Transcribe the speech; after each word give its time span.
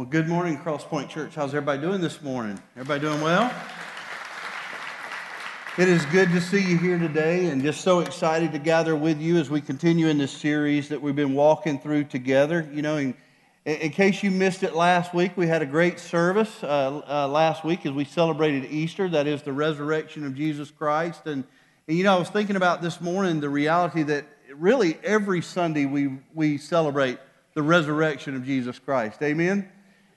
Well, 0.00 0.08
good 0.08 0.28
morning, 0.28 0.56
Cross 0.56 0.84
Point 0.84 1.10
Church. 1.10 1.34
How's 1.34 1.50
everybody 1.50 1.82
doing 1.82 2.00
this 2.00 2.22
morning? 2.22 2.58
Everybody 2.74 3.02
doing 3.02 3.20
well? 3.20 3.52
It 5.76 5.90
is 5.90 6.06
good 6.06 6.30
to 6.30 6.40
see 6.40 6.66
you 6.66 6.78
here 6.78 6.98
today 6.98 7.50
and 7.50 7.62
just 7.62 7.82
so 7.82 8.00
excited 8.00 8.50
to 8.52 8.58
gather 8.58 8.96
with 8.96 9.20
you 9.20 9.36
as 9.36 9.50
we 9.50 9.60
continue 9.60 10.06
in 10.06 10.16
this 10.16 10.32
series 10.32 10.88
that 10.88 11.02
we've 11.02 11.14
been 11.14 11.34
walking 11.34 11.78
through 11.78 12.04
together. 12.04 12.66
You 12.72 12.80
know, 12.80 12.96
in, 12.96 13.14
in 13.66 13.90
case 13.90 14.22
you 14.22 14.30
missed 14.30 14.62
it 14.62 14.74
last 14.74 15.12
week, 15.12 15.32
we 15.36 15.46
had 15.46 15.60
a 15.60 15.66
great 15.66 16.00
service 16.00 16.64
uh, 16.64 17.02
uh, 17.06 17.28
last 17.28 17.62
week 17.62 17.84
as 17.84 17.92
we 17.92 18.06
celebrated 18.06 18.70
Easter, 18.70 19.06
that 19.10 19.26
is 19.26 19.42
the 19.42 19.52
resurrection 19.52 20.24
of 20.24 20.34
Jesus 20.34 20.70
Christ. 20.70 21.26
And, 21.26 21.44
and, 21.86 21.98
you 21.98 22.04
know, 22.04 22.16
I 22.16 22.18
was 22.18 22.30
thinking 22.30 22.56
about 22.56 22.80
this 22.80 23.02
morning 23.02 23.40
the 23.40 23.50
reality 23.50 24.02
that 24.04 24.24
really 24.54 24.96
every 25.04 25.42
Sunday 25.42 25.84
we, 25.84 26.20
we 26.32 26.56
celebrate 26.56 27.18
the 27.52 27.62
resurrection 27.62 28.34
of 28.34 28.46
Jesus 28.46 28.78
Christ. 28.78 29.22
Amen? 29.22 29.70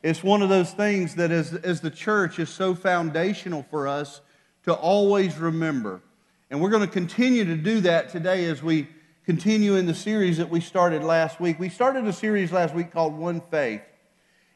It's 0.04 0.22
one 0.22 0.42
of 0.42 0.50
those 0.50 0.72
things 0.72 1.16
that, 1.16 1.32
as, 1.32 1.54
as 1.54 1.80
the 1.80 1.90
church, 1.90 2.38
is 2.38 2.50
so 2.50 2.76
foundational 2.76 3.64
for 3.70 3.88
us 3.88 4.20
to 4.64 4.74
always 4.74 5.38
remember. 5.38 6.02
And 6.52 6.62
we're 6.62 6.72
going 6.72 6.86
to 6.86 6.92
continue 6.92 7.46
to 7.46 7.56
do 7.56 7.80
that 7.82 8.10
today 8.10 8.46
as 8.48 8.62
we 8.62 8.90
continue 9.26 9.76
in 9.76 9.86
the 9.86 9.96
series 9.96 10.38
that 10.40 10.50
we 10.50 10.60
started 10.60 11.06
last 11.06 11.40
week. 11.40 11.58
We 11.58 11.70
started 11.70 12.06
a 12.06 12.12
series 12.12 12.52
last 12.52 12.76
week 12.76 12.92
called 12.92 13.18
One 13.18 13.42
Faith. 13.50 13.82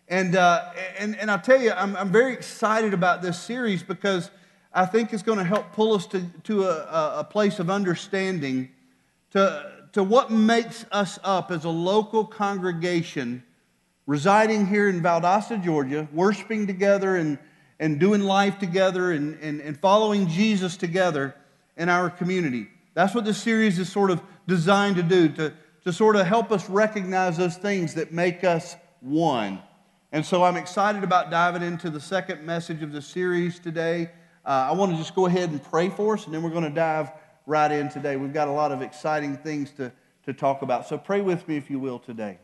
And, 0.09 0.35
uh, 0.35 0.69
and, 0.99 1.15
and 1.15 1.31
I'll 1.31 1.39
tell 1.39 1.61
you, 1.61 1.71
I'm, 1.71 1.95
I'm 1.95 2.11
very 2.11 2.33
excited 2.33 2.93
about 2.93 3.21
this 3.21 3.39
series 3.39 3.81
because 3.83 4.29
I 4.73 4.85
think 4.85 5.13
it's 5.13 5.23
going 5.23 5.37
to 5.37 5.45
help 5.45 5.71
pull 5.71 5.93
us 5.93 6.07
to, 6.07 6.25
to 6.43 6.65
a, 6.65 7.19
a 7.19 7.23
place 7.23 7.59
of 7.59 7.69
understanding 7.69 8.67
to, 9.31 9.71
to 9.93 10.03
what 10.03 10.29
makes 10.29 10.85
us 10.91 11.19
up 11.23 11.51
as 11.51 11.63
a 11.63 11.69
local 11.69 12.25
congregation 12.25 13.43
residing 14.07 14.65
here 14.65 14.89
in 14.89 15.01
Valdosta, 15.01 15.63
Georgia, 15.63 16.07
worshiping 16.11 16.65
together 16.65 17.17
and, 17.17 17.37
and 17.79 17.99
doing 17.99 18.21
life 18.21 18.57
together 18.57 19.11
and, 19.11 19.37
and, 19.41 19.61
and 19.61 19.79
following 19.79 20.27
Jesus 20.27 20.77
together 20.77 21.35
in 21.75 21.89
our 21.89 22.09
community. 22.09 22.69
That's 22.95 23.13
what 23.13 23.25
this 23.25 23.37
series 23.37 23.77
is 23.77 23.91
sort 23.91 24.09
of 24.09 24.23
designed 24.47 24.95
to 24.95 25.03
do, 25.03 25.29
to, 25.29 25.53
to 25.83 25.93
sort 25.93 26.15
of 26.15 26.25
help 26.25 26.51
us 26.51 26.67
recognize 26.67 27.37
those 27.37 27.57
things 27.57 27.93
that 27.93 28.11
make 28.11 28.43
us 28.43 28.75
one. 29.01 29.61
And 30.11 30.25
so 30.25 30.43
I'm 30.43 30.55
excited 30.55 31.03
about 31.03 31.29
diving 31.29 31.61
into 31.61 31.89
the 31.89 31.99
second 31.99 32.43
message 32.43 32.81
of 32.81 32.93
the 32.93 33.01
series 33.01 33.59
today. 33.59 34.09
Uh, 34.45 34.69
I 34.69 34.71
want 34.71 34.93
to 34.93 34.97
just 34.97 35.13
go 35.13 35.25
ahead 35.25 35.49
and 35.49 35.61
pray 35.61 35.89
for 35.89 36.13
us, 36.13 36.25
and 36.25 36.33
then 36.33 36.41
we're 36.41 36.49
going 36.49 36.63
to 36.63 36.69
dive 36.69 37.11
right 37.45 37.71
in 37.71 37.89
today. 37.89 38.15
We've 38.15 38.33
got 38.33 38.47
a 38.47 38.51
lot 38.51 38.71
of 38.71 38.81
exciting 38.81 39.35
things 39.35 39.71
to, 39.71 39.91
to 40.25 40.33
talk 40.33 40.61
about. 40.61 40.87
So 40.87 40.97
pray 40.97 41.19
with 41.19 41.45
me, 41.47 41.57
if 41.57 41.69
you 41.69 41.77
will, 41.77 41.99
today. 41.99 42.39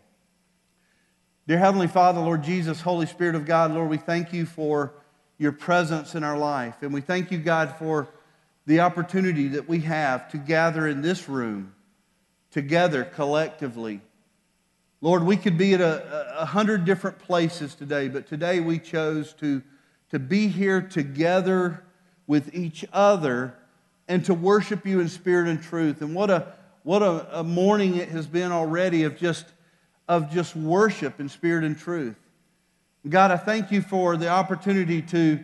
Dear 1.46 1.58
Heavenly 1.58 1.88
Father, 1.88 2.22
Lord 2.22 2.42
Jesus, 2.42 2.80
Holy 2.80 3.06
Spirit 3.06 3.36
of 3.36 3.46
God, 3.46 3.74
Lord, 3.74 3.90
we 3.90 3.98
thank 3.98 4.32
you 4.32 4.46
for 4.46 4.94
your 5.38 5.52
presence 5.52 6.16
in 6.16 6.24
our 6.24 6.38
life. 6.38 6.76
And 6.82 6.94
we 6.94 7.02
thank 7.02 7.32
you, 7.32 7.38
God, 7.38 7.76
for 7.78 8.08
the 8.66 8.80
opportunity 8.80 9.50
that 9.50 9.68
we 9.68 9.82
have 9.82 10.32
to 10.32 10.38
gather 10.38 10.88
in 10.88 11.02
this 11.02 11.28
room 11.28 11.76
together 12.50 13.04
collectively. 13.04 14.00
Lord, 15.02 15.26
we 15.26 15.36
could 15.36 15.58
be 15.58 15.74
at 15.74 15.82
a, 15.82 16.40
a 16.40 16.46
hundred 16.46 16.86
different 16.86 17.20
places 17.20 17.76
today, 17.76 18.08
but 18.08 18.26
today 18.26 18.62
we 18.62 18.80
chose 18.80 19.34
to, 19.42 19.62
to 20.12 20.20
be 20.20 20.48
here 20.48 20.82
together 20.82 21.84
with 22.26 22.56
each 22.56 22.86
other 22.94 23.54
and 24.08 24.24
to 24.24 24.34
worship 24.34 24.86
you 24.86 25.02
in 25.02 25.10
spirit 25.10 25.50
and 25.50 25.62
truth. 25.62 26.02
And 26.02 26.16
what 26.16 26.30
a, 26.30 26.54
what 26.84 27.02
a, 27.02 27.40
a 27.40 27.44
morning 27.44 27.98
it 27.98 28.08
has 28.08 28.28
been 28.28 28.54
already 28.54 29.04
of 29.04 29.18
just 29.18 29.44
of 30.08 30.32
just 30.32 30.56
worship 30.56 31.20
in 31.20 31.30
spirit 31.30 31.64
and 31.64 31.78
truth. 31.78 32.16
God, 33.08 33.32
I 33.32 33.38
thank 33.38 33.72
you 33.72 33.82
for 33.82 34.16
the 34.16 34.30
opportunity 34.30 35.02
to, 35.04 35.40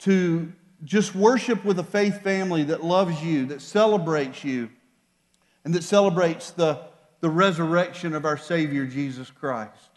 to 0.00 0.52
just 0.84 1.14
worship 1.14 1.64
with 1.64 1.78
a 1.78 1.84
faith 1.84 2.22
family 2.22 2.64
that 2.64 2.82
loves 2.82 3.22
you, 3.22 3.46
that 3.46 3.62
celebrates 3.62 4.44
you, 4.44 4.70
and 5.64 5.74
that 5.74 5.84
celebrates 5.84 6.50
the, 6.50 6.80
the 7.20 7.30
resurrection 7.30 8.14
of 8.14 8.24
our 8.24 8.38
Savior, 8.38 8.84
Jesus 8.84 9.30
Christ. 9.30 9.90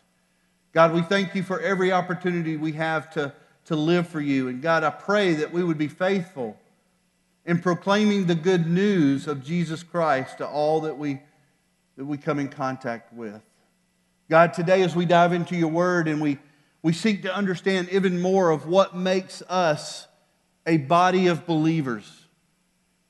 God, 0.73 0.93
we 0.93 1.01
thank 1.01 1.35
you 1.35 1.43
for 1.43 1.59
every 1.59 1.91
opportunity 1.91 2.55
we 2.55 2.73
have 2.73 3.09
to, 3.11 3.33
to 3.65 3.75
live 3.75 4.07
for 4.07 4.21
you. 4.21 4.47
And 4.47 4.61
God, 4.61 4.83
I 4.83 4.89
pray 4.89 5.33
that 5.35 5.51
we 5.51 5.63
would 5.63 5.77
be 5.77 5.87
faithful 5.87 6.57
in 7.45 7.59
proclaiming 7.59 8.27
the 8.27 8.35
good 8.35 8.67
news 8.67 9.27
of 9.27 9.43
Jesus 9.43 9.83
Christ 9.83 10.37
to 10.37 10.47
all 10.47 10.81
that 10.81 10.97
we, 10.97 11.19
that 11.97 12.05
we 12.05 12.17
come 12.17 12.39
in 12.39 12.47
contact 12.47 13.11
with. 13.13 13.41
God, 14.31 14.53
today 14.53 14.81
as 14.81 14.95
we 14.95 15.05
dive 15.05 15.33
into 15.33 15.57
your 15.57 15.67
word 15.67 16.07
and 16.07 16.21
we, 16.21 16.37
we 16.81 16.93
seek 16.93 17.23
to 17.23 17.35
understand 17.35 17.89
even 17.89 18.21
more 18.21 18.49
of 18.49 18.65
what 18.65 18.95
makes 18.95 19.43
us 19.49 20.07
a 20.65 20.77
body 20.77 21.27
of 21.27 21.45
believers. 21.45 22.09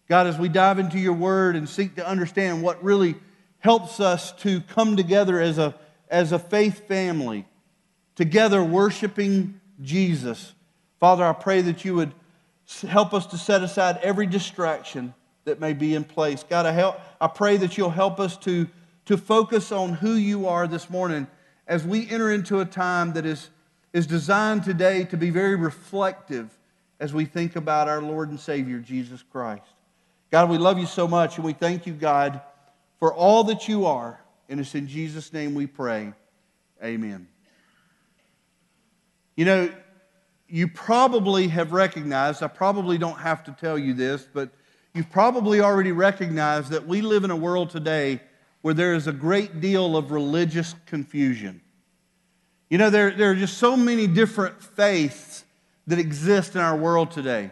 God, 0.10 0.26
as 0.26 0.40
we 0.40 0.50
dive 0.50 0.80
into 0.80 0.98
your 0.98 1.14
word 1.14 1.56
and 1.56 1.70
seek 1.70 1.94
to 1.98 2.08
understand 2.08 2.64
what 2.64 2.84
really 2.84 3.14
helps 3.60 4.00
us 4.00 4.32
to 4.38 4.62
come 4.62 4.98
together 4.98 5.40
as 5.40 5.60
a, 5.60 5.76
as 6.10 6.32
a 6.32 6.40
faith 6.40 6.88
family, 6.88 7.46
together 8.16 8.64
worshiping 8.64 9.62
Jesus. 9.80 10.56
Father, 11.00 11.24
I 11.24 11.34
pray 11.34 11.62
that 11.62 11.86
you 11.86 11.94
would 11.94 12.16
help 12.88 13.14
us 13.14 13.28
to 13.28 13.38
set 13.38 13.62
aside 13.62 14.00
every 14.02 14.26
distraction 14.26 15.14
that 15.44 15.60
may 15.60 15.74
be 15.74 15.94
in 15.94 16.04
place. 16.04 16.44
God, 16.50 16.66
I, 16.66 16.72
help, 16.72 17.00
I 17.22 17.28
pray 17.28 17.58
that 17.58 17.78
you'll 17.78 17.92
help 17.92 18.20
us 18.20 18.38
to 18.38 18.68
to 19.06 19.18
focus 19.18 19.72
on 19.72 19.94
who 19.94 20.14
you 20.14 20.48
are 20.48 20.68
this 20.68 20.90
morning 20.90 21.28
as 21.68 21.86
we 21.86 22.10
enter 22.10 22.32
into 22.32 22.60
a 22.60 22.66
time 22.66 23.14
that 23.14 23.26
is, 23.26 23.50
is 23.94 24.06
designed 24.06 24.64
today 24.64 25.04
to 25.06 25.18
be 25.18 25.30
very 25.30 25.56
reflective 25.56 26.58
as 27.00 27.14
we 27.14 27.26
think 27.26 27.56
about 27.56 27.88
our 27.88 28.02
Lord 28.02 28.30
and 28.30 28.40
Savior, 28.40 28.80
Jesus 28.80 29.24
Christ. 29.24 29.64
God, 30.30 30.50
we 30.50 30.58
love 30.58 30.78
you 30.78 30.86
so 30.86 31.08
much, 31.08 31.38
and 31.38 31.46
we 31.46 31.54
thank 31.54 31.86
you, 31.86 31.94
God, 31.94 32.42
for 33.00 33.14
all 33.14 33.44
that 33.46 33.68
you 33.68 33.86
are. 33.86 34.20
And 34.50 34.60
it's 34.60 34.76
in 34.76 34.88
Jesus' 34.88 35.34
name 35.34 35.56
we 35.56 35.66
pray. 35.66 36.14
Amen. 36.84 37.28
You 39.36 39.46
know, 39.46 39.72
you 40.48 40.68
probably 40.68 41.48
have 41.48 41.72
recognized, 41.72 42.44
I 42.44 42.48
probably 42.48 42.98
don't 42.98 43.18
have 43.18 43.44
to 43.46 43.52
tell 43.54 43.78
you 43.78 43.94
this, 43.94 44.28
but 44.32 44.50
you've 44.94 45.10
probably 45.10 45.62
already 45.62 45.94
recognized 45.94 46.70
that 46.72 46.86
we 46.86 47.02
live 47.02 47.24
in 47.24 47.32
a 47.32 47.36
world 47.36 47.70
today 47.70 48.20
where 48.62 48.74
there 48.74 48.94
is 48.94 49.08
a 49.08 49.12
great 49.12 49.60
deal 49.60 49.98
of 49.98 50.12
religious 50.12 50.76
confusion. 50.86 51.62
You 52.70 52.78
know, 52.78 52.90
there, 52.90 53.12
there 53.12 53.32
are 53.32 53.36
just 53.36 53.58
so 53.58 53.76
many 53.76 54.08
different 54.08 54.62
faiths 54.62 55.44
that 55.88 56.00
exist 56.00 56.56
in 56.56 56.62
our 56.62 56.76
world 56.76 57.12
today. 57.12 57.52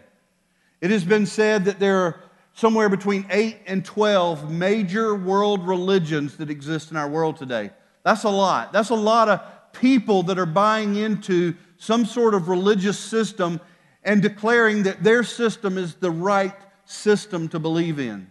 It 0.82 0.92
has 0.92 1.04
been 1.04 1.26
said 1.26 1.66
that 1.66 1.80
there 1.80 1.98
are 1.98 2.24
somewhere 2.54 2.90
between 2.90 3.26
8 3.30 3.58
and 3.68 3.84
12 3.84 4.52
major 4.52 5.16
world 5.16 5.68
religions 5.68 6.38
that 6.38 6.50
exist 6.50 6.92
in 6.92 6.98
our 6.98 7.10
world 7.10 7.38
today. 7.38 7.72
That's 8.04 8.24
a 8.24 8.30
lot. 8.30 8.72
That's 8.72 8.90
a 8.90 8.96
lot 8.96 9.30
of 9.30 9.42
people 9.74 10.24
that 10.24 10.40
are 10.40 10.46
buying 10.46 10.96
into 10.96 11.56
some 11.78 12.06
sort 12.06 12.34
of 12.34 12.50
religious 12.50 12.98
system 12.98 13.60
and 14.04 14.22
declaring 14.22 14.84
that 14.84 15.04
their 15.04 15.24
system 15.24 15.78
is 15.78 15.96
the 15.96 16.12
right 16.12 16.56
system 16.86 17.48
to 17.50 17.60
believe 17.60 18.00
in. 18.00 18.30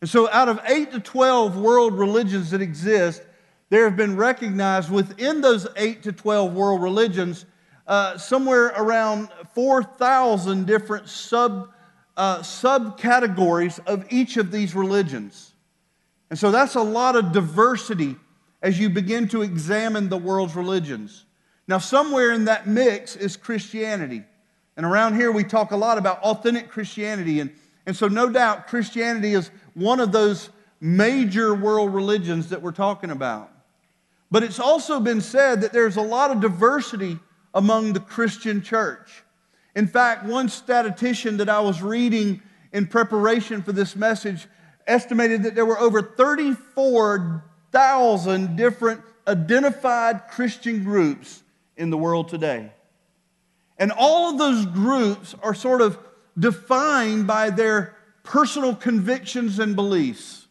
And 0.00 0.08
so, 0.08 0.28
out 0.30 0.48
of 0.48 0.60
8 0.64 0.92
to 0.92 1.00
12 1.00 1.56
world 1.58 1.98
religions 1.98 2.50
that 2.52 2.62
exist, 2.62 3.22
there 3.70 3.84
have 3.84 3.96
been 3.96 4.16
recognized 4.16 4.90
within 4.90 5.40
those 5.40 5.66
8 5.76 6.02
to 6.04 6.12
12 6.12 6.54
world 6.54 6.82
religions 6.82 7.46
uh, 7.86 8.16
somewhere 8.16 8.66
around 8.76 9.28
4,000 9.54 10.66
different 10.66 11.08
sub, 11.08 11.72
uh, 12.16 12.38
subcategories 12.38 13.80
of 13.86 14.06
each 14.10 14.36
of 14.36 14.52
these 14.52 14.74
religions. 14.74 15.52
And 16.30 16.38
so, 16.38 16.50
that's 16.52 16.76
a 16.76 16.82
lot 16.82 17.16
of 17.16 17.32
diversity 17.32 18.16
as 18.62 18.78
you 18.78 18.90
begin 18.90 19.28
to 19.28 19.42
examine 19.42 20.08
the 20.08 20.18
world's 20.18 20.54
religions. 20.54 21.24
Now, 21.66 21.78
somewhere 21.78 22.32
in 22.32 22.44
that 22.46 22.66
mix 22.66 23.16
is 23.16 23.36
Christianity. 23.36 24.24
And 24.76 24.86
around 24.86 25.16
here, 25.16 25.32
we 25.32 25.44
talk 25.44 25.72
a 25.72 25.76
lot 25.76 25.98
about 25.98 26.20
authentic 26.20 26.70
Christianity. 26.70 27.40
And, 27.40 27.50
and 27.88 27.96
so, 27.96 28.06
no 28.06 28.28
doubt, 28.28 28.66
Christianity 28.66 29.32
is 29.32 29.50
one 29.72 29.98
of 29.98 30.12
those 30.12 30.50
major 30.78 31.54
world 31.54 31.94
religions 31.94 32.50
that 32.50 32.60
we're 32.60 32.70
talking 32.70 33.10
about. 33.10 33.50
But 34.30 34.42
it's 34.42 34.60
also 34.60 35.00
been 35.00 35.22
said 35.22 35.62
that 35.62 35.72
there's 35.72 35.96
a 35.96 36.02
lot 36.02 36.30
of 36.30 36.42
diversity 36.42 37.18
among 37.54 37.94
the 37.94 38.00
Christian 38.00 38.60
church. 38.60 39.22
In 39.74 39.86
fact, 39.86 40.26
one 40.26 40.50
statistician 40.50 41.38
that 41.38 41.48
I 41.48 41.60
was 41.60 41.80
reading 41.80 42.42
in 42.74 42.88
preparation 42.88 43.62
for 43.62 43.72
this 43.72 43.96
message 43.96 44.46
estimated 44.86 45.44
that 45.44 45.54
there 45.54 45.64
were 45.64 45.78
over 45.78 46.02
34,000 46.02 48.54
different 48.54 49.00
identified 49.26 50.28
Christian 50.28 50.84
groups 50.84 51.42
in 51.78 51.88
the 51.88 51.96
world 51.96 52.28
today. 52.28 52.70
And 53.78 53.92
all 53.92 54.30
of 54.30 54.36
those 54.36 54.66
groups 54.66 55.34
are 55.42 55.54
sort 55.54 55.80
of 55.80 55.98
defined 56.38 57.26
by 57.26 57.50
their 57.50 57.96
personal 58.22 58.74
convictions 58.74 59.58
and 59.58 59.74
beliefs. 59.74 60.46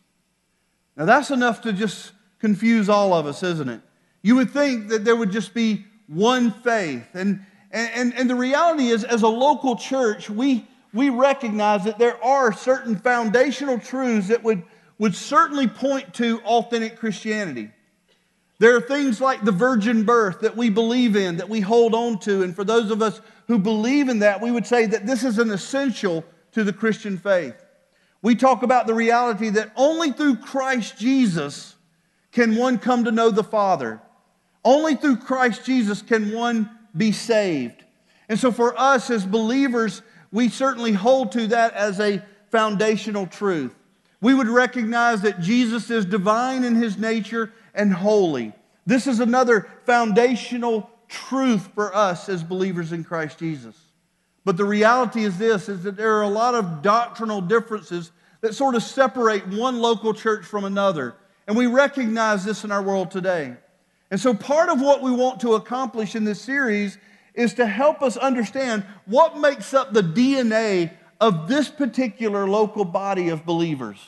Now, 0.95 1.05
that's 1.05 1.29
enough 1.31 1.61
to 1.61 1.73
just 1.73 2.11
confuse 2.39 2.89
all 2.89 3.13
of 3.13 3.25
us, 3.25 3.43
isn't 3.43 3.69
it? 3.69 3.81
You 4.21 4.35
would 4.35 4.51
think 4.51 4.89
that 4.89 5.05
there 5.05 5.15
would 5.15 5.31
just 5.31 5.53
be 5.53 5.85
one 6.07 6.51
faith. 6.51 7.07
And, 7.13 7.45
and, 7.71 8.13
and 8.15 8.29
the 8.29 8.35
reality 8.35 8.87
is, 8.87 9.03
as 9.03 9.21
a 9.21 9.27
local 9.27 9.75
church, 9.75 10.29
we, 10.29 10.67
we 10.93 11.09
recognize 11.09 11.83
that 11.83 11.99
there 11.99 12.23
are 12.23 12.51
certain 12.51 12.95
foundational 12.95 13.79
truths 13.79 14.29
that 14.29 14.43
would, 14.43 14.63
would 14.97 15.15
certainly 15.15 15.67
point 15.67 16.13
to 16.15 16.39
authentic 16.41 16.97
Christianity. 16.97 17.69
There 18.59 18.75
are 18.75 18.81
things 18.81 19.21
like 19.21 19.43
the 19.43 19.51
virgin 19.51 20.03
birth 20.03 20.39
that 20.39 20.57
we 20.57 20.69
believe 20.69 21.15
in, 21.15 21.37
that 21.37 21.49
we 21.49 21.61
hold 21.61 21.93
on 21.93 22.19
to. 22.19 22.41
And 22.41 22.55
for 22.55 22.63
those 22.63 22.89
of 22.89 23.01
us 23.01 23.21
who 23.47 23.59
believe 23.59 24.09
in 24.09 24.19
that, 24.19 24.41
we 24.41 24.51
would 24.51 24.65
say 24.65 24.87
that 24.87 25.05
this 25.05 25.23
is 25.23 25.37
an 25.37 25.51
essential 25.51 26.25
to 26.53 26.63
the 26.63 26.73
Christian 26.73 27.17
faith. 27.17 27.55
We 28.23 28.35
talk 28.35 28.63
about 28.63 28.87
the 28.87 28.95
reality 28.95 29.49
that 29.49 29.71
only 29.75 30.11
through 30.11 30.37
Christ 30.37 30.97
Jesus 30.97 31.75
can 32.31 32.55
one 32.55 32.79
come 32.79 33.03
to 33.03 33.11
know 33.11 33.29
the 33.29 33.43
Father. 33.43 34.01
Only 34.65 34.95
through 34.95 35.17
Christ 35.17 35.63
Jesus 35.63 36.01
can 36.01 36.33
one 36.33 36.69
be 36.95 37.11
saved. 37.11 37.83
And 38.27 38.39
so, 38.39 38.51
for 38.51 38.77
us 38.77 39.09
as 39.09 39.25
believers, 39.25 40.01
we 40.31 40.49
certainly 40.49 40.91
hold 40.91 41.31
to 41.33 41.47
that 41.47 41.73
as 41.73 41.99
a 41.99 42.21
foundational 42.51 43.27
truth. 43.27 43.73
We 44.19 44.33
would 44.33 44.47
recognize 44.47 45.21
that 45.21 45.39
Jesus 45.39 45.89
is 45.89 46.05
divine 46.05 46.63
in 46.63 46.75
his 46.75 46.97
nature 46.97 47.53
and 47.77 47.93
holy. 47.93 48.53
This 48.85 49.07
is 49.07 49.19
another 49.19 49.69
foundational 49.85 50.89
truth 51.07 51.69
for 51.73 51.95
us 51.95 52.27
as 52.27 52.43
believers 52.43 52.91
in 52.91 53.03
Christ 53.03 53.39
Jesus. 53.39 53.75
But 54.43 54.57
the 54.57 54.65
reality 54.65 55.23
is 55.23 55.37
this 55.37 55.69
is 55.69 55.83
that 55.83 55.97
there 55.97 56.15
are 56.17 56.23
a 56.23 56.29
lot 56.29 56.55
of 56.55 56.81
doctrinal 56.81 57.41
differences 57.41 58.11
that 58.41 58.55
sort 58.55 58.75
of 58.75 58.83
separate 58.83 59.47
one 59.47 59.79
local 59.79 60.13
church 60.13 60.45
from 60.45 60.63
another. 60.63 61.15
And 61.47 61.57
we 61.57 61.67
recognize 61.67 62.45
this 62.45 62.63
in 62.63 62.71
our 62.71 62.81
world 62.81 63.11
today. 63.11 63.55
And 64.09 64.19
so 64.19 64.33
part 64.33 64.69
of 64.69 64.81
what 64.81 65.01
we 65.01 65.11
want 65.11 65.41
to 65.41 65.55
accomplish 65.55 66.15
in 66.15 66.23
this 66.23 66.41
series 66.41 66.97
is 67.33 67.53
to 67.55 67.65
help 67.65 68.01
us 68.01 68.17
understand 68.17 68.85
what 69.05 69.37
makes 69.37 69.73
up 69.73 69.93
the 69.93 70.01
DNA 70.01 70.91
of 71.19 71.47
this 71.47 71.69
particular 71.69 72.47
local 72.47 72.85
body 72.85 73.29
of 73.29 73.45
believers. 73.45 73.99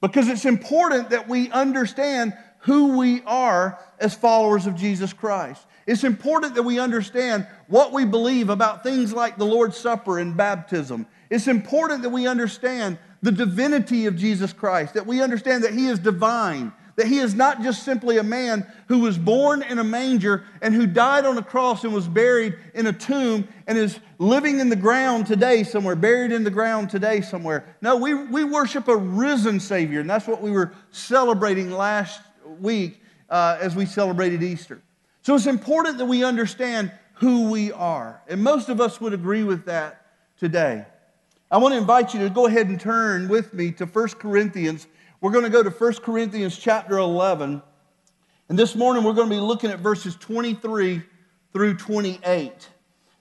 Because 0.00 0.28
it's 0.28 0.44
important 0.44 1.10
that 1.10 1.28
we 1.28 1.50
understand 1.50 2.34
who 2.62 2.96
we 2.98 3.22
are 3.22 3.78
as 3.98 4.14
followers 4.14 4.66
of 4.66 4.74
Jesus 4.74 5.12
Christ. 5.12 5.64
It's 5.86 6.04
important 6.04 6.54
that 6.54 6.62
we 6.62 6.78
understand 6.78 7.46
what 7.66 7.92
we 7.92 8.04
believe 8.04 8.50
about 8.50 8.82
things 8.82 9.12
like 9.12 9.36
the 9.36 9.44
Lord's 9.44 9.76
Supper 9.76 10.18
and 10.18 10.36
baptism. 10.36 11.06
It's 11.28 11.48
important 11.48 12.02
that 12.02 12.10
we 12.10 12.26
understand 12.26 12.98
the 13.20 13.32
divinity 13.32 14.06
of 14.06 14.16
Jesus 14.16 14.52
Christ, 14.52 14.94
that 14.94 15.06
we 15.06 15.22
understand 15.22 15.64
that 15.64 15.72
He 15.72 15.86
is 15.86 15.98
divine, 15.98 16.72
that 16.94 17.06
He 17.06 17.18
is 17.18 17.34
not 17.34 17.62
just 17.62 17.82
simply 17.82 18.18
a 18.18 18.22
man 18.22 18.64
who 18.86 19.00
was 19.00 19.18
born 19.18 19.62
in 19.62 19.80
a 19.80 19.84
manger 19.84 20.44
and 20.60 20.72
who 20.72 20.86
died 20.86 21.26
on 21.26 21.38
a 21.38 21.42
cross 21.42 21.82
and 21.82 21.92
was 21.92 22.06
buried 22.06 22.56
in 22.74 22.86
a 22.86 22.92
tomb 22.92 23.48
and 23.66 23.76
is 23.76 23.98
living 24.18 24.60
in 24.60 24.68
the 24.68 24.76
ground 24.76 25.26
today 25.26 25.64
somewhere, 25.64 25.96
buried 25.96 26.30
in 26.30 26.44
the 26.44 26.50
ground 26.50 26.90
today 26.90 27.22
somewhere. 27.22 27.64
No, 27.80 27.96
we, 27.96 28.14
we 28.14 28.44
worship 28.44 28.86
a 28.86 28.96
risen 28.96 29.58
Savior, 29.58 30.00
and 30.00 30.10
that's 30.10 30.28
what 30.28 30.42
we 30.42 30.52
were 30.52 30.72
celebrating 30.92 31.72
last 31.72 32.20
week 32.60 33.00
uh, 33.30 33.58
as 33.60 33.74
we 33.74 33.86
celebrated 33.86 34.42
Easter. 34.42 34.82
So 35.22 35.34
it's 35.34 35.46
important 35.46 35.98
that 35.98 36.06
we 36.06 36.24
understand 36.24 36.92
who 37.14 37.50
we 37.50 37.72
are. 37.72 38.20
And 38.28 38.42
most 38.42 38.68
of 38.68 38.80
us 38.80 39.00
would 39.00 39.12
agree 39.12 39.44
with 39.44 39.64
that 39.66 40.06
today. 40.38 40.84
I 41.50 41.58
want 41.58 41.74
to 41.74 41.78
invite 41.78 42.14
you 42.14 42.20
to 42.20 42.30
go 42.30 42.46
ahead 42.46 42.68
and 42.68 42.80
turn 42.80 43.28
with 43.28 43.54
me 43.54 43.70
to 43.72 43.86
1 43.86 44.08
Corinthians. 44.10 44.86
We're 45.20 45.30
going 45.30 45.44
to 45.44 45.50
go 45.50 45.62
to 45.62 45.70
1 45.70 45.94
Corinthians 45.96 46.58
chapter 46.58 46.98
11. 46.98 47.62
And 48.48 48.58
this 48.58 48.74
morning 48.74 49.04
we're 49.04 49.12
going 49.12 49.28
to 49.28 49.34
be 49.34 49.40
looking 49.40 49.70
at 49.70 49.78
verses 49.78 50.16
23 50.16 51.02
through 51.52 51.76
28. 51.76 52.68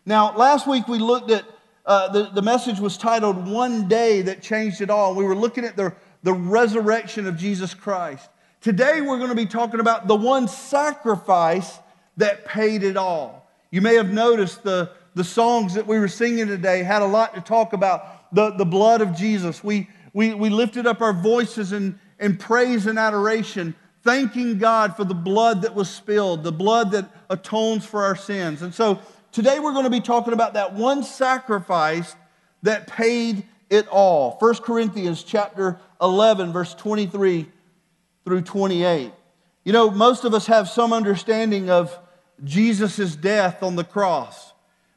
Now, 0.06 0.36
last 0.36 0.68
week 0.68 0.88
we 0.88 0.98
looked 0.98 1.30
at, 1.30 1.46
uh, 1.86 2.08
the, 2.08 2.32
the 2.34 2.42
message 2.42 2.80
was 2.80 2.98
titled 2.98 3.48
One 3.48 3.88
Day 3.88 4.22
That 4.24 4.42
Changed 4.42 4.82
It 4.82 4.90
All. 4.90 5.14
We 5.14 5.26
were 5.26 5.36
looking 5.36 5.64
at 5.64 5.76
the, 5.76 5.94
the 6.24 6.34
resurrection 6.34 7.28
of 7.28 7.38
Jesus 7.38 7.74
Christ. 7.74 8.30
Today 8.62 9.02
we're 9.02 9.18
going 9.18 9.32
to 9.32 9.36
be 9.36 9.48
talking 9.48 9.80
about 9.80 10.08
the 10.08 10.16
one 10.16 10.48
sacrifice 10.48 11.80
that 12.18 12.46
paid 12.46 12.84
it 12.84 12.96
all. 12.96 13.50
You 13.72 13.82
may 13.82 13.96
have 13.96 14.14
noticed 14.14 14.62
the, 14.62 14.92
the 15.16 15.24
songs 15.24 15.74
that 15.74 15.88
we 15.88 15.98
were 15.98 16.08
singing 16.08 16.46
today 16.46 16.84
had 16.84 17.02
a 17.02 17.08
lot 17.08 17.34
to 17.34 17.42
talk 17.42 17.74
about 17.74 18.32
the, 18.32 18.52
the 18.52 18.66
blood 18.66 19.02
of 19.02 19.16
Jesus. 19.16 19.64
We, 19.64 19.90
we, 20.14 20.36
we 20.36 20.52
lifted 20.52 20.86
up 20.86 21.02
our 21.02 21.12
voices 21.12 21.74
in, 21.74 22.00
in 22.20 22.38
praise 22.38 22.86
and 22.86 23.00
adoration, 23.00 23.74
thanking 24.04 24.60
God 24.60 24.96
for 24.96 25.06
the 25.06 25.16
blood 25.16 25.64
that 25.64 25.74
was 25.74 25.90
spilled, 25.90 26.44
the 26.44 26.52
blood 26.52 26.92
that 26.92 27.10
atones 27.32 27.84
for 27.84 28.04
our 28.04 28.16
sins. 28.16 28.62
And 28.62 28.76
so 28.76 29.00
today 29.32 29.58
we're 29.60 29.74
going 29.74 29.86
to 29.86 29.90
be 29.90 30.02
talking 30.02 30.34
about 30.34 30.54
that 30.54 30.76
one 30.76 31.02
sacrifice 31.02 32.16
that 32.62 32.86
paid 32.86 33.44
it 33.72 33.88
all. 33.88 34.38
1 34.38 34.56
Corinthians 34.58 35.24
chapter 35.24 35.80
11 36.00 36.54
verse 36.54 36.76
23 36.76 37.48
through 38.26 38.42
28. 38.42 39.12
You 39.64 39.74
know, 39.74 39.92
most 39.92 40.26
of 40.26 40.34
us 40.34 40.48
have 40.48 40.70
some 40.70 40.94
understanding 40.94 41.70
of 41.70 41.98
Jesus' 42.44 43.16
death 43.16 43.62
on 43.62 43.76
the 43.76 43.84
cross. 43.84 44.54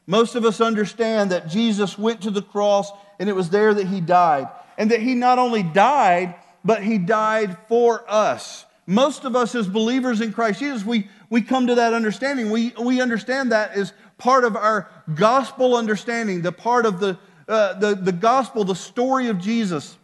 Most 0.06 0.34
of 0.34 0.44
us 0.44 0.60
understand 0.60 1.30
that 1.30 1.48
Jesus 1.48 1.98
went 1.98 2.22
to 2.22 2.30
the 2.30 2.42
cross 2.42 2.90
and 3.18 3.28
it 3.28 3.34
was 3.34 3.50
there 3.50 3.74
that 3.74 3.86
he 3.86 4.00
died. 4.00 4.48
And 4.76 4.90
that 4.90 5.00
he 5.00 5.14
not 5.14 5.38
only 5.38 5.62
died, 5.62 6.34
but 6.64 6.82
he 6.82 6.98
died 6.98 7.56
for 7.68 8.04
us. 8.08 8.64
Most 8.86 9.24
of 9.24 9.34
us, 9.36 9.54
as 9.54 9.66
believers 9.66 10.20
in 10.20 10.32
Christ 10.32 10.60
Jesus, 10.60 10.84
we, 10.84 11.08
we 11.30 11.42
come 11.42 11.68
to 11.68 11.76
that 11.76 11.94
understanding. 11.94 12.50
We, 12.50 12.72
we 12.78 13.00
understand 13.00 13.52
that 13.52 13.72
as 13.72 13.92
part 14.18 14.44
of 14.44 14.56
our 14.56 14.90
gospel 15.14 15.76
understanding, 15.76 16.42
the 16.42 16.52
part 16.52 16.84
of 16.84 17.00
the, 17.00 17.18
uh, 17.48 17.74
the, 17.74 17.94
the 17.94 18.12
gospel, 18.12 18.64
the 18.64 18.74
story 18.74 19.28
of 19.28 19.38
Jesus. 19.38 19.96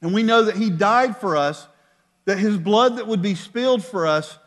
And 0.00 0.14
we 0.14 0.22
know 0.22 0.44
that 0.44 0.56
he 0.56 0.70
died 0.70 1.16
for 1.16 1.36
us 1.36 1.66
that 2.24 2.38
his 2.38 2.56
blood 2.56 2.96
that 2.96 3.06
would 3.06 3.22
be 3.22 3.34
spilled 3.34 3.84
for 3.84 4.06
us 4.06 4.38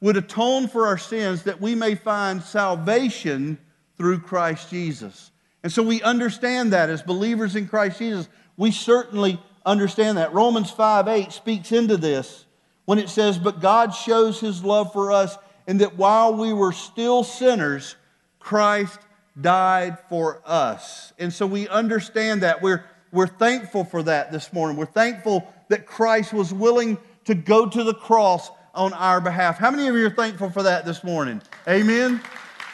would 0.00 0.16
atone 0.16 0.68
for 0.68 0.86
our 0.86 0.98
sins 0.98 1.44
that 1.44 1.60
we 1.60 1.74
may 1.74 1.94
find 1.94 2.42
salvation 2.42 3.58
through 3.96 4.20
Christ 4.20 4.70
Jesus. 4.70 5.30
And 5.62 5.72
so 5.72 5.82
we 5.82 6.02
understand 6.02 6.72
that 6.72 6.90
as 6.90 7.02
believers 7.02 7.56
in 7.56 7.66
Christ 7.66 7.98
Jesus, 7.98 8.28
we 8.56 8.70
certainly 8.70 9.40
understand 9.64 10.18
that. 10.18 10.34
Romans 10.34 10.70
5 10.70 11.08
8 11.08 11.32
speaks 11.32 11.72
into 11.72 11.96
this 11.96 12.44
when 12.84 12.98
it 12.98 13.08
says, 13.08 13.38
But 13.38 13.60
God 13.60 13.94
shows 13.94 14.40
his 14.40 14.62
love 14.62 14.92
for 14.92 15.10
us 15.10 15.36
in 15.66 15.78
that 15.78 15.96
while 15.96 16.34
we 16.34 16.52
were 16.52 16.72
still 16.72 17.24
sinners, 17.24 17.96
Christ 18.38 18.98
died 19.40 19.98
for 20.08 20.42
us. 20.44 21.12
And 21.18 21.32
so 21.32 21.46
we 21.46 21.66
understand 21.68 22.42
that. 22.42 22.62
We're, 22.62 22.84
we're 23.10 23.26
thankful 23.26 23.84
for 23.84 24.02
that 24.02 24.30
this 24.30 24.52
morning. 24.52 24.76
We're 24.76 24.86
thankful 24.86 25.50
that 25.68 25.86
Christ 25.86 26.32
was 26.32 26.52
willing 26.52 26.98
to 27.24 27.34
go 27.34 27.66
to 27.68 27.84
the 27.84 27.94
cross 27.94 28.50
on 28.74 28.92
our 28.92 29.20
behalf. 29.20 29.58
How 29.58 29.70
many 29.70 29.86
of 29.88 29.94
you 29.94 30.06
are 30.06 30.10
thankful 30.10 30.50
for 30.50 30.62
that 30.64 30.84
this 30.84 31.04
morning? 31.04 31.40
Amen? 31.68 32.20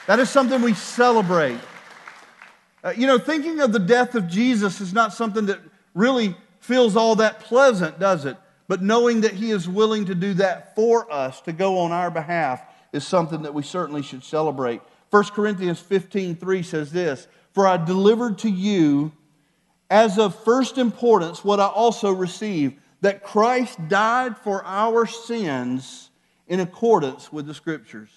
That 0.06 0.18
is 0.18 0.30
something 0.30 0.62
we 0.62 0.74
celebrate. 0.74 1.58
Uh, 2.82 2.92
you 2.96 3.06
know, 3.06 3.18
thinking 3.18 3.60
of 3.60 3.72
the 3.72 3.78
death 3.78 4.14
of 4.14 4.26
Jesus 4.26 4.80
is 4.80 4.92
not 4.92 5.12
something 5.12 5.46
that 5.46 5.60
really 5.94 6.34
feels 6.60 6.96
all 6.96 7.16
that 7.16 7.40
pleasant, 7.40 7.98
does 7.98 8.24
it? 8.24 8.36
But 8.68 8.82
knowing 8.82 9.20
that 9.22 9.32
He 9.32 9.50
is 9.50 9.68
willing 9.68 10.06
to 10.06 10.14
do 10.14 10.34
that 10.34 10.74
for 10.74 11.10
us, 11.12 11.40
to 11.42 11.52
go 11.52 11.78
on 11.78 11.92
our 11.92 12.10
behalf, 12.10 12.62
is 12.92 13.06
something 13.06 13.42
that 13.42 13.54
we 13.54 13.62
certainly 13.62 14.02
should 14.02 14.24
celebrate. 14.24 14.80
1 15.10 15.24
Corinthians 15.24 15.80
15 15.80 16.36
3 16.36 16.62
says 16.62 16.92
this 16.92 17.26
For 17.52 17.66
I 17.66 17.76
delivered 17.76 18.38
to 18.38 18.50
you 18.50 19.12
as 19.90 20.18
of 20.18 20.34
first 20.44 20.78
importance 20.78 21.44
what 21.44 21.60
I 21.60 21.66
also 21.66 22.12
received 22.12 22.76
that 23.00 23.22
Christ 23.22 23.78
died 23.88 24.36
for 24.38 24.64
our 24.64 25.06
sins 25.06 26.10
in 26.46 26.60
accordance 26.60 27.32
with 27.32 27.46
the 27.46 27.54
scriptures. 27.54 28.10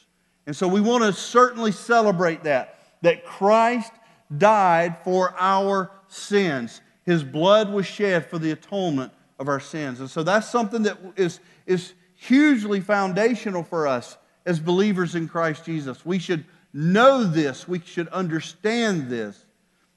And 0.46 0.56
so 0.56 0.68
we 0.68 0.82
want 0.82 1.04
to 1.04 1.14
certainly 1.14 1.72
celebrate 1.72 2.44
that, 2.44 2.80
that 3.02 3.26
Christ 3.26 3.92
died 4.38 4.98
for 5.04 5.34
our 5.40 5.92
sins. 6.08 6.82
His 7.04 7.24
blood 7.24 7.72
was 7.72 7.86
shed 7.86 8.30
for 8.30 8.40
the 8.40 8.52
atonement 8.52 9.14
of 9.40 9.48
our 9.48 9.60
sins. 9.60 10.00
And 10.00 10.10
so 10.10 10.24
that's 10.24 10.50
something 10.50 10.84
that 10.84 10.98
is, 11.16 11.40
is 11.66 11.94
hugely 12.16 12.80
foundational 12.80 13.64
for 13.64 13.88
us 13.88 14.18
as 14.46 14.60
believers 14.60 15.16
in 15.16 15.28
Christ 15.28 15.66
Jesus. 15.66 16.06
We 16.06 16.20
should 16.20 16.46
know 16.74 17.24
this, 17.24 17.68
we 17.68 17.80
should 17.80 18.08
understand 18.10 19.10
this. 19.10 19.46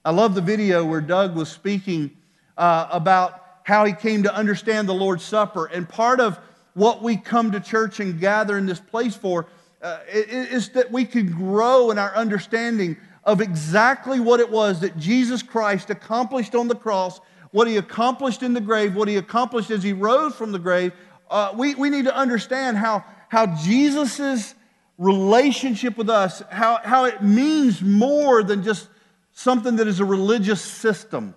I 0.04 0.10
love 0.10 0.34
the 0.34 0.40
video 0.40 0.84
where 0.84 1.00
Doug 1.00 1.34
was 1.34 1.48
speaking 1.48 2.10
uh, 2.56 2.88
about 2.92 3.45
how 3.66 3.84
he 3.84 3.92
came 3.92 4.22
to 4.22 4.32
understand 4.32 4.88
the 4.88 4.94
Lord's 4.94 5.24
Supper. 5.24 5.66
And 5.66 5.88
part 5.88 6.20
of 6.20 6.38
what 6.74 7.02
we 7.02 7.16
come 7.16 7.50
to 7.50 7.58
church 7.58 7.98
and 7.98 8.20
gather 8.20 8.56
in 8.56 8.64
this 8.64 8.78
place 8.78 9.16
for 9.16 9.46
uh, 9.82 9.98
is 10.08 10.68
that 10.68 10.92
we 10.92 11.04
can 11.04 11.32
grow 11.32 11.90
in 11.90 11.98
our 11.98 12.14
understanding 12.14 12.96
of 13.24 13.40
exactly 13.40 14.20
what 14.20 14.38
it 14.38 14.48
was 14.48 14.78
that 14.82 14.96
Jesus 14.96 15.42
Christ 15.42 15.90
accomplished 15.90 16.54
on 16.54 16.68
the 16.68 16.76
cross, 16.76 17.20
what 17.50 17.66
he 17.66 17.76
accomplished 17.76 18.44
in 18.44 18.54
the 18.54 18.60
grave, 18.60 18.94
what 18.94 19.08
he 19.08 19.16
accomplished 19.16 19.72
as 19.72 19.82
he 19.82 19.92
rose 19.92 20.36
from 20.36 20.52
the 20.52 20.60
grave. 20.60 20.92
Uh, 21.28 21.52
we, 21.56 21.74
we 21.74 21.90
need 21.90 22.04
to 22.04 22.16
understand 22.16 22.76
how, 22.76 23.04
how 23.30 23.46
Jesus' 23.64 24.54
relationship 24.96 25.98
with 25.98 26.08
us, 26.08 26.40
how, 26.52 26.78
how 26.84 27.06
it 27.06 27.20
means 27.20 27.82
more 27.82 28.44
than 28.44 28.62
just 28.62 28.86
something 29.32 29.74
that 29.74 29.88
is 29.88 29.98
a 29.98 30.04
religious 30.04 30.62
system. 30.62 31.34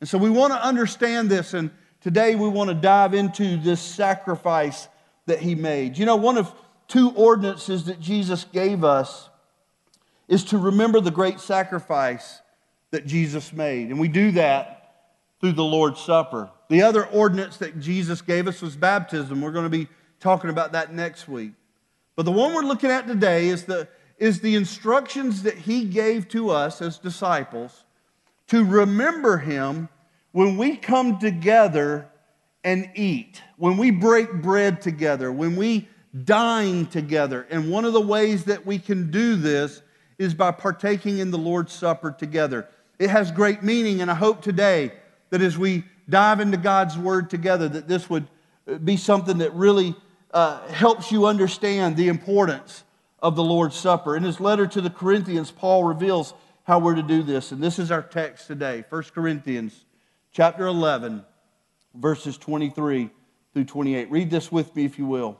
And 0.00 0.08
so 0.08 0.18
we 0.18 0.30
want 0.30 0.52
to 0.52 0.62
understand 0.62 1.30
this, 1.30 1.54
and 1.54 1.70
today 2.00 2.34
we 2.34 2.48
want 2.48 2.68
to 2.68 2.74
dive 2.74 3.14
into 3.14 3.56
this 3.56 3.80
sacrifice 3.80 4.88
that 5.26 5.40
he 5.40 5.54
made. 5.54 5.96
You 5.96 6.06
know, 6.06 6.16
one 6.16 6.36
of 6.36 6.52
two 6.88 7.10
ordinances 7.12 7.84
that 7.86 8.00
Jesus 8.00 8.44
gave 8.44 8.84
us 8.84 9.28
is 10.28 10.44
to 10.44 10.58
remember 10.58 11.00
the 11.00 11.10
great 11.10 11.40
sacrifice 11.40 12.40
that 12.90 13.06
Jesus 13.06 13.52
made. 13.52 13.88
And 13.90 13.98
we 13.98 14.08
do 14.08 14.32
that 14.32 14.94
through 15.40 15.52
the 15.52 15.64
Lord's 15.64 16.00
Supper. 16.00 16.50
The 16.68 16.82
other 16.82 17.06
ordinance 17.06 17.56
that 17.58 17.80
Jesus 17.80 18.22
gave 18.22 18.48
us 18.48 18.60
was 18.60 18.76
baptism. 18.76 19.40
We're 19.40 19.52
going 19.52 19.70
to 19.70 19.70
be 19.70 19.88
talking 20.20 20.50
about 20.50 20.72
that 20.72 20.92
next 20.92 21.28
week. 21.28 21.52
But 22.16 22.24
the 22.24 22.32
one 22.32 22.54
we're 22.54 22.62
looking 22.62 22.90
at 22.90 23.06
today 23.06 23.48
is 23.48 23.64
the, 23.64 23.88
is 24.18 24.40
the 24.40 24.54
instructions 24.54 25.42
that 25.42 25.56
he 25.56 25.84
gave 25.84 26.28
to 26.28 26.50
us 26.50 26.80
as 26.80 26.98
disciples 26.98 27.84
to 28.48 28.64
remember 28.64 29.38
him 29.38 29.88
when 30.32 30.56
we 30.56 30.76
come 30.76 31.18
together 31.18 32.08
and 32.62 32.90
eat, 32.94 33.40
when 33.56 33.76
we 33.76 33.90
break 33.90 34.32
bread 34.42 34.82
together, 34.82 35.32
when 35.32 35.56
we 35.56 35.88
dine 36.24 36.86
together. 36.86 37.46
And 37.50 37.70
one 37.70 37.84
of 37.84 37.92
the 37.92 38.00
ways 38.00 38.44
that 38.44 38.64
we 38.66 38.78
can 38.78 39.10
do 39.10 39.36
this 39.36 39.82
is 40.18 40.34
by 40.34 40.50
partaking 40.50 41.18
in 41.18 41.30
the 41.30 41.38
Lord's 41.38 41.72
Supper 41.72 42.10
together. 42.10 42.68
It 42.98 43.10
has 43.10 43.30
great 43.30 43.62
meaning, 43.62 44.00
and 44.00 44.10
I 44.10 44.14
hope 44.14 44.42
today 44.42 44.92
that 45.30 45.42
as 45.42 45.58
we 45.58 45.84
dive 46.08 46.40
into 46.40 46.56
God's 46.56 46.96
Word 46.96 47.28
together, 47.28 47.68
that 47.68 47.88
this 47.88 48.08
would 48.08 48.26
be 48.84 48.96
something 48.96 49.38
that 49.38 49.52
really 49.54 49.94
uh, 50.32 50.66
helps 50.68 51.12
you 51.12 51.26
understand 51.26 51.96
the 51.96 52.08
importance 52.08 52.84
of 53.20 53.36
the 53.36 53.44
Lord's 53.44 53.76
Supper. 53.76 54.16
In 54.16 54.22
his 54.22 54.40
letter 54.40 54.66
to 54.66 54.80
the 54.80 54.90
Corinthians, 54.90 55.50
Paul 55.50 55.84
reveals 55.84 56.34
how 56.66 56.80
we're 56.80 56.96
to 56.96 57.02
do 57.02 57.22
this, 57.22 57.52
and 57.52 57.62
this 57.62 57.78
is 57.78 57.92
our 57.92 58.02
text 58.02 58.48
today 58.48 58.84
1 58.88 59.02
Corinthians 59.14 59.84
chapter 60.32 60.66
11, 60.66 61.24
verses 61.94 62.36
23 62.36 63.08
through 63.54 63.64
28. 63.64 64.10
Read 64.10 64.30
this 64.30 64.50
with 64.50 64.74
me, 64.74 64.84
if 64.84 64.98
you 64.98 65.06
will. 65.06 65.38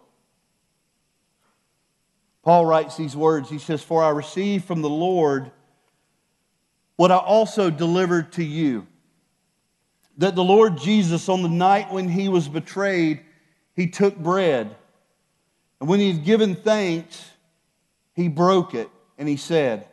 Paul 2.44 2.64
writes 2.64 2.96
these 2.96 3.16
words. 3.16 3.50
He 3.50 3.58
says, 3.58 3.82
For 3.82 4.04
I 4.04 4.10
received 4.10 4.66
from 4.66 4.82
the 4.82 4.88
Lord 4.88 5.50
what 6.94 7.10
I 7.10 7.16
also 7.16 7.70
delivered 7.70 8.32
to 8.34 8.44
you 8.44 8.86
that 10.18 10.36
the 10.36 10.44
Lord 10.44 10.78
Jesus, 10.78 11.28
on 11.28 11.42
the 11.42 11.48
night 11.48 11.92
when 11.92 12.08
he 12.08 12.28
was 12.28 12.46
betrayed, 12.46 13.20
he 13.74 13.88
took 13.88 14.16
bread. 14.16 14.74
And 15.80 15.88
when 15.88 15.98
he 15.98 16.12
had 16.12 16.24
given 16.24 16.54
thanks, 16.54 17.32
he 18.14 18.28
broke 18.28 18.74
it 18.74 18.88
and 19.18 19.28
he 19.28 19.36
said, 19.36 19.88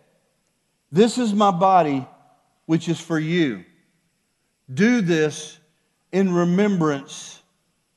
This 0.93 1.17
is 1.17 1.33
my 1.33 1.49
body, 1.49 2.07
which 2.67 2.87
is 2.87 2.99
for 2.99 3.17
you. 3.17 3.65
Do 4.71 5.01
this 5.01 5.57
in 6.11 6.31
remembrance 6.31 7.41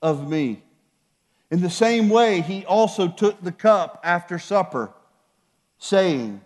of 0.01 0.27
me. 0.27 0.63
In 1.51 1.61
the 1.61 1.69
same 1.69 2.09
way, 2.09 2.41
he 2.41 2.65
also 2.65 3.07
took 3.07 3.43
the 3.43 3.53
cup 3.53 4.01
after 4.03 4.39
supper, 4.39 4.95
saying, 5.77 6.41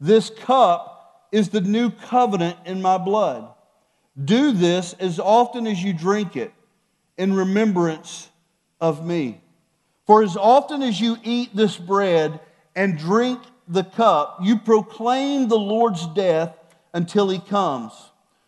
This 0.00 0.30
cup 0.30 1.28
is 1.30 1.50
the 1.50 1.60
new 1.60 1.90
covenant 1.90 2.56
in 2.64 2.80
my 2.80 2.96
blood. 2.96 3.52
Do 4.24 4.52
this 4.52 4.94
as 4.94 5.20
often 5.20 5.66
as 5.66 5.84
you 5.84 5.92
drink 5.92 6.36
it 6.36 6.54
in 7.18 7.34
remembrance 7.34 8.30
of 8.80 9.04
me. 9.04 9.42
For 10.06 10.22
as 10.22 10.38
often 10.38 10.80
as 10.82 10.98
you 10.98 11.18
eat 11.22 11.54
this 11.54 11.76
bread 11.76 12.40
and 12.74 12.96
drink 12.96 13.40
the 13.68 13.84
cup, 13.84 14.38
you 14.42 14.58
proclaim 14.58 15.48
the 15.48 15.58
Lord's 15.58 16.06
death 16.08 16.54
until 16.92 17.28
he 17.28 17.38
comes. 17.38 17.92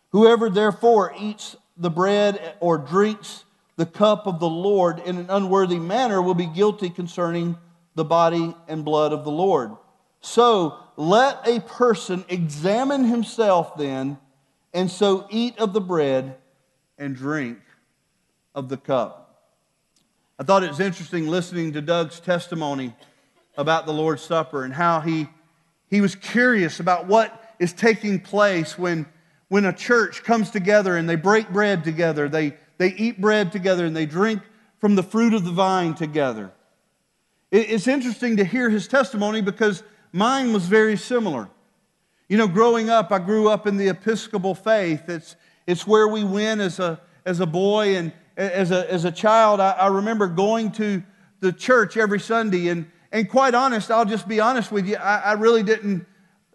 Whoever 0.09 0.49
therefore 0.49 1.13
eats 1.19 1.55
the 1.77 1.89
bread 1.89 2.55
or 2.59 2.77
drinks 2.77 3.43
the 3.77 3.85
cup 3.85 4.27
of 4.27 4.39
the 4.39 4.49
Lord 4.49 4.99
in 4.99 5.17
an 5.17 5.27
unworthy 5.29 5.79
manner 5.79 6.21
will 6.21 6.33
be 6.33 6.45
guilty 6.45 6.89
concerning 6.89 7.57
the 7.95 8.05
body 8.05 8.55
and 8.67 8.85
blood 8.85 9.11
of 9.11 9.23
the 9.23 9.31
Lord. 9.31 9.71
So 10.21 10.77
let 10.95 11.47
a 11.47 11.59
person 11.59 12.23
examine 12.29 13.03
himself 13.03 13.77
then 13.77 14.17
and 14.73 14.89
so 14.89 15.27
eat 15.29 15.57
of 15.57 15.73
the 15.73 15.81
bread 15.81 16.37
and 16.97 17.15
drink 17.15 17.59
of 18.53 18.69
the 18.69 18.77
cup. 18.77 19.51
I 20.39 20.43
thought 20.43 20.63
it 20.63 20.69
was 20.69 20.79
interesting 20.79 21.27
listening 21.27 21.73
to 21.73 21.81
Doug's 21.81 22.19
testimony 22.19 22.93
about 23.57 23.85
the 23.85 23.93
Lord's 23.93 24.21
Supper 24.21 24.63
and 24.63 24.73
how 24.73 24.99
he, 24.99 25.27
he 25.87 26.01
was 26.01 26.15
curious 26.15 26.79
about 26.79 27.07
what 27.07 27.55
is 27.59 27.73
taking 27.73 28.19
place 28.19 28.77
when, 28.77 29.05
when 29.47 29.65
a 29.65 29.73
church 29.73 30.23
comes 30.23 30.51
together 30.51 30.97
and 30.97 31.07
they 31.07 31.15
break 31.15 31.49
bread 31.49 31.83
together, 31.83 32.27
they, 32.27 32.55
they 32.77 32.93
eat 32.93 33.21
bread 33.21 33.51
together, 33.51 33.85
and 33.85 33.95
they 33.95 34.05
drink 34.05 34.41
from 34.79 34.95
the 34.95 35.03
fruit 35.03 35.33
of 35.33 35.45
the 35.45 35.51
vine 35.51 35.93
together. 35.93 36.51
It's 37.51 37.87
interesting 37.87 38.37
to 38.37 38.43
hear 38.43 38.69
his 38.69 38.87
testimony 38.87 39.41
because 39.41 39.83
mine 40.11 40.51
was 40.51 40.65
very 40.65 40.97
similar. 40.97 41.49
You 42.27 42.37
know, 42.37 42.47
growing 42.47 42.89
up, 42.89 43.11
I 43.11 43.19
grew 43.19 43.47
up 43.47 43.67
in 43.67 43.77
the 43.77 43.87
Episcopal 43.87 44.55
faith. 44.55 45.07
It's, 45.07 45.35
it's 45.65 45.87
where 45.87 46.07
we 46.07 46.23
went 46.23 46.59
as 46.59 46.79
a, 46.79 46.99
as 47.23 47.39
a 47.39 47.45
boy 47.45 47.95
and 47.95 48.11
as 48.35 48.71
a, 48.71 48.91
as 48.91 49.05
a 49.05 49.11
child. 49.11 49.59
I, 49.61 49.71
I 49.71 49.87
remember 49.87 50.27
going 50.27 50.71
to 50.73 51.03
the 51.39 51.53
church 51.53 51.95
every 51.95 52.19
Sunday. 52.19 52.67
And, 52.67 52.91
and 53.15 53.29
quite 53.29 53.55
honest, 53.55 53.91
I'll 53.91 54.03
just 54.03 54.27
be 54.27 54.41
honest 54.41 54.73
with 54.73 54.85
you, 54.87 54.97
I, 54.97 55.19
I 55.19 55.33
really 55.33 55.63
didn't 55.63 56.05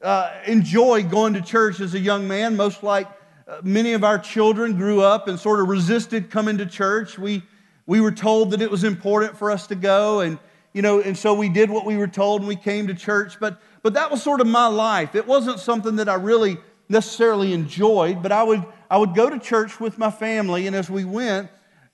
uh, 0.02 0.30
enjoy 0.46 1.02
going 1.02 1.32
to 1.32 1.40
church 1.40 1.80
as 1.80 1.94
a 1.94 1.98
young 1.98 2.28
man, 2.28 2.54
most 2.54 2.82
like 2.82 3.08
uh, 3.48 3.62
many 3.62 3.94
of 3.94 4.04
our 4.04 4.18
children 4.18 4.76
grew 4.76 5.00
up 5.00 5.26
and 5.26 5.40
sort 5.40 5.60
of 5.60 5.68
resisted 5.68 6.30
coming 6.30 6.58
to 6.58 6.66
church. 6.66 7.18
We, 7.18 7.42
we 7.86 8.02
were 8.02 8.12
told 8.12 8.50
that 8.50 8.60
it 8.60 8.70
was 8.70 8.84
important 8.84 9.38
for 9.38 9.50
us 9.50 9.68
to 9.68 9.74
go, 9.74 10.20
and, 10.20 10.38
you 10.74 10.82
know, 10.82 11.00
and 11.00 11.16
so 11.16 11.32
we 11.32 11.48
did 11.48 11.70
what 11.70 11.86
we 11.86 11.96
were 11.96 12.06
told 12.06 12.42
and 12.42 12.48
we 12.48 12.56
came 12.56 12.88
to 12.88 12.94
church. 12.94 13.40
But 13.40 13.58
but 13.82 13.94
that 13.94 14.10
was 14.10 14.22
sort 14.22 14.42
of 14.42 14.46
my 14.46 14.66
life. 14.66 15.14
It 15.14 15.26
wasn't 15.26 15.60
something 15.60 15.96
that 15.96 16.10
I 16.10 16.16
really 16.16 16.58
necessarily 16.90 17.54
enjoyed, 17.54 18.22
but 18.22 18.32
I 18.32 18.42
would, 18.42 18.62
I 18.90 18.98
would 18.98 19.14
go 19.14 19.30
to 19.30 19.38
church 19.38 19.80
with 19.80 19.96
my 19.96 20.10
family, 20.10 20.66
and 20.66 20.76
as 20.76 20.90
we 20.90 21.06
went, 21.06 21.48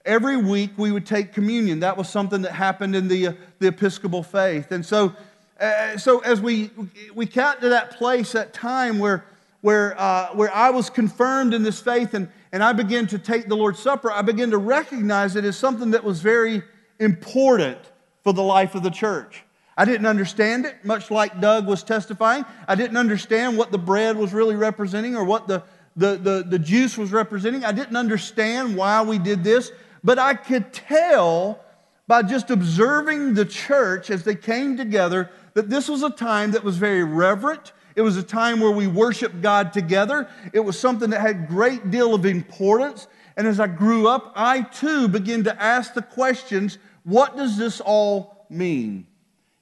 every 0.07 0.37
week 0.37 0.71
we 0.77 0.91
would 0.91 1.05
take 1.05 1.33
communion. 1.33 1.81
That 1.81 1.97
was 1.97 2.09
something 2.09 2.41
that 2.41 2.53
happened 2.53 2.95
in 2.95 3.07
the, 3.07 3.27
uh, 3.27 3.33
the 3.59 3.67
Episcopal 3.67 4.23
faith. 4.23 4.71
And 4.71 4.83
so, 4.83 5.13
uh, 5.59 5.97
so 5.97 6.19
as 6.19 6.41
we, 6.41 6.71
we 7.13 7.25
got 7.25 7.61
to 7.61 7.69
that 7.69 7.97
place, 7.97 8.31
that 8.31 8.53
time 8.53 8.97
where, 8.97 9.25
where, 9.61 9.99
uh, 9.99 10.29
where 10.29 10.53
I 10.55 10.69
was 10.69 10.89
confirmed 10.89 11.53
in 11.53 11.61
this 11.61 11.81
faith 11.81 12.13
and, 12.13 12.29
and 12.51 12.63
I 12.63 12.73
began 12.73 13.05
to 13.07 13.19
take 13.19 13.47
the 13.47 13.55
Lord's 13.55 13.79
Supper, 13.79 14.11
I 14.11 14.21
began 14.21 14.49
to 14.51 14.57
recognize 14.57 15.35
it 15.35 15.43
as 15.43 15.57
something 15.57 15.91
that 15.91 16.03
was 16.03 16.21
very 16.21 16.63
important 16.99 17.77
for 18.23 18.33
the 18.33 18.43
life 18.43 18.75
of 18.75 18.83
the 18.83 18.89
church. 18.89 19.43
I 19.77 19.85
didn't 19.85 20.07
understand 20.07 20.65
it, 20.65 20.83
much 20.83 21.11
like 21.11 21.39
Doug 21.39 21.67
was 21.67 21.83
testifying. 21.83 22.45
I 22.67 22.73
didn't 22.73 22.97
understand 22.97 23.57
what 23.57 23.71
the 23.71 23.77
bread 23.77 24.17
was 24.17 24.33
really 24.33 24.55
representing 24.55 25.15
or 25.15 25.23
what 25.23 25.47
the, 25.47 25.61
the, 25.95 26.15
the, 26.15 26.45
the 26.47 26.59
juice 26.59 26.97
was 26.97 27.11
representing. 27.11 27.63
I 27.63 27.71
didn't 27.73 27.95
understand 27.95 28.75
why 28.75 29.03
we 29.03 29.19
did 29.19 29.43
this, 29.43 29.71
but 30.07 30.17
I 30.17 30.35
could 30.35 30.71
tell 30.71 31.59
by 32.07 32.23
just 32.23 32.49
observing 32.49 33.33
the 33.33 33.43
church 33.43 34.09
as 34.09 34.23
they 34.23 34.35
came 34.35 34.77
together 34.77 35.29
that 35.53 35.69
this 35.69 35.89
was 35.89 36.01
a 36.01 36.09
time 36.09 36.51
that 36.51 36.63
was 36.63 36.77
very 36.77 37.03
reverent. 37.03 37.73
It 37.93 38.03
was 38.03 38.15
a 38.15 38.23
time 38.23 38.61
where 38.61 38.71
we 38.71 38.87
worshiped 38.87 39.41
God 39.41 39.73
together. 39.73 40.29
It 40.53 40.61
was 40.61 40.79
something 40.79 41.09
that 41.09 41.19
had 41.19 41.49
great 41.49 41.91
deal 41.91 42.15
of 42.15 42.25
importance. 42.25 43.07
And 43.35 43.45
as 43.45 43.59
I 43.59 43.67
grew 43.67 44.07
up, 44.07 44.31
I 44.33 44.61
too 44.61 45.09
began 45.09 45.43
to 45.43 45.61
ask 45.61 45.93
the 45.93 46.01
questions 46.01 46.77
what 47.03 47.35
does 47.35 47.57
this 47.57 47.81
all 47.81 48.45
mean? 48.49 49.07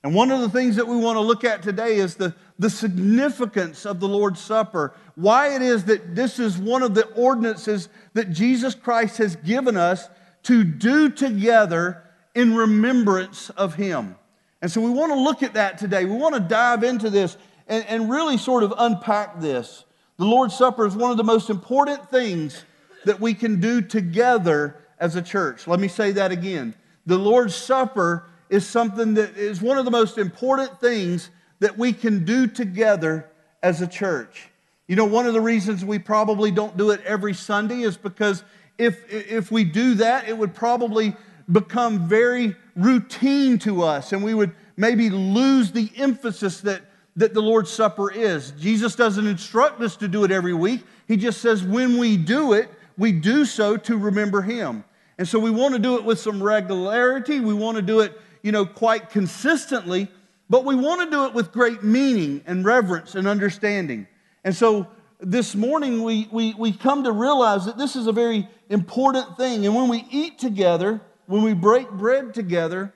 And 0.04 0.14
one 0.14 0.30
of 0.30 0.42
the 0.42 0.50
things 0.50 0.76
that 0.76 0.88
we 0.88 0.96
want 0.96 1.16
to 1.16 1.22
look 1.22 1.44
at 1.44 1.64
today 1.64 1.96
is 1.96 2.14
the, 2.14 2.36
the 2.60 2.70
significance 2.70 3.84
of 3.84 4.00
the 4.00 4.08
Lord's 4.08 4.42
Supper. 4.42 4.94
Why 5.16 5.56
it 5.56 5.64
is 5.64 5.86
that 5.86 6.14
this 6.16 6.38
is 6.38 6.56
one 6.56 6.84
of 6.84 6.94
the 6.94 7.08
ordinances 7.14 7.90
that 8.14 8.30
Jesus 8.30 8.76
Christ 8.76 9.18
has 9.18 9.36
given 9.38 9.76
us 9.76 10.08
to 10.46 10.64
do 10.64 11.10
together 11.10 12.04
in 12.34 12.56
remembrance 12.56 13.50
of 13.52 13.76
Him. 13.76 14.16
And 14.62 14.72
so 14.72 14.82
we 14.82 14.90
want 14.90 15.12
to 15.12 15.20
look 15.20 15.44
at 15.44 15.54
that 15.54 15.78
today. 15.78 16.06
We 16.06 16.16
want 16.16 16.34
to 16.36 16.40
dive 16.40 16.84
into 16.84 17.10
this 17.10 17.38
and, 17.68 17.86
and 17.88 18.10
really 18.10 18.38
sort 18.38 18.64
of 18.64 18.74
unpack 18.78 19.40
this. 19.40 19.84
The 20.18 20.26
Lord's 20.26 20.56
Supper 20.56 20.86
is 20.86 20.96
one 20.96 21.12
of 21.12 21.18
the 21.18 21.24
most 21.24 21.50
important 21.50 22.10
things 22.10 22.64
that 23.06 23.20
we 23.20 23.34
can 23.34 23.60
do 23.60 23.82
together 23.82 24.78
as 25.00 25.16
a 25.16 25.22
church. 25.22 25.68
Let 25.68 25.80
me 25.80 25.88
say 25.88 26.12
that 26.14 26.32
again. 26.32 26.74
The 27.06 27.18
Lord's 27.18 27.56
Supper 27.56 28.26
is 28.50 28.66
something 28.66 29.16
that 29.16 29.38
is 29.38 29.62
one 29.62 29.78
of 29.78 29.86
the 29.86 29.92
most 29.92 30.18
important 30.18 30.80
things 30.80 31.30
that 31.60 31.78
we 31.78 31.94
can 31.94 32.24
do 32.24 32.48
together 32.48 33.30
as 33.62 33.82
a 33.82 33.88
church. 33.88 34.50
You 34.88 34.96
know, 34.96 35.06
one 35.06 35.26
of 35.26 35.34
the 35.34 35.42
reasons 35.42 35.84
we 35.84 36.00
probably 36.00 36.52
don't 36.52 36.78
do 36.78 36.92
it 36.92 37.02
every 37.04 37.34
Sunday 37.34 37.82
is 37.82 37.98
because 37.98 38.44
if, 38.78 39.12
if 39.12 39.52
we 39.52 39.64
do 39.64 39.96
that, 39.96 40.28
it 40.28 40.38
would 40.38 40.54
probably 40.54 41.16
become 41.52 42.08
very 42.08 42.56
routine 42.76 43.58
to 43.60 43.84
us 43.84 44.12
and 44.12 44.24
we 44.24 44.34
would 44.34 44.52
maybe 44.78 45.10
lose 45.10 45.72
the 45.72 45.90
emphasis 45.96 46.62
that, 46.62 46.82
that 47.16 47.34
the 47.34 47.42
Lord's 47.42 47.72
Supper 47.72 48.12
is. 48.12 48.52
Jesus 48.52 48.96
doesn't 48.96 49.26
instruct 49.26 49.82
us 49.82 49.96
to 49.98 50.08
do 50.08 50.24
it 50.24 50.32
every 50.32 50.54
week. 50.54 50.82
He 51.08 51.18
just 51.18 51.42
says 51.42 51.64
when 51.64 51.98
we 51.98 52.18
do 52.18 52.54
it, 52.54 52.70
we 52.98 53.12
do 53.12 53.46
so 53.46 53.78
to 53.78 53.98
remember 53.98 54.42
Him. 54.42 54.84
And 55.18 55.28
so 55.28 55.40
we 55.40 55.52
want 55.52 55.74
to 55.74 55.80
do 55.80 55.96
it 55.96 56.04
with 56.04 56.20
some 56.20 56.42
regularity. 56.42 57.40
We 57.40 57.54
want 57.54 57.78
to 57.78 57.82
do 57.82 58.02
it, 58.02 58.20
you 58.42 58.52
know, 58.52 58.66
quite 58.66 59.10
consistently, 59.10 60.10
but 60.50 60.66
we 60.66 60.76
want 60.76 61.02
to 61.02 61.10
do 61.10 61.26
it 61.26 61.34
with 61.34 61.52
great 61.52 61.84
meaning 61.84 62.44
and 62.46 62.66
reverence 62.66 63.16
and 63.16 63.28
understanding. 63.28 64.08
And 64.44 64.54
so 64.54 64.88
this 65.26 65.56
morning 65.56 66.04
we, 66.04 66.30
we, 66.32 66.54
we 66.54 66.72
come 66.72 67.04
to 67.04 67.12
realize 67.12 67.66
that 67.66 67.80
this 67.80 67.96
is 67.96 68.06
a 68.06 68.12
very 68.12 68.48
important 68.70 69.38
thing. 69.38 69.66
And 69.66 69.76
when 69.76 69.90
we 69.90 70.06
eat 70.12 70.38
together, 70.38 71.02
when 71.26 71.42
we 71.42 71.54
break 71.54 71.90
bread 71.90 72.34
together, 72.34 72.94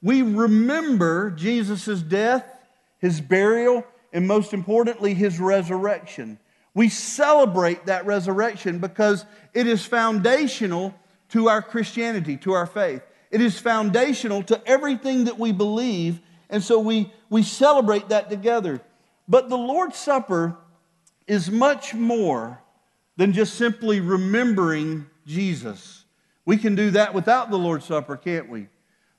we 0.00 0.22
remember 0.22 1.30
Jesus' 1.32 2.00
death, 2.00 2.44
his 2.98 3.20
burial, 3.20 3.84
and 4.12 4.28
most 4.28 4.54
importantly, 4.54 5.12
his 5.12 5.40
resurrection. 5.40 6.38
We 6.72 6.88
celebrate 6.88 7.86
that 7.86 8.06
resurrection 8.06 8.78
because 8.78 9.26
it 9.52 9.66
is 9.66 9.84
foundational 9.84 10.94
to 11.30 11.48
our 11.48 11.62
Christianity, 11.62 12.36
to 12.38 12.52
our 12.52 12.66
faith. 12.66 13.02
It 13.32 13.40
is 13.40 13.58
foundational 13.58 14.44
to 14.44 14.62
everything 14.66 15.24
that 15.24 15.38
we 15.38 15.50
believe, 15.50 16.20
and 16.48 16.62
so 16.62 16.78
we, 16.78 17.12
we 17.28 17.42
celebrate 17.42 18.10
that 18.10 18.30
together. 18.30 18.80
But 19.26 19.48
the 19.48 19.58
Lord's 19.58 19.96
Supper 19.96 20.56
is 21.32 21.50
much 21.50 21.94
more 21.94 22.60
than 23.16 23.32
just 23.32 23.54
simply 23.54 24.00
remembering 24.00 25.06
Jesus. 25.26 26.04
We 26.44 26.58
can 26.58 26.74
do 26.74 26.90
that 26.90 27.14
without 27.14 27.50
the 27.50 27.56
Lord's 27.56 27.86
Supper, 27.86 28.18
can't 28.18 28.50
we? 28.50 28.68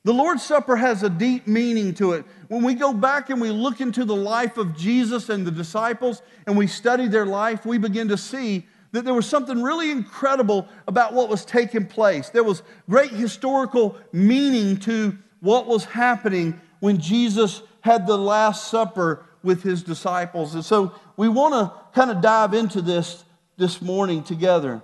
The 0.03 0.13
Lord's 0.13 0.43
Supper 0.43 0.75
has 0.75 1.01
a 1.01 1.09
deep 1.09 1.47
meaning 1.47 1.95
to 1.95 2.11
it. 2.11 2.23
When 2.49 2.63
we 2.63 2.75
go 2.75 2.93
back 2.93 3.31
and 3.31 3.41
we 3.41 3.49
look 3.49 3.81
into 3.81 4.05
the 4.05 4.15
life 4.15 4.57
of 4.57 4.77
Jesus 4.77 5.29
and 5.29 5.47
the 5.47 5.51
disciples 5.51 6.21
and 6.45 6.55
we 6.55 6.67
study 6.67 7.07
their 7.07 7.25
life, 7.25 7.65
we 7.65 7.79
begin 7.79 8.09
to 8.09 8.17
see 8.17 8.67
that 8.91 9.05
there 9.05 9.13
was 9.15 9.25
something 9.25 9.63
really 9.63 9.89
incredible 9.89 10.67
about 10.87 11.13
what 11.13 11.29
was 11.29 11.43
taking 11.43 11.87
place. 11.87 12.29
There 12.29 12.43
was 12.43 12.61
great 12.87 13.09
historical 13.09 13.97
meaning 14.11 14.77
to 14.81 15.17
what 15.39 15.65
was 15.65 15.85
happening 15.85 16.61
when 16.79 16.99
Jesus 16.99 17.63
had 17.81 18.05
the 18.05 18.19
Last 18.19 18.67
Supper 18.67 19.25
with 19.41 19.63
his 19.63 19.81
disciples. 19.81 20.53
And 20.53 20.63
so 20.63 20.93
we 21.17 21.27
want 21.27 21.53
to 21.53 21.82
kind 21.93 22.11
of 22.11 22.21
dive 22.21 22.53
into 22.53 22.81
this 22.81 23.23
this 23.57 23.81
morning 23.81 24.23
together. 24.23 24.81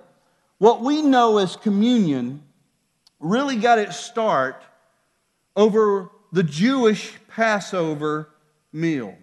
What 0.58 0.80
we 0.80 1.02
know 1.02 1.38
as 1.38 1.56
communion 1.56 2.42
really 3.18 3.56
got 3.56 3.78
its 3.78 3.96
start 3.96 4.62
over 5.56 6.10
the 6.32 6.42
Jewish 6.42 7.14
Passover 7.28 8.30
meal. 8.72 9.16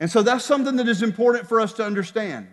And 0.00 0.10
so 0.10 0.22
that's 0.22 0.44
something 0.44 0.76
that 0.76 0.88
is 0.88 1.02
important 1.02 1.48
for 1.48 1.60
us 1.60 1.72
to 1.74 1.84
understand. 1.84 2.48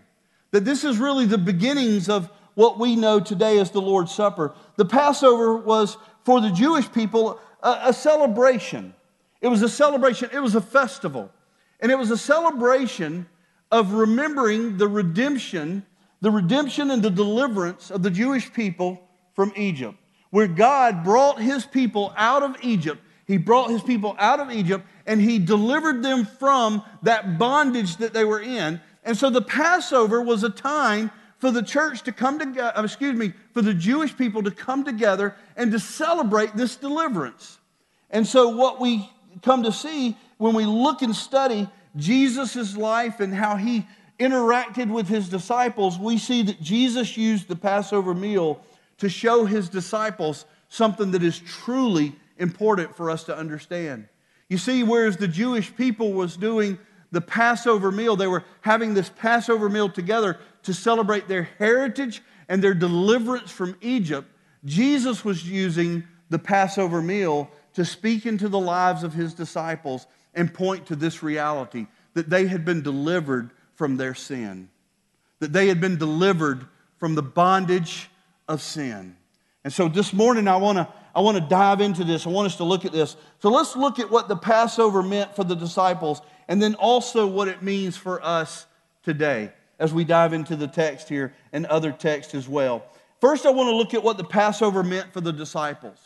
That 0.51 0.65
this 0.65 0.83
is 0.83 0.97
really 0.97 1.25
the 1.25 1.37
beginnings 1.37 2.09
of 2.09 2.29
what 2.53 2.79
we 2.79 2.95
know 2.95 3.19
today 3.19 3.59
as 3.59 3.71
the 3.71 3.81
Lord's 3.81 4.13
Supper. 4.13 4.55
The 4.77 4.85
Passover 4.85 5.57
was 5.57 5.97
for 6.23 6.39
the 6.39 6.51
Jewish 6.51 6.91
people 6.91 7.39
a, 7.61 7.79
a 7.85 7.93
celebration. 7.93 8.93
It 9.41 9.47
was 9.47 9.61
a 9.61 9.69
celebration, 9.69 10.29
it 10.31 10.39
was 10.39 10.55
a 10.55 10.61
festival. 10.61 11.31
And 11.79 11.91
it 11.91 11.97
was 11.97 12.11
a 12.11 12.17
celebration 12.17 13.27
of 13.75 13.91
remembering 13.91 14.77
the 14.77 14.87
redemption, 14.87 15.85
the 16.21 16.31
redemption 16.31 16.91
and 16.91 17.03
the 17.03 17.09
deliverance 17.09 17.91
of 17.91 18.03
the 18.03 18.09
Jewish 18.09 18.51
people 18.53 19.01
from 19.33 19.51
Egypt 19.57 19.97
where 20.29 20.47
God 20.47 21.03
brought 21.03 21.41
his 21.41 21.65
people 21.65 22.13
out 22.17 22.43
of 22.43 22.55
Egypt. 22.61 23.01
He 23.25 23.37
brought 23.37 23.69
his 23.69 23.81
people 23.81 24.15
out 24.19 24.39
of 24.39 24.51
Egypt 24.51 24.85
and 25.05 25.21
he 25.21 25.39
delivered 25.39 26.03
them 26.03 26.25
from 26.25 26.83
that 27.03 27.37
bondage 27.37 27.97
that 27.97 28.13
they 28.13 28.23
were 28.23 28.41
in. 28.41 28.81
And 29.03 29.17
so 29.17 29.29
the 29.29 29.41
Passover 29.41 30.21
was 30.21 30.43
a 30.43 30.49
time 30.49 31.11
for 31.37 31.51
the 31.51 31.63
church 31.63 32.01
to 32.03 32.11
come 32.11 32.39
together, 32.39 32.73
uh, 32.77 32.83
excuse 32.83 33.15
me, 33.15 33.33
for 33.53 33.61
the 33.61 33.73
Jewish 33.73 34.15
people 34.17 34.41
to 34.43 34.51
come 34.51 34.83
together 34.83 35.35
and 35.55 35.71
to 35.71 35.79
celebrate 35.79 36.55
this 36.55 36.75
deliverance. 36.75 37.59
And 38.09 38.25
so 38.25 38.49
what 38.49 38.79
we 38.79 39.09
come 39.41 39.63
to 39.63 39.71
see 39.71 40.17
when 40.37 40.53
we 40.53 40.65
look 40.65 41.01
and 41.01 41.13
study 41.15 41.69
Jesus' 41.95 42.75
life 42.75 43.19
and 43.19 43.33
how 43.33 43.55
he 43.55 43.87
interacted 44.19 44.91
with 44.91 45.07
his 45.07 45.29
disciples, 45.29 45.99
we 45.99 46.17
see 46.17 46.43
that 46.43 46.61
Jesus 46.61 47.17
used 47.17 47.47
the 47.47 47.55
Passover 47.55 48.13
meal 48.13 48.61
to 48.97 49.09
show 49.09 49.45
his 49.45 49.69
disciples 49.69 50.45
something 50.69 51.11
that 51.11 51.23
is 51.23 51.39
truly 51.39 52.15
important 52.37 52.95
for 52.95 53.09
us 53.09 53.23
to 53.25 53.37
understand. 53.37 54.07
You 54.49 54.57
see, 54.57 54.83
whereas 54.83 55.17
the 55.17 55.27
Jewish 55.27 55.75
people 55.75 56.13
was 56.13 56.37
doing 56.37 56.77
the 57.11 57.21
Passover 57.21 57.91
meal, 57.91 58.15
they 58.15 58.27
were 58.27 58.43
having 58.61 58.93
this 58.93 59.09
Passover 59.09 59.69
meal 59.69 59.89
together 59.89 60.37
to 60.63 60.73
celebrate 60.73 61.27
their 61.27 61.49
heritage 61.59 62.21
and 62.49 62.63
their 62.63 62.73
deliverance 62.73 63.51
from 63.51 63.75
Egypt. 63.81 64.27
Jesus 64.65 65.23
was 65.23 65.49
using 65.49 66.03
the 66.29 66.39
Passover 66.39 67.01
meal 67.01 67.49
to 67.73 67.85
speak 67.85 68.25
into 68.25 68.49
the 68.49 68.59
lives 68.59 69.03
of 69.03 69.13
his 69.13 69.33
disciples 69.33 70.07
and 70.35 70.53
point 70.53 70.85
to 70.87 70.95
this 70.95 71.23
reality 71.23 71.87
that 72.13 72.29
they 72.29 72.47
had 72.47 72.65
been 72.65 72.81
delivered 72.81 73.51
from 73.75 73.97
their 73.97 74.13
sin, 74.13 74.69
that 75.39 75.53
they 75.53 75.67
had 75.67 75.81
been 75.81 75.97
delivered 75.97 76.65
from 76.97 77.15
the 77.15 77.23
bondage 77.23 78.09
of 78.47 78.61
sin. 78.61 79.15
And 79.63 79.73
so 79.73 79.87
this 79.87 80.13
morning, 80.13 80.47
I 80.47 80.57
want 80.57 80.77
to 80.77 80.87
I 81.15 81.21
want 81.21 81.37
to 81.37 81.43
dive 81.43 81.79
into 81.79 82.03
this. 82.03 82.27
I 82.27 82.29
want 82.29 82.47
us 82.47 82.57
to 82.57 82.65
look 82.65 82.83
at 82.83 82.91
this. 82.91 83.15
So 83.41 83.49
let's 83.49 83.75
look 83.77 83.99
at 83.99 84.11
what 84.11 84.27
the 84.27 84.35
Passover 84.35 85.01
meant 85.01 85.33
for 85.33 85.45
the 85.45 85.55
disciples 85.55 86.21
and 86.49 86.61
then 86.61 86.75
also 86.75 87.25
what 87.25 87.47
it 87.47 87.61
means 87.61 87.95
for 87.95 88.23
us 88.23 88.65
today 89.01 89.51
as 89.79 89.93
we 89.93 90.03
dive 90.03 90.33
into 90.33 90.57
the 90.57 90.67
text 90.67 91.07
here 91.07 91.33
and 91.53 91.65
other 91.67 91.93
texts 91.93 92.35
as 92.35 92.49
well. 92.49 92.83
First, 93.21 93.45
I 93.45 93.49
want 93.51 93.67
to 93.67 93.75
look 93.75 93.93
at 93.93 94.03
what 94.03 94.17
the 94.17 94.25
Passover 94.25 94.83
meant 94.83 95.13
for 95.13 95.21
the 95.21 95.31
disciples 95.31 95.97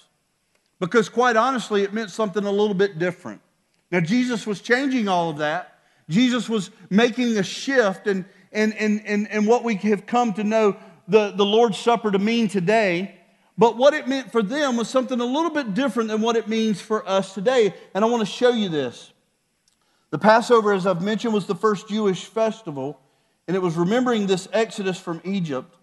because, 0.79 1.09
quite 1.09 1.35
honestly, 1.35 1.81
it 1.81 1.91
meant 1.91 2.11
something 2.11 2.45
a 2.45 2.51
little 2.51 2.75
bit 2.75 2.99
different. 2.99 3.41
Now, 3.91 3.99
Jesus 3.99 4.45
was 4.45 4.61
changing 4.61 5.07
all 5.07 5.29
of 5.29 5.37
that. 5.37 5.79
Jesus 6.09 6.49
was 6.49 6.71
making 6.89 7.37
a 7.37 7.43
shift, 7.43 8.07
and, 8.07 8.25
and, 8.51 8.73
and, 8.75 9.01
and, 9.05 9.27
and 9.29 9.47
what 9.47 9.63
we 9.63 9.75
have 9.75 10.05
come 10.05 10.33
to 10.33 10.43
know 10.43 10.75
the, 11.07 11.31
the 11.31 11.45
Lord's 11.45 11.77
Supper 11.77 12.11
to 12.11 12.19
mean 12.19 12.47
today, 12.47 13.15
but 13.57 13.77
what 13.77 13.93
it 13.93 14.07
meant 14.07 14.31
for 14.31 14.41
them 14.41 14.77
was 14.77 14.89
something 14.89 15.19
a 15.19 15.25
little 15.25 15.51
bit 15.51 15.73
different 15.73 16.09
than 16.09 16.21
what 16.21 16.35
it 16.35 16.47
means 16.47 16.79
for 16.79 17.07
us 17.07 17.33
today. 17.33 17.73
And 17.93 18.05
I 18.05 18.07
want 18.07 18.21
to 18.21 18.31
show 18.31 18.51
you 18.51 18.69
this. 18.69 19.11
The 20.11 20.17
Passover, 20.17 20.71
as 20.71 20.87
I've 20.87 21.01
mentioned, 21.01 21.33
was 21.33 21.45
the 21.45 21.55
first 21.55 21.89
Jewish 21.89 22.25
festival, 22.25 22.99
and 23.47 23.55
it 23.55 23.59
was 23.59 23.75
remembering 23.75 24.27
this 24.27 24.47
exodus 24.53 24.99
from 24.99 25.21
Egypt. 25.23 25.75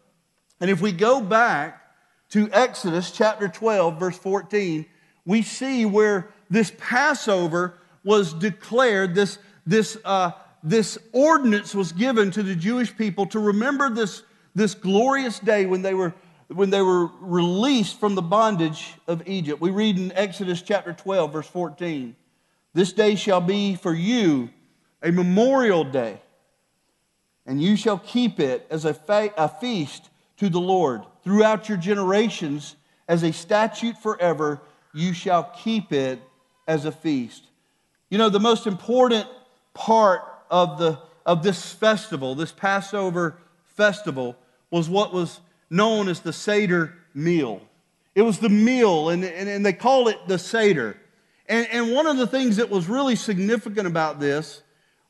And 0.60 0.70
if 0.70 0.80
we 0.80 0.90
go 0.90 1.20
back 1.20 1.82
to 2.30 2.48
Exodus 2.52 3.10
chapter 3.10 3.46
12, 3.46 4.00
verse 4.00 4.18
14, 4.18 4.86
we 5.24 5.42
see 5.42 5.84
where 5.84 6.30
this 6.48 6.72
Passover 6.78 7.74
was 8.06 8.32
declared, 8.32 9.14
this, 9.14 9.36
this, 9.66 9.98
uh, 10.04 10.30
this 10.62 10.96
ordinance 11.12 11.74
was 11.74 11.92
given 11.92 12.30
to 12.30 12.42
the 12.42 12.56
Jewish 12.56 12.96
people 12.96 13.26
to 13.26 13.38
remember 13.38 13.90
this 13.90 14.22
this 14.56 14.74
glorious 14.74 15.38
day 15.38 15.66
when 15.66 15.82
they 15.82 15.94
were 15.94 16.14
when 16.48 16.70
they 16.70 16.80
were 16.80 17.06
released 17.20 18.00
from 18.00 18.14
the 18.14 18.22
bondage 18.22 18.94
of 19.06 19.22
Egypt. 19.28 19.60
We 19.60 19.70
read 19.70 19.98
in 19.98 20.12
Exodus 20.12 20.62
chapter 20.62 20.92
12 20.92 21.32
verse 21.32 21.46
14. 21.46 22.16
This 22.72 22.92
day 22.92 23.16
shall 23.16 23.40
be 23.40 23.76
for 23.76 23.92
you 23.92 24.48
a 25.02 25.12
memorial 25.12 25.84
day, 25.84 26.20
and 27.44 27.62
you 27.62 27.76
shall 27.76 27.98
keep 27.98 28.40
it 28.40 28.66
as 28.70 28.84
a, 28.84 28.94
fa- 28.94 29.34
a 29.36 29.48
feast 29.48 30.08
to 30.38 30.48
the 30.48 30.60
Lord 30.60 31.02
throughout 31.22 31.68
your 31.68 31.78
generations 31.78 32.76
as 33.08 33.22
a 33.22 33.32
statute 33.32 33.98
forever. 33.98 34.60
You 34.94 35.12
shall 35.12 35.44
keep 35.44 35.92
it 35.92 36.20
as 36.66 36.86
a 36.86 36.92
feast. 36.92 37.44
You 38.10 38.18
know, 38.18 38.28
the 38.28 38.40
most 38.40 38.66
important 38.66 39.26
part 39.74 40.22
of, 40.50 40.78
the, 40.78 40.98
of 41.24 41.42
this 41.42 41.72
festival, 41.72 42.34
this 42.34 42.52
Passover 42.52 43.38
festival, 43.64 44.36
was 44.70 44.88
what 44.88 45.12
was 45.12 45.40
known 45.70 46.08
as 46.08 46.20
the 46.20 46.32
Seder 46.32 46.94
meal. 47.14 47.60
It 48.14 48.22
was 48.22 48.38
the 48.38 48.48
meal, 48.48 49.10
and, 49.10 49.24
and, 49.24 49.48
and 49.48 49.66
they 49.66 49.72
call 49.72 50.08
it 50.08 50.18
the 50.28 50.38
Seder. 50.38 50.96
And, 51.48 51.66
and 51.70 51.92
one 51.92 52.06
of 52.06 52.16
the 52.16 52.26
things 52.26 52.56
that 52.56 52.70
was 52.70 52.88
really 52.88 53.16
significant 53.16 53.86
about 53.86 54.20
this 54.20 54.62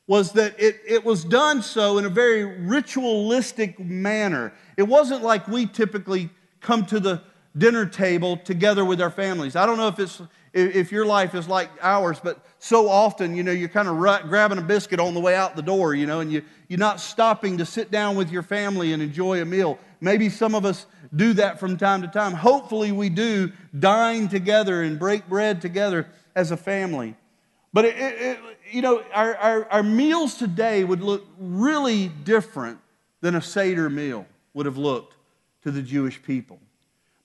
was 0.06 0.32
that 0.32 0.58
it, 0.58 0.80
it 0.86 1.04
was 1.04 1.24
done 1.24 1.62
so 1.62 1.98
in 1.98 2.04
a 2.04 2.08
very 2.08 2.44
ritualistic 2.44 3.78
manner. 3.78 4.52
It 4.76 4.84
wasn't 4.84 5.22
like 5.22 5.48
we 5.48 5.66
typically 5.66 6.30
come 6.60 6.86
to 6.86 7.00
the 7.00 7.22
dinner 7.56 7.86
table 7.86 8.36
together 8.36 8.84
with 8.84 9.00
our 9.00 9.10
families. 9.10 9.56
I 9.56 9.66
don't 9.66 9.78
know 9.78 9.88
if 9.88 9.98
it's 9.98 10.20
if 10.56 10.90
your 10.90 11.04
life 11.04 11.34
is 11.34 11.48
like 11.48 11.70
ours, 11.82 12.18
but 12.22 12.44
so 12.58 12.88
often, 12.88 13.36
you 13.36 13.42
know, 13.42 13.52
you're 13.52 13.68
kind 13.68 13.88
of 13.88 13.96
grabbing 13.96 14.58
a 14.58 14.62
biscuit 14.62 14.98
on 14.98 15.14
the 15.14 15.20
way 15.20 15.34
out 15.34 15.54
the 15.54 15.62
door, 15.62 15.94
you 15.94 16.06
know, 16.06 16.20
and 16.20 16.32
you, 16.32 16.42
you're 16.68 16.78
not 16.78 17.00
stopping 17.00 17.58
to 17.58 17.66
sit 17.66 17.90
down 17.90 18.16
with 18.16 18.30
your 18.30 18.42
family 18.42 18.92
and 18.92 19.02
enjoy 19.02 19.42
a 19.42 19.44
meal. 19.44 19.78
Maybe 20.00 20.30
some 20.30 20.54
of 20.54 20.64
us 20.64 20.86
do 21.14 21.34
that 21.34 21.60
from 21.60 21.76
time 21.76 22.02
to 22.02 22.08
time. 22.08 22.32
Hopefully, 22.32 22.90
we 22.90 23.08
do 23.08 23.52
dine 23.78 24.28
together 24.28 24.82
and 24.82 24.98
break 24.98 25.28
bread 25.28 25.60
together 25.60 26.08
as 26.34 26.50
a 26.50 26.56
family. 26.56 27.14
But, 27.72 27.84
it, 27.84 27.96
it, 27.98 28.38
you 28.70 28.82
know, 28.82 29.02
our, 29.12 29.36
our, 29.36 29.64
our 29.70 29.82
meals 29.82 30.34
today 30.34 30.82
would 30.82 31.02
look 31.02 31.26
really 31.38 32.08
different 32.08 32.78
than 33.20 33.34
a 33.34 33.42
Seder 33.42 33.90
meal 33.90 34.26
would 34.54 34.66
have 34.66 34.78
looked 34.78 35.14
to 35.62 35.70
the 35.70 35.82
Jewish 35.82 36.22
people. 36.22 36.58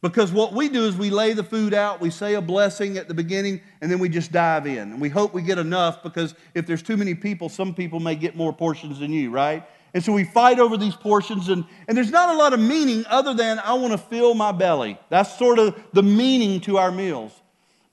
Because 0.02 0.32
what 0.32 0.54
we 0.54 0.68
do 0.68 0.86
is 0.86 0.98
we 0.98 1.12
lay 1.12 1.34
the 1.34 1.44
food 1.44 1.76
out, 1.76 2.02
we 2.02 2.10
say 2.10 2.34
a 2.34 2.42
blessing 2.42 2.98
at 2.98 3.08
the 3.08 3.14
beginning, 3.14 3.62
and 3.82 3.92
then 3.92 4.00
we 4.00 4.10
just 4.10 4.32
dive 4.32 4.66
in. 4.66 4.80
And 4.80 5.00
we 5.00 5.10
hope 5.10 5.32
we 5.32 5.44
get 5.44 5.60
enough 5.60 6.02
because 6.02 6.34
if 6.56 6.66
there's 6.66 6.82
too 6.82 6.98
many 6.98 7.14
people, 7.14 7.50
some 7.50 7.76
people 7.76 8.00
may 8.00 8.16
get 8.16 8.36
more 8.36 8.52
portions 8.52 9.00
than 9.00 9.12
you, 9.14 9.30
right? 9.30 9.64
And 9.94 10.04
so 10.04 10.12
we 10.12 10.24
fight 10.24 10.58
over 10.58 10.76
these 10.76 10.96
portions, 10.96 11.50
and, 11.50 11.66
and 11.88 11.96
there's 11.96 12.10
not 12.10 12.34
a 12.34 12.38
lot 12.38 12.54
of 12.54 12.60
meaning 12.60 13.06
other 13.10 13.34
than 13.34 13.60
I 13.60 13.74
want 13.74 13.92
to 13.92 13.98
fill 13.98 14.34
my 14.34 14.52
belly. 14.52 14.98
That's 15.10 15.38
sort 15.38 15.60
of 15.60 15.80
the 15.94 16.02
meaning 16.02 16.62
to 16.62 16.78
our 16.78 16.92
meals. 16.92 17.34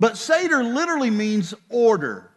But 0.01 0.17
Seder 0.17 0.63
literally 0.63 1.11
means 1.11 1.53
order. 1.69 2.31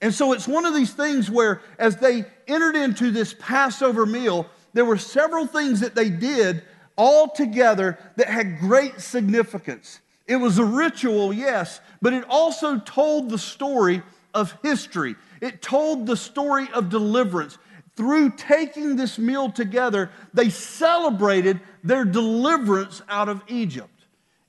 And 0.00 0.14
so 0.14 0.32
it's 0.32 0.46
one 0.46 0.64
of 0.64 0.74
these 0.74 0.92
things 0.94 1.28
where, 1.30 1.60
as 1.78 1.96
they 1.96 2.24
entered 2.46 2.76
into 2.76 3.10
this 3.10 3.34
Passover 3.38 4.06
meal, 4.06 4.46
there 4.72 4.84
were 4.84 4.96
several 4.96 5.46
things 5.46 5.80
that 5.80 5.96
they 5.96 6.08
did 6.08 6.62
all 6.98 7.28
together 7.28 7.96
that 8.16 8.28
had 8.28 8.58
great 8.58 9.00
significance. 9.00 10.00
It 10.26 10.36
was 10.36 10.58
a 10.58 10.64
ritual, 10.64 11.32
yes, 11.32 11.80
but 12.02 12.12
it 12.12 12.24
also 12.28 12.78
told 12.78 13.30
the 13.30 13.38
story 13.38 14.02
of 14.34 14.54
history. 14.62 15.16
It 15.40 15.62
told 15.62 16.06
the 16.06 16.16
story 16.16 16.68
of 16.74 16.90
deliverance. 16.90 17.56
Through 17.96 18.32
taking 18.36 18.96
this 18.96 19.18
meal 19.18 19.50
together, 19.50 20.10
they 20.34 20.50
celebrated 20.50 21.60
their 21.82 22.04
deliverance 22.04 23.00
out 23.08 23.28
of 23.28 23.42
Egypt. 23.48 23.88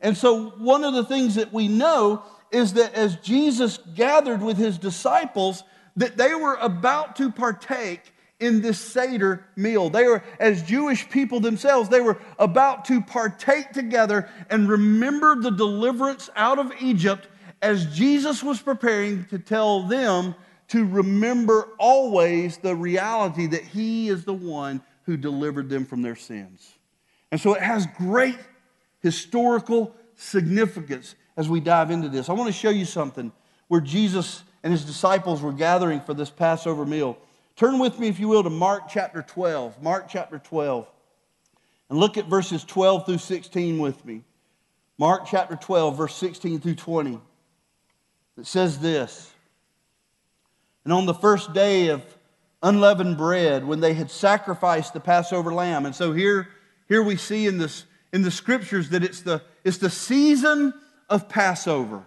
And 0.01 0.17
so, 0.17 0.51
one 0.51 0.83
of 0.83 0.93
the 0.93 1.05
things 1.05 1.35
that 1.35 1.53
we 1.53 1.67
know 1.67 2.23
is 2.51 2.73
that 2.73 2.93
as 2.93 3.15
Jesus 3.17 3.79
gathered 3.95 4.41
with 4.41 4.57
his 4.57 4.77
disciples, 4.77 5.63
that 5.95 6.17
they 6.17 6.33
were 6.35 6.55
about 6.55 7.15
to 7.17 7.31
partake 7.31 8.13
in 8.39 8.61
this 8.61 8.79
Seder 8.79 9.45
meal. 9.55 9.89
They 9.89 10.05
were, 10.05 10.23
as 10.39 10.63
Jewish 10.63 11.09
people 11.09 11.39
themselves, 11.39 11.89
they 11.89 12.01
were 12.01 12.17
about 12.37 12.85
to 12.85 13.01
partake 13.01 13.71
together 13.71 14.29
and 14.49 14.69
remember 14.69 15.35
the 15.35 15.51
deliverance 15.51 16.29
out 16.35 16.59
of 16.59 16.71
Egypt 16.81 17.27
as 17.61 17.85
Jesus 17.87 18.41
was 18.41 18.61
preparing 18.61 19.25
to 19.25 19.39
tell 19.39 19.83
them 19.83 20.35
to 20.69 20.85
remember 20.85 21.69
always 21.77 22.57
the 22.57 22.75
reality 22.75 23.47
that 23.47 23.63
He 23.63 24.07
is 24.07 24.23
the 24.23 24.33
one 24.33 24.81
who 25.03 25.17
delivered 25.17 25.69
them 25.69 25.85
from 25.85 26.01
their 26.01 26.15
sins. 26.15 26.77
And 27.31 27.41
so 27.41 27.53
it 27.55 27.61
has 27.61 27.87
great 27.97 28.37
historical 29.01 29.95
significance 30.15 31.15
as 31.35 31.49
we 31.49 31.59
dive 31.59 31.91
into 31.91 32.09
this. 32.09 32.29
I 32.29 32.33
want 32.33 32.47
to 32.47 32.53
show 32.53 32.69
you 32.69 32.85
something 32.85 33.31
where 33.67 33.81
Jesus 33.81 34.43
and 34.63 34.71
his 34.71 34.85
disciples 34.85 35.41
were 35.41 35.53
gathering 35.53 36.01
for 36.01 36.13
this 36.13 36.29
Passover 36.29 36.85
meal. 36.85 37.17
Turn 37.59 37.77
with 37.77 37.99
me, 37.99 38.07
if 38.07 38.21
you 38.21 38.29
will, 38.29 38.43
to 38.43 38.49
Mark 38.49 38.83
chapter 38.87 39.21
12. 39.21 39.83
Mark 39.83 40.07
chapter 40.07 40.39
12. 40.39 40.87
And 41.89 41.99
look 41.99 42.15
at 42.15 42.27
verses 42.27 42.63
12 42.63 43.05
through 43.05 43.17
16 43.17 43.79
with 43.79 44.05
me. 44.05 44.23
Mark 44.97 45.25
chapter 45.29 45.57
12, 45.57 45.97
verse 45.97 46.15
16 46.15 46.61
through 46.61 46.75
20. 46.75 47.19
It 48.37 48.45
says 48.45 48.79
this 48.79 49.33
And 50.85 50.93
on 50.93 51.05
the 51.05 51.13
first 51.13 51.51
day 51.51 51.89
of 51.89 52.01
unleavened 52.63 53.17
bread, 53.17 53.65
when 53.65 53.81
they 53.81 53.93
had 53.93 54.09
sacrificed 54.09 54.93
the 54.93 55.01
Passover 55.01 55.53
lamb. 55.53 55.85
And 55.85 55.93
so 55.93 56.13
here, 56.13 56.47
here 56.87 57.03
we 57.03 57.17
see 57.17 57.45
in, 57.45 57.57
this, 57.57 57.83
in 58.13 58.21
the 58.21 58.31
scriptures 58.31 58.91
that 58.91 59.03
it's 59.03 59.19
the, 59.19 59.41
it's 59.65 59.79
the 59.79 59.89
season 59.89 60.73
of 61.09 61.27
Passover. 61.27 62.05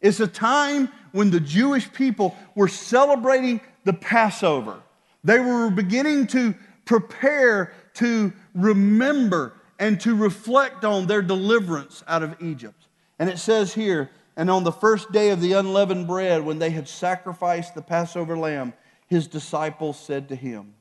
It's 0.00 0.18
a 0.18 0.26
time 0.26 0.88
when 1.12 1.30
the 1.30 1.38
Jewish 1.38 1.92
people 1.92 2.34
were 2.56 2.66
celebrating 2.66 3.60
the 3.84 3.92
Passover. 3.92 4.82
They 5.24 5.38
were 5.38 5.70
beginning 5.70 6.26
to 6.28 6.54
prepare 6.84 7.72
to 7.94 8.32
remember 8.54 9.54
and 9.78 10.00
to 10.00 10.14
reflect 10.14 10.84
on 10.84 11.06
their 11.06 11.22
deliverance 11.22 12.02
out 12.06 12.22
of 12.22 12.40
Egypt. 12.42 12.86
And 13.18 13.28
it 13.28 13.38
says 13.38 13.74
here, 13.74 14.10
and 14.36 14.50
on 14.50 14.64
the 14.64 14.72
first 14.72 15.12
day 15.12 15.30
of 15.30 15.40
the 15.40 15.52
unleavened 15.52 16.06
bread, 16.06 16.44
when 16.44 16.58
they 16.58 16.70
had 16.70 16.88
sacrificed 16.88 17.74
the 17.74 17.82
Passover 17.82 18.36
lamb, 18.36 18.72
his 19.06 19.26
disciples 19.26 19.98
said 19.98 20.28
to 20.28 20.36
him, 20.36 20.74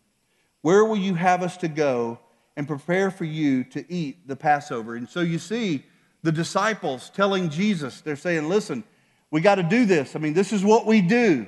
Where 0.62 0.85
will 0.85 0.97
you 0.97 1.15
have 1.15 1.41
us 1.41 1.57
to 1.57 1.67
go 1.67 2.19
and 2.55 2.67
prepare 2.67 3.12
for 3.12 3.25
you 3.25 3.63
to 3.65 3.91
eat 3.91 4.27
the 4.27 4.35
Passover? 4.35 4.95
And 4.95 5.09
so 5.09 5.21
you 5.21 5.39
see, 5.39 5.83
the 6.21 6.31
disciples 6.31 7.09
telling 7.13 7.49
Jesus, 7.49 8.01
they're 8.01 8.15
saying, 8.15 8.49
listen, 8.49 8.83
we 9.31 9.41
got 9.41 9.55
to 9.55 9.63
do 9.63 9.85
this. 9.85 10.15
I 10.15 10.19
mean, 10.19 10.33
this 10.33 10.51
is 10.51 10.63
what 10.63 10.85
we 10.85 11.01
do. 11.01 11.47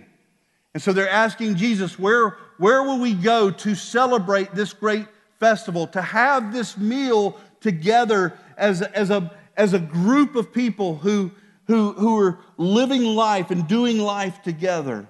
And 0.73 0.81
so 0.81 0.93
they're 0.93 1.09
asking 1.09 1.55
Jesus, 1.55 1.99
where, 1.99 2.37
where 2.57 2.83
will 2.83 2.99
we 2.99 3.13
go 3.13 3.51
to 3.51 3.75
celebrate 3.75 4.55
this 4.55 4.73
great 4.73 5.05
festival, 5.39 5.87
to 5.87 6.01
have 6.01 6.53
this 6.53 6.77
meal 6.77 7.37
together 7.59 8.37
as, 8.57 8.81
as, 8.81 9.09
a, 9.09 9.35
as 9.57 9.73
a 9.73 9.79
group 9.79 10.35
of 10.35 10.53
people 10.53 10.95
who, 10.97 11.31
who, 11.65 11.93
who 11.93 12.19
are 12.19 12.39
living 12.57 13.03
life 13.03 13.51
and 13.51 13.67
doing 13.67 13.97
life 13.97 14.41
together? 14.43 15.07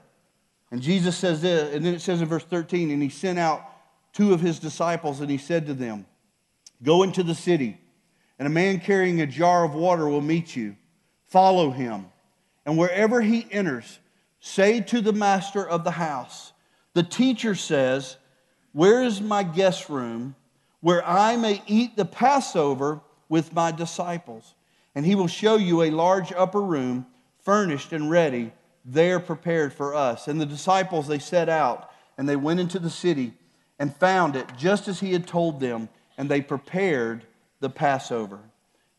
And 0.71 0.81
Jesus 0.81 1.17
says 1.17 1.41
this, 1.41 1.75
and 1.75 1.85
then 1.85 1.93
it 1.93 2.01
says 2.01 2.21
in 2.21 2.27
verse 2.27 2.45
13, 2.45 2.91
and 2.91 3.03
he 3.03 3.09
sent 3.09 3.37
out 3.37 3.61
two 4.13 4.33
of 4.33 4.41
his 4.41 4.57
disciples, 4.57 5.21
and 5.21 5.29
he 5.29 5.37
said 5.37 5.67
to 5.67 5.73
them, 5.73 6.05
Go 6.81 7.03
into 7.03 7.21
the 7.21 7.35
city 7.35 7.77
and 8.41 8.47
a 8.47 8.49
man 8.49 8.79
carrying 8.79 9.21
a 9.21 9.27
jar 9.27 9.63
of 9.63 9.75
water 9.75 10.09
will 10.09 10.19
meet 10.19 10.55
you. 10.55 10.75
Follow 11.27 11.69
him. 11.69 12.07
And 12.65 12.75
wherever 12.75 13.21
he 13.21 13.45
enters, 13.51 13.99
say 14.41 14.81
to 14.81 14.99
the 14.99 15.13
master 15.13 15.65
of 15.65 15.85
the 15.85 15.91
house, 15.91 16.51
The 16.93 17.03
teacher 17.03 17.55
says, 17.55 18.17
Where 18.73 19.01
is 19.03 19.21
my 19.21 19.43
guest 19.43 19.87
room 19.87 20.35
where 20.81 21.07
I 21.07 21.37
may 21.37 21.61
eat 21.67 21.95
the 21.95 22.05
Passover 22.05 22.99
with 23.29 23.53
my 23.53 23.71
disciples? 23.71 24.55
And 24.93 25.05
he 25.05 25.15
will 25.15 25.27
show 25.27 25.55
you 25.55 25.83
a 25.83 25.91
large 25.91 26.33
upper 26.33 26.61
room, 26.61 27.05
furnished 27.43 27.93
and 27.93 28.11
ready, 28.11 28.51
there 28.83 29.19
prepared 29.19 29.71
for 29.71 29.95
us. 29.95 30.27
And 30.27 30.41
the 30.41 30.45
disciples, 30.45 31.07
they 31.07 31.19
set 31.19 31.47
out 31.47 31.91
and 32.17 32.27
they 32.27 32.35
went 32.35 32.59
into 32.59 32.79
the 32.79 32.89
city 32.89 33.33
and 33.79 33.95
found 33.95 34.35
it 34.35 34.47
just 34.57 34.87
as 34.87 34.99
he 34.99 35.13
had 35.13 35.25
told 35.25 35.59
them, 35.59 35.87
and 36.17 36.29
they 36.29 36.41
prepared 36.41 37.25
the 37.61 37.69
Passover. 37.69 38.39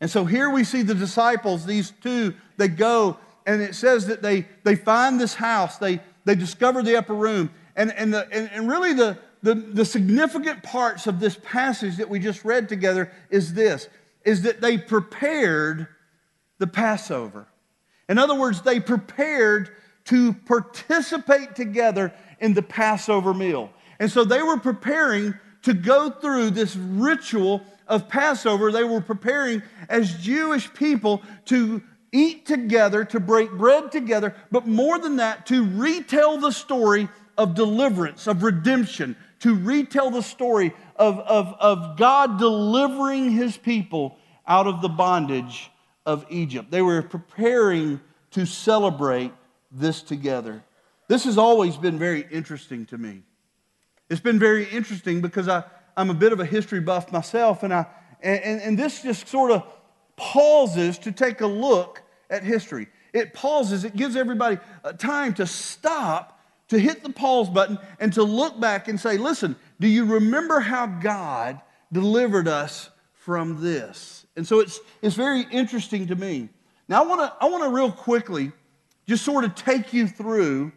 And 0.00 0.10
so 0.10 0.24
here 0.24 0.50
we 0.50 0.64
see 0.64 0.82
the 0.82 0.94
disciples, 0.94 1.66
these 1.66 1.92
two, 2.02 2.34
they 2.56 2.68
go 2.68 3.18
and 3.46 3.60
it 3.60 3.74
says 3.74 4.06
that 4.06 4.22
they, 4.22 4.46
they 4.64 4.76
find 4.76 5.20
this 5.20 5.34
house, 5.34 5.78
they, 5.78 6.00
they 6.24 6.34
discover 6.34 6.82
the 6.82 6.96
upper 6.96 7.14
room. 7.14 7.50
And, 7.76 7.92
and, 7.92 8.12
the, 8.12 8.28
and, 8.30 8.50
and 8.52 8.68
really, 8.68 8.92
the, 8.92 9.18
the, 9.42 9.54
the 9.54 9.84
significant 9.84 10.62
parts 10.62 11.06
of 11.06 11.20
this 11.20 11.38
passage 11.42 11.96
that 11.96 12.08
we 12.08 12.18
just 12.18 12.44
read 12.44 12.68
together 12.68 13.10
is 13.30 13.54
this 13.54 13.88
is 14.24 14.42
that 14.42 14.60
they 14.60 14.78
prepared 14.78 15.88
the 16.58 16.66
Passover. 16.68 17.48
In 18.08 18.18
other 18.18 18.36
words, 18.36 18.62
they 18.62 18.78
prepared 18.78 19.70
to 20.04 20.32
participate 20.32 21.56
together 21.56 22.12
in 22.38 22.54
the 22.54 22.62
Passover 22.62 23.34
meal. 23.34 23.70
And 23.98 24.08
so 24.08 24.24
they 24.24 24.42
were 24.42 24.58
preparing 24.58 25.34
to 25.62 25.74
go 25.74 26.10
through 26.10 26.50
this 26.50 26.76
ritual 26.76 27.62
of 27.88 28.08
Passover, 28.08 28.72
they 28.72 28.84
were 28.84 29.00
preparing 29.00 29.62
as 29.88 30.14
Jewish 30.14 30.72
people 30.72 31.22
to 31.46 31.82
eat 32.12 32.46
together, 32.46 33.04
to 33.06 33.18
break 33.18 33.50
bread 33.50 33.90
together, 33.90 34.34
but 34.50 34.66
more 34.66 34.98
than 34.98 35.16
that, 35.16 35.46
to 35.46 35.64
retell 35.64 36.38
the 36.38 36.52
story 36.52 37.08
of 37.38 37.54
deliverance, 37.54 38.26
of 38.26 38.42
redemption, 38.42 39.16
to 39.40 39.54
retell 39.54 40.10
the 40.10 40.22
story 40.22 40.74
of, 40.96 41.18
of, 41.20 41.54
of 41.58 41.96
God 41.96 42.38
delivering 42.38 43.30
his 43.30 43.56
people 43.56 44.18
out 44.46 44.66
of 44.66 44.82
the 44.82 44.88
bondage 44.88 45.70
of 46.04 46.26
Egypt. 46.28 46.70
They 46.70 46.82
were 46.82 47.02
preparing 47.02 48.00
to 48.32 48.46
celebrate 48.46 49.32
this 49.70 50.02
together. 50.02 50.62
This 51.08 51.24
has 51.24 51.38
always 51.38 51.76
been 51.76 51.98
very 51.98 52.26
interesting 52.30 52.86
to 52.86 52.98
me. 52.98 53.22
It's 54.10 54.20
been 54.20 54.38
very 54.38 54.64
interesting 54.68 55.20
because 55.20 55.48
I, 55.48 55.64
I'm 55.96 56.10
a 56.10 56.14
bit 56.14 56.32
of 56.32 56.40
a 56.40 56.44
history 56.44 56.80
buff 56.80 57.10
myself, 57.10 57.62
and, 57.62 57.72
I, 57.72 57.86
and, 58.20 58.60
and 58.60 58.78
this 58.78 59.02
just 59.02 59.28
sort 59.28 59.50
of 59.50 59.64
pauses 60.16 60.98
to 60.98 61.12
take 61.12 61.40
a 61.40 61.46
look 61.46 62.02
at 62.30 62.42
history. 62.42 62.88
It 63.12 63.34
pauses, 63.34 63.84
it 63.84 63.96
gives 63.96 64.16
everybody 64.16 64.58
uh, 64.84 64.92
time 64.92 65.34
to 65.34 65.46
stop, 65.46 66.40
to 66.68 66.78
hit 66.78 67.02
the 67.02 67.10
pause 67.10 67.50
button, 67.50 67.78
and 68.00 68.12
to 68.14 68.22
look 68.22 68.58
back 68.58 68.88
and 68.88 68.98
say, 68.98 69.18
listen, 69.18 69.56
do 69.80 69.86
you 69.86 70.04
remember 70.04 70.60
how 70.60 70.86
God 70.86 71.60
delivered 71.92 72.48
us 72.48 72.90
from 73.12 73.62
this? 73.62 74.26
And 74.36 74.46
so 74.46 74.60
it's, 74.60 74.80
it's 75.02 75.14
very 75.14 75.42
interesting 75.50 76.06
to 76.06 76.16
me. 76.16 76.48
Now, 76.88 77.02
I 77.02 77.06
want 77.06 77.20
to 77.20 77.32
I 77.40 77.48
wanna 77.48 77.68
real 77.68 77.92
quickly 77.92 78.52
just 79.06 79.24
sort 79.24 79.44
of 79.44 79.54
take 79.54 79.92
you 79.92 80.06
through 80.06 80.72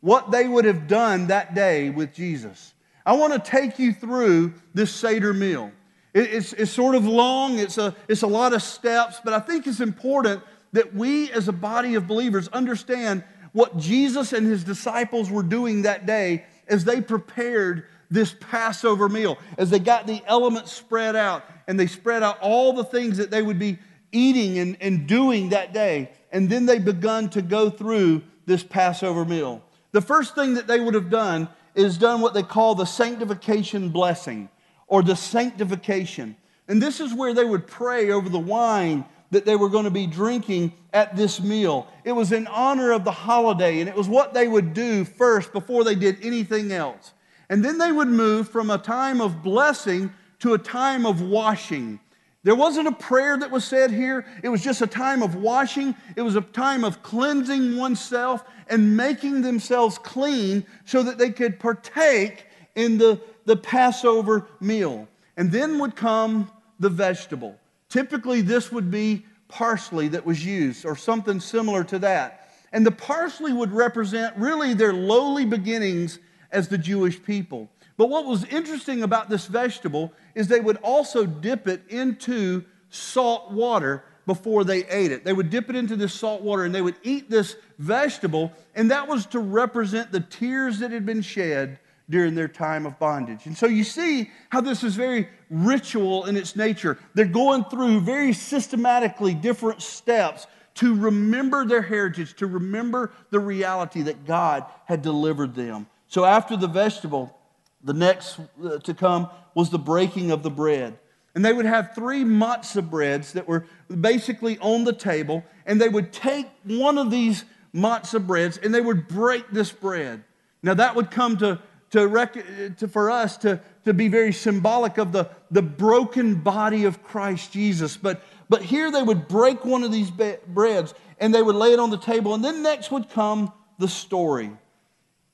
what 0.00 0.30
they 0.30 0.46
would 0.46 0.64
have 0.64 0.86
done 0.86 1.28
that 1.28 1.54
day 1.54 1.90
with 1.90 2.14
Jesus. 2.14 2.74
I 3.04 3.12
want 3.12 3.32
to 3.32 3.50
take 3.50 3.78
you 3.78 3.92
through 3.92 4.54
this 4.74 4.94
Seder 4.94 5.32
meal. 5.32 5.72
It's, 6.14 6.52
it's 6.54 6.70
sort 6.70 6.94
of 6.94 7.06
long, 7.06 7.58
it's 7.58 7.78
a, 7.78 7.94
it's 8.08 8.22
a 8.22 8.26
lot 8.26 8.52
of 8.52 8.62
steps, 8.62 9.20
but 9.22 9.34
I 9.34 9.40
think 9.40 9.66
it's 9.66 9.80
important 9.80 10.42
that 10.72 10.94
we 10.94 11.30
as 11.32 11.48
a 11.48 11.52
body 11.52 11.94
of 11.94 12.06
believers 12.06 12.48
understand 12.48 13.24
what 13.52 13.76
Jesus 13.76 14.32
and 14.32 14.46
his 14.46 14.64
disciples 14.64 15.30
were 15.30 15.42
doing 15.42 15.82
that 15.82 16.06
day 16.06 16.44
as 16.66 16.84
they 16.84 17.00
prepared 17.00 17.86
this 18.10 18.34
Passover 18.40 19.08
meal, 19.08 19.38
as 19.58 19.70
they 19.70 19.78
got 19.78 20.06
the 20.06 20.22
elements 20.26 20.72
spread 20.72 21.14
out 21.14 21.44
and 21.66 21.78
they 21.78 21.86
spread 21.86 22.22
out 22.22 22.38
all 22.40 22.72
the 22.72 22.84
things 22.84 23.18
that 23.18 23.30
they 23.30 23.42
would 23.42 23.58
be 23.58 23.78
eating 24.12 24.58
and, 24.58 24.76
and 24.80 25.06
doing 25.06 25.50
that 25.50 25.74
day. 25.74 26.10
And 26.32 26.48
then 26.48 26.66
they 26.66 26.78
begun 26.78 27.28
to 27.30 27.42
go 27.42 27.68
through 27.68 28.22
this 28.46 28.62
Passover 28.62 29.24
meal. 29.24 29.62
The 29.92 30.00
first 30.00 30.34
thing 30.34 30.54
that 30.54 30.66
they 30.66 30.80
would 30.80 30.94
have 30.94 31.10
done 31.10 31.48
is 31.74 31.98
done 31.98 32.20
what 32.20 32.32
they 32.34 32.42
call 32.42 32.74
the 32.74 32.86
sanctification 32.86 33.90
blessing 33.90 34.48
or 34.88 35.02
the 35.02 35.14
sanctification. 35.14 36.36
And 36.66 36.82
this 36.82 37.00
is 37.00 37.14
where 37.14 37.32
they 37.32 37.44
would 37.44 37.66
pray 37.66 38.10
over 38.10 38.28
the 38.28 38.38
wine 38.38 39.04
that 39.30 39.44
they 39.44 39.56
were 39.56 39.68
going 39.68 39.84
to 39.84 39.90
be 39.90 40.06
drinking 40.06 40.72
at 40.92 41.14
this 41.16 41.40
meal. 41.40 41.86
It 42.04 42.12
was 42.12 42.32
in 42.32 42.46
honor 42.46 42.92
of 42.92 43.04
the 43.04 43.12
holiday, 43.12 43.80
and 43.80 43.88
it 43.88 43.94
was 43.94 44.08
what 44.08 44.34
they 44.34 44.48
would 44.48 44.72
do 44.72 45.04
first 45.04 45.52
before 45.52 45.84
they 45.84 45.94
did 45.94 46.18
anything 46.22 46.72
else. 46.72 47.12
And 47.50 47.64
then 47.64 47.78
they 47.78 47.92
would 47.92 48.08
move 48.08 48.48
from 48.48 48.70
a 48.70 48.78
time 48.78 49.20
of 49.20 49.42
blessing 49.42 50.12
to 50.40 50.54
a 50.54 50.58
time 50.58 51.04
of 51.06 51.20
washing. 51.20 52.00
There 52.44 52.54
wasn't 52.54 52.88
a 52.88 52.92
prayer 52.92 53.36
that 53.36 53.50
was 53.50 53.64
said 53.64 53.90
here. 53.90 54.24
It 54.42 54.48
was 54.48 54.62
just 54.62 54.80
a 54.80 54.86
time 54.86 55.22
of 55.22 55.34
washing. 55.34 55.94
It 56.16 56.22
was 56.22 56.36
a 56.36 56.40
time 56.40 56.84
of 56.84 57.02
cleansing 57.02 57.76
oneself 57.76 58.44
and 58.68 58.96
making 58.96 59.42
themselves 59.42 59.98
clean 59.98 60.64
so 60.84 61.02
that 61.02 61.18
they 61.18 61.30
could 61.30 61.58
partake 61.58 62.46
in 62.74 62.96
the, 62.96 63.20
the 63.48 63.56
Passover 63.56 64.46
meal. 64.60 65.08
And 65.36 65.50
then 65.50 65.78
would 65.78 65.96
come 65.96 66.50
the 66.78 66.90
vegetable. 66.90 67.56
Typically, 67.88 68.42
this 68.42 68.70
would 68.70 68.90
be 68.90 69.24
parsley 69.48 70.08
that 70.08 70.26
was 70.26 70.44
used 70.44 70.84
or 70.84 70.94
something 70.94 71.40
similar 71.40 71.82
to 71.84 71.98
that. 72.00 72.50
And 72.72 72.84
the 72.84 72.92
parsley 72.92 73.52
would 73.52 73.72
represent 73.72 74.36
really 74.36 74.74
their 74.74 74.92
lowly 74.92 75.46
beginnings 75.46 76.18
as 76.52 76.68
the 76.68 76.76
Jewish 76.76 77.22
people. 77.22 77.70
But 77.96 78.10
what 78.10 78.26
was 78.26 78.44
interesting 78.44 79.02
about 79.02 79.30
this 79.30 79.46
vegetable 79.46 80.12
is 80.34 80.48
they 80.48 80.60
would 80.60 80.76
also 80.82 81.24
dip 81.24 81.66
it 81.66 81.82
into 81.88 82.64
salt 82.90 83.50
water 83.50 84.04
before 84.26 84.64
they 84.64 84.84
ate 84.86 85.10
it. 85.10 85.24
They 85.24 85.32
would 85.32 85.48
dip 85.48 85.70
it 85.70 85.76
into 85.76 85.96
this 85.96 86.12
salt 86.12 86.42
water 86.42 86.64
and 86.64 86.74
they 86.74 86.82
would 86.82 86.96
eat 87.02 87.30
this 87.30 87.56
vegetable, 87.78 88.52
and 88.74 88.90
that 88.90 89.08
was 89.08 89.24
to 89.26 89.38
represent 89.38 90.12
the 90.12 90.20
tears 90.20 90.80
that 90.80 90.90
had 90.90 91.06
been 91.06 91.22
shed 91.22 91.78
during 92.10 92.34
their 92.34 92.48
time 92.48 92.86
of 92.86 92.98
bondage. 92.98 93.46
And 93.46 93.56
so 93.56 93.66
you 93.66 93.84
see 93.84 94.30
how 94.50 94.60
this 94.60 94.82
is 94.82 94.94
very 94.94 95.28
ritual 95.50 96.24
in 96.24 96.36
its 96.36 96.56
nature. 96.56 96.98
They're 97.14 97.26
going 97.26 97.64
through 97.64 98.00
very 98.00 98.32
systematically 98.32 99.34
different 99.34 99.82
steps 99.82 100.46
to 100.76 100.94
remember 100.94 101.64
their 101.64 101.82
heritage, 101.82 102.34
to 102.36 102.46
remember 102.46 103.12
the 103.30 103.40
reality 103.40 104.02
that 104.02 104.24
God 104.26 104.64
had 104.86 105.02
delivered 105.02 105.54
them. 105.54 105.86
So 106.06 106.24
after 106.24 106.56
the 106.56 106.68
vegetable, 106.68 107.36
the 107.82 107.92
next 107.92 108.38
uh, 108.64 108.78
to 108.78 108.94
come 108.94 109.28
was 109.54 109.70
the 109.70 109.78
breaking 109.78 110.30
of 110.30 110.42
the 110.42 110.50
bread. 110.50 110.98
And 111.34 111.44
they 111.44 111.52
would 111.52 111.66
have 111.66 111.94
three 111.94 112.24
matzah 112.24 112.88
breads 112.88 113.32
that 113.32 113.46
were 113.46 113.66
basically 114.00 114.58
on 114.58 114.84
the 114.84 114.92
table, 114.92 115.44
and 115.66 115.80
they 115.80 115.88
would 115.88 116.12
take 116.12 116.46
one 116.64 116.96
of 116.96 117.10
these 117.10 117.44
matzah 117.74 118.24
breads 118.24 118.56
and 118.58 118.74
they 118.74 118.80
would 118.80 119.08
break 119.08 119.50
this 119.50 119.70
bread. 119.70 120.24
Now, 120.62 120.74
that 120.74 120.96
would 120.96 121.10
come 121.10 121.36
to 121.38 121.60
to, 121.90 122.06
rec- 122.06 122.76
to, 122.78 122.88
for 122.88 123.10
us 123.10 123.36
to, 123.38 123.60
to 123.84 123.94
be 123.94 124.08
very 124.08 124.32
symbolic 124.32 124.98
of 124.98 125.12
the, 125.12 125.30
the 125.50 125.62
broken 125.62 126.36
body 126.36 126.84
of 126.84 127.02
Christ 127.02 127.52
Jesus. 127.52 127.96
But, 127.96 128.22
but 128.48 128.62
here 128.62 128.90
they 128.90 129.02
would 129.02 129.28
break 129.28 129.64
one 129.64 129.82
of 129.82 129.92
these 129.92 130.10
be- 130.10 130.36
breads 130.46 130.94
and 131.18 131.34
they 131.34 131.42
would 131.42 131.56
lay 131.56 131.72
it 131.72 131.78
on 131.78 131.90
the 131.90 131.98
table. 131.98 132.34
And 132.34 132.44
then 132.44 132.62
next 132.62 132.90
would 132.90 133.10
come 133.10 133.52
the 133.78 133.88
story. 133.88 134.50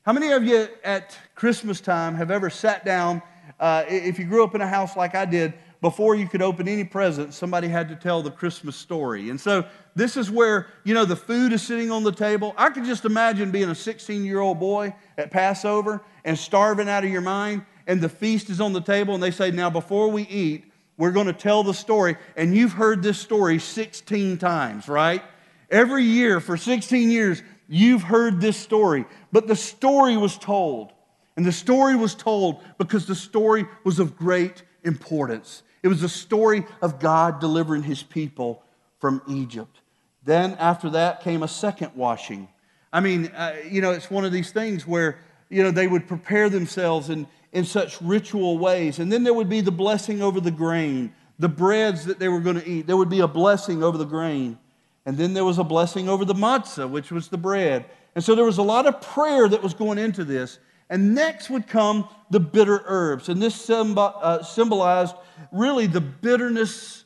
How 0.02 0.12
many 0.12 0.32
of 0.32 0.44
you 0.44 0.68
at 0.84 1.18
Christmas 1.34 1.80
time 1.80 2.14
have 2.14 2.30
ever 2.30 2.50
sat 2.50 2.84
down? 2.84 3.22
Uh, 3.58 3.84
if 3.88 4.18
you 4.18 4.24
grew 4.24 4.44
up 4.44 4.54
in 4.54 4.60
a 4.60 4.68
house 4.68 4.96
like 4.96 5.14
I 5.14 5.24
did, 5.24 5.54
before 5.84 6.14
you 6.14 6.26
could 6.26 6.40
open 6.40 6.66
any 6.66 6.82
present, 6.82 7.34
somebody 7.34 7.68
had 7.68 7.90
to 7.90 7.94
tell 7.94 8.22
the 8.22 8.30
Christmas 8.30 8.74
story. 8.74 9.28
And 9.28 9.38
so 9.38 9.66
this 9.94 10.16
is 10.16 10.30
where, 10.30 10.68
you 10.82 10.94
know, 10.94 11.04
the 11.04 11.14
food 11.14 11.52
is 11.52 11.60
sitting 11.60 11.90
on 11.90 12.04
the 12.04 12.10
table. 12.10 12.54
I 12.56 12.70
could 12.70 12.86
just 12.86 13.04
imagine 13.04 13.50
being 13.50 13.68
a 13.68 13.74
16 13.74 14.24
year 14.24 14.40
old 14.40 14.58
boy 14.58 14.94
at 15.18 15.30
Passover 15.30 16.00
and 16.24 16.38
starving 16.38 16.88
out 16.88 17.04
of 17.04 17.10
your 17.10 17.20
mind, 17.20 17.66
and 17.86 18.00
the 18.00 18.08
feast 18.08 18.48
is 18.48 18.62
on 18.62 18.72
the 18.72 18.80
table, 18.80 19.12
and 19.12 19.22
they 19.22 19.30
say, 19.30 19.50
Now, 19.50 19.68
before 19.68 20.08
we 20.08 20.22
eat, 20.22 20.64
we're 20.96 21.10
going 21.10 21.26
to 21.26 21.34
tell 21.34 21.62
the 21.62 21.74
story. 21.74 22.16
And 22.34 22.56
you've 22.56 22.72
heard 22.72 23.02
this 23.02 23.18
story 23.18 23.58
16 23.58 24.38
times, 24.38 24.88
right? 24.88 25.22
Every 25.70 26.04
year 26.04 26.40
for 26.40 26.56
16 26.56 27.10
years, 27.10 27.42
you've 27.68 28.04
heard 28.04 28.40
this 28.40 28.56
story. 28.56 29.04
But 29.32 29.48
the 29.48 29.56
story 29.56 30.16
was 30.16 30.38
told. 30.38 30.94
And 31.36 31.44
the 31.44 31.52
story 31.52 31.94
was 31.94 32.14
told 32.14 32.62
because 32.78 33.04
the 33.04 33.14
story 33.14 33.66
was 33.84 33.98
of 33.98 34.16
great 34.16 34.62
importance. 34.82 35.62
It 35.84 35.88
was 35.88 36.02
a 36.02 36.08
story 36.08 36.64
of 36.80 36.98
God 36.98 37.40
delivering 37.40 37.82
his 37.82 38.02
people 38.02 38.62
from 39.00 39.20
Egypt. 39.28 39.82
Then, 40.24 40.54
after 40.54 40.88
that, 40.90 41.20
came 41.20 41.42
a 41.42 41.48
second 41.48 41.90
washing. 41.94 42.48
I 42.90 43.00
mean, 43.00 43.26
uh, 43.26 43.56
you 43.68 43.82
know, 43.82 43.90
it's 43.90 44.10
one 44.10 44.24
of 44.24 44.32
these 44.32 44.50
things 44.50 44.86
where, 44.86 45.18
you 45.50 45.62
know, 45.62 45.70
they 45.70 45.86
would 45.86 46.08
prepare 46.08 46.48
themselves 46.48 47.10
in, 47.10 47.26
in 47.52 47.66
such 47.66 48.00
ritual 48.00 48.56
ways. 48.56 48.98
And 48.98 49.12
then 49.12 49.24
there 49.24 49.34
would 49.34 49.50
be 49.50 49.60
the 49.60 49.70
blessing 49.70 50.22
over 50.22 50.40
the 50.40 50.50
grain, 50.50 51.12
the 51.38 51.50
breads 51.50 52.06
that 52.06 52.18
they 52.18 52.28
were 52.28 52.40
going 52.40 52.58
to 52.58 52.66
eat. 52.66 52.86
There 52.86 52.96
would 52.96 53.10
be 53.10 53.20
a 53.20 53.28
blessing 53.28 53.82
over 53.82 53.98
the 53.98 54.06
grain. 54.06 54.58
And 55.04 55.18
then 55.18 55.34
there 55.34 55.44
was 55.44 55.58
a 55.58 55.64
blessing 55.64 56.08
over 56.08 56.24
the 56.24 56.32
matzah, 56.34 56.88
which 56.88 57.10
was 57.10 57.28
the 57.28 57.36
bread. 57.36 57.84
And 58.14 58.24
so 58.24 58.34
there 58.34 58.46
was 58.46 58.56
a 58.56 58.62
lot 58.62 58.86
of 58.86 59.02
prayer 59.02 59.50
that 59.50 59.62
was 59.62 59.74
going 59.74 59.98
into 59.98 60.24
this. 60.24 60.60
And 60.88 61.14
next 61.14 61.50
would 61.50 61.66
come 61.66 62.08
the 62.34 62.40
bitter 62.40 62.82
herbs. 62.86 63.28
And 63.28 63.40
this 63.40 63.70
uh, 63.70 64.42
symbolized 64.42 65.14
really 65.52 65.86
the 65.86 66.00
bitterness 66.00 67.04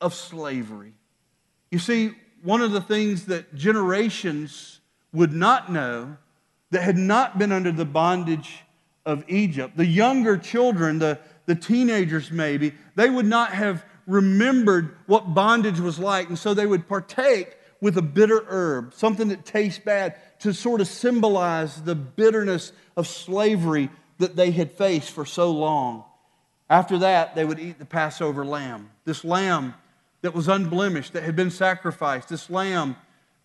of 0.00 0.14
slavery. 0.14 0.92
You 1.72 1.80
see, 1.80 2.12
one 2.44 2.60
of 2.60 2.70
the 2.70 2.80
things 2.80 3.26
that 3.26 3.56
generations 3.56 4.78
would 5.12 5.32
not 5.32 5.72
know 5.72 6.16
that 6.70 6.82
had 6.82 6.96
not 6.96 7.40
been 7.40 7.50
under 7.50 7.72
the 7.72 7.84
bondage 7.84 8.62
of 9.04 9.24
Egypt, 9.28 9.76
the 9.76 9.84
younger 9.84 10.38
children, 10.38 11.00
the, 11.00 11.18
the 11.46 11.56
teenagers 11.56 12.30
maybe, 12.30 12.72
they 12.94 13.10
would 13.10 13.26
not 13.26 13.50
have 13.50 13.84
remembered 14.06 14.96
what 15.06 15.34
bondage 15.34 15.80
was 15.80 15.98
like. 15.98 16.28
And 16.28 16.38
so 16.38 16.54
they 16.54 16.66
would 16.66 16.86
partake 16.86 17.56
with 17.80 17.98
a 17.98 18.02
bitter 18.02 18.44
herb, 18.46 18.94
something 18.94 19.26
that 19.26 19.44
tastes 19.44 19.80
bad, 19.80 20.14
to 20.38 20.54
sort 20.54 20.80
of 20.80 20.86
symbolize 20.86 21.82
the 21.82 21.96
bitterness 21.96 22.70
of 22.96 23.08
slavery 23.08 23.90
that 24.22 24.36
they 24.36 24.52
had 24.52 24.70
faced 24.70 25.10
for 25.10 25.26
so 25.26 25.50
long. 25.50 26.04
After 26.70 26.98
that, 26.98 27.34
they 27.34 27.44
would 27.44 27.58
eat 27.58 27.78
the 27.80 27.84
Passover 27.84 28.46
lamb. 28.46 28.90
This 29.04 29.24
lamb 29.24 29.74
that 30.22 30.32
was 30.32 30.48
unblemished, 30.48 31.12
that 31.12 31.24
had 31.24 31.34
been 31.34 31.50
sacrificed, 31.50 32.28
this 32.28 32.48
lamb 32.48 32.96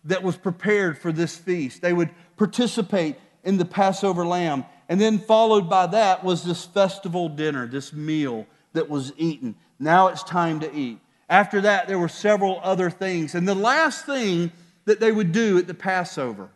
that 0.04 0.22
was 0.22 0.36
prepared 0.36 0.96
for 0.96 1.10
this 1.10 1.36
feast. 1.36 1.82
They 1.82 1.92
would 1.92 2.10
participate 2.36 3.16
in 3.42 3.58
the 3.58 3.64
Passover 3.64 4.24
lamb. 4.24 4.64
And 4.88 5.00
then, 5.00 5.18
followed 5.18 5.68
by 5.68 5.88
that, 5.88 6.22
was 6.22 6.44
this 6.44 6.64
festival 6.64 7.28
dinner, 7.28 7.66
this 7.66 7.92
meal 7.92 8.46
that 8.72 8.88
was 8.88 9.12
eaten. 9.16 9.56
Now 9.80 10.06
it's 10.08 10.22
time 10.22 10.60
to 10.60 10.72
eat. 10.72 11.00
After 11.28 11.60
that, 11.62 11.88
there 11.88 11.98
were 11.98 12.08
several 12.08 12.60
other 12.62 12.88
things. 12.88 13.34
And 13.34 13.46
the 13.46 13.54
last 13.54 14.06
thing 14.06 14.52
that 14.84 15.00
they 15.00 15.10
would 15.10 15.32
do 15.32 15.58
at 15.58 15.66
the 15.66 15.74
Passover 15.74 16.50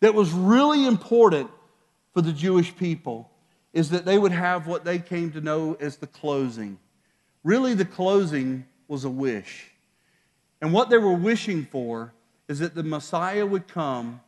that 0.00 0.14
was 0.14 0.32
really 0.32 0.84
important 0.84 1.48
for 2.12 2.20
the 2.20 2.32
Jewish 2.32 2.76
people 2.76 3.30
is 3.72 3.90
that 3.90 4.04
they 4.04 4.18
would 4.18 4.32
have 4.32 4.66
what 4.66 4.84
they 4.84 4.98
came 4.98 5.32
to 5.32 5.40
know 5.40 5.76
as 5.80 5.96
the 5.96 6.06
closing. 6.06 6.78
Really, 7.42 7.74
the 7.74 7.84
closing 7.84 8.66
was 8.88 9.04
a 9.04 9.10
wish. 9.10 9.70
And 10.60 10.72
what 10.72 10.90
they 10.90 10.98
were 10.98 11.14
wishing 11.14 11.64
for 11.64 12.12
is 12.48 12.58
that 12.58 12.74
the 12.74 12.82
Messiah 12.82 13.46
would 13.46 13.66
come 13.66 14.20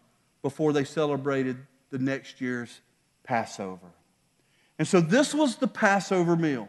before 0.43 0.73
they 0.73 0.85
celebrated 0.85 1.57
the 1.91 1.99
next 1.99 2.41
year's 2.41 2.81
Passover. 3.23 3.87
And 4.79 4.89
so 4.89 5.01
this 5.01 5.35
was 5.35 5.57
the 5.57 5.69
Passover 5.69 6.37
meal. 6.37 6.69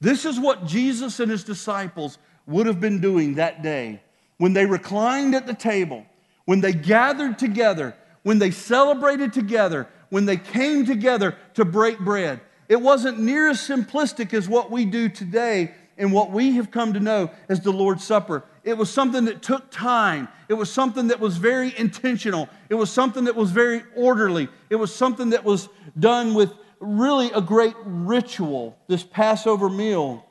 This 0.00 0.24
is 0.24 0.38
what 0.40 0.66
Jesus 0.66 1.20
and 1.20 1.30
his 1.30 1.44
disciples 1.44 2.18
would 2.46 2.66
have 2.66 2.80
been 2.80 3.00
doing 3.00 3.34
that 3.34 3.62
day 3.62 4.00
when 4.38 4.52
they 4.52 4.66
reclined 4.66 5.34
at 5.34 5.46
the 5.46 5.54
table, 5.54 6.04
when 6.44 6.60
they 6.60 6.72
gathered 6.72 7.38
together, 7.38 7.94
when 8.22 8.38
they 8.38 8.50
celebrated 8.50 9.32
together, 9.32 9.88
when 10.10 10.26
they 10.26 10.36
came 10.36 10.86
together 10.86 11.36
to 11.54 11.64
break 11.64 11.98
bread. 11.98 12.40
It 12.68 12.80
wasn't 12.80 13.20
near 13.20 13.48
as 13.48 13.58
simplistic 13.58 14.34
as 14.34 14.48
what 14.48 14.70
we 14.70 14.84
do 14.84 15.08
today 15.08 15.72
and 15.98 16.12
what 16.12 16.30
we 16.30 16.52
have 16.52 16.70
come 16.70 16.92
to 16.92 17.00
know 17.00 17.30
as 17.48 17.60
the 17.60 17.72
Lord's 17.72 18.04
Supper. 18.04 18.44
It 18.64 18.76
was 18.76 18.90
something 18.90 19.24
that 19.26 19.42
took 19.42 19.70
time. 19.70 20.28
It 20.48 20.54
was 20.54 20.70
something 20.70 21.08
that 21.08 21.20
was 21.20 21.36
very 21.36 21.72
intentional. 21.78 22.48
It 22.68 22.74
was 22.74 22.90
something 22.90 23.24
that 23.24 23.36
was 23.36 23.50
very 23.50 23.82
orderly. 23.94 24.48
It 24.68 24.76
was 24.76 24.94
something 24.94 25.30
that 25.30 25.44
was 25.44 25.68
done 25.98 26.34
with 26.34 26.52
really 26.80 27.30
a 27.32 27.40
great 27.40 27.74
ritual, 27.84 28.76
this 28.88 29.02
Passover 29.02 29.68
meal. 29.70 30.24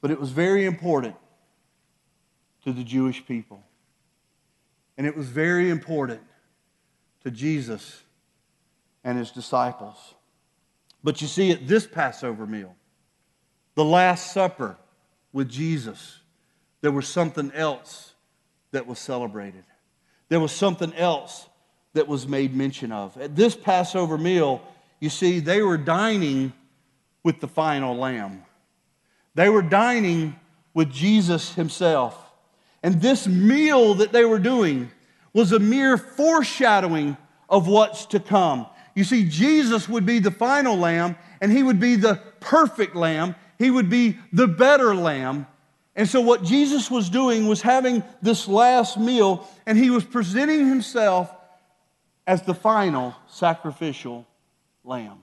But 0.00 0.10
it 0.10 0.20
was 0.20 0.30
very 0.30 0.66
important 0.66 1.14
to 2.64 2.72
the 2.72 2.84
Jewish 2.84 3.24
people. 3.24 3.62
And 4.98 5.06
it 5.06 5.16
was 5.16 5.28
very 5.28 5.70
important 5.70 6.20
to 7.26 7.32
Jesus 7.32 8.04
and 9.02 9.18
his 9.18 9.32
disciples. 9.32 10.14
But 11.02 11.20
you 11.20 11.26
see, 11.26 11.50
at 11.50 11.66
this 11.66 11.84
Passover 11.84 12.46
meal, 12.46 12.76
the 13.74 13.84
Last 13.84 14.32
Supper 14.32 14.76
with 15.32 15.48
Jesus, 15.48 16.20
there 16.82 16.92
was 16.92 17.08
something 17.08 17.50
else 17.50 18.14
that 18.70 18.86
was 18.86 19.00
celebrated. 19.00 19.64
There 20.28 20.38
was 20.38 20.52
something 20.52 20.94
else 20.94 21.48
that 21.94 22.06
was 22.06 22.28
made 22.28 22.54
mention 22.54 22.92
of. 22.92 23.16
At 23.16 23.34
this 23.34 23.56
Passover 23.56 24.16
meal, 24.16 24.62
you 25.00 25.10
see, 25.10 25.40
they 25.40 25.62
were 25.62 25.78
dining 25.78 26.52
with 27.24 27.40
the 27.40 27.48
final 27.48 27.96
lamb. 27.96 28.44
They 29.34 29.48
were 29.48 29.62
dining 29.62 30.36
with 30.74 30.92
Jesus 30.92 31.54
himself. 31.54 32.16
And 32.84 33.02
this 33.02 33.26
meal 33.26 33.94
that 33.94 34.12
they 34.12 34.24
were 34.24 34.38
doing 34.38 34.92
was 35.36 35.52
a 35.52 35.58
mere 35.58 35.98
foreshadowing 35.98 37.14
of 37.50 37.68
what's 37.68 38.06
to 38.06 38.18
come. 38.18 38.64
You 38.94 39.04
see, 39.04 39.28
Jesus 39.28 39.86
would 39.86 40.06
be 40.06 40.18
the 40.18 40.30
final 40.30 40.78
lamb, 40.78 41.14
and 41.42 41.52
he 41.52 41.62
would 41.62 41.78
be 41.78 41.96
the 41.96 42.14
perfect 42.40 42.96
lamb. 42.96 43.34
He 43.58 43.70
would 43.70 43.90
be 43.90 44.16
the 44.32 44.48
better 44.48 44.94
lamb. 44.94 45.46
And 45.94 46.08
so, 46.08 46.22
what 46.22 46.42
Jesus 46.42 46.90
was 46.90 47.10
doing 47.10 47.46
was 47.48 47.60
having 47.60 48.02
this 48.22 48.48
last 48.48 48.98
meal, 48.98 49.46
and 49.66 49.76
he 49.76 49.90
was 49.90 50.04
presenting 50.04 50.66
himself 50.66 51.30
as 52.26 52.40
the 52.40 52.54
final 52.54 53.14
sacrificial 53.28 54.26
lamb. 54.84 55.18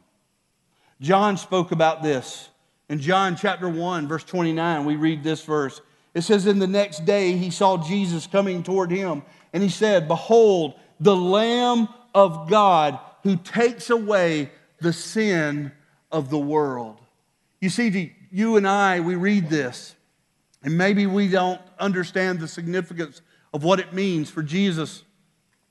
John 1.02 1.38
spoke 1.38 1.72
about 1.72 2.04
this. 2.04 2.50
In 2.88 3.00
John 3.00 3.36
chapter 3.36 3.68
1, 3.68 4.08
verse 4.08 4.24
29, 4.26 4.86
we 4.86 4.96
read 4.96 5.24
this 5.24 5.44
verse. 5.44 5.82
It 6.14 6.22
says, 6.22 6.46
In 6.46 6.60
the 6.60 6.68
next 6.68 7.04
day 7.04 7.36
he 7.36 7.50
saw 7.50 7.78
Jesus 7.78 8.28
coming 8.28 8.62
toward 8.62 8.92
him, 8.92 9.24
and 9.54 9.62
he 9.62 9.70
said, 9.70 10.08
Behold, 10.08 10.74
the 11.00 11.16
Lamb 11.16 11.88
of 12.14 12.50
God 12.50 13.00
who 13.24 13.38
takes 13.38 13.90
away 13.90 14.52
the 14.82 14.92
sin 14.92 15.72
of 16.12 16.30
the 16.30 16.38
world. 16.38 16.98
You 17.62 17.70
see, 17.70 18.14
you 18.32 18.58
and 18.58 18.68
I, 18.68 19.00
we 19.00 19.16
read 19.16 19.50
this, 19.50 19.96
and 20.64 20.78
maybe 20.78 21.08
we 21.08 21.28
don't 21.28 21.62
understand 21.80 22.40
the 22.40 22.48
significance 22.48 23.22
of 23.54 23.64
what 23.64 23.80
it 23.80 23.94
means 23.94 24.30
for 24.30 24.44
Jesus 24.44 25.04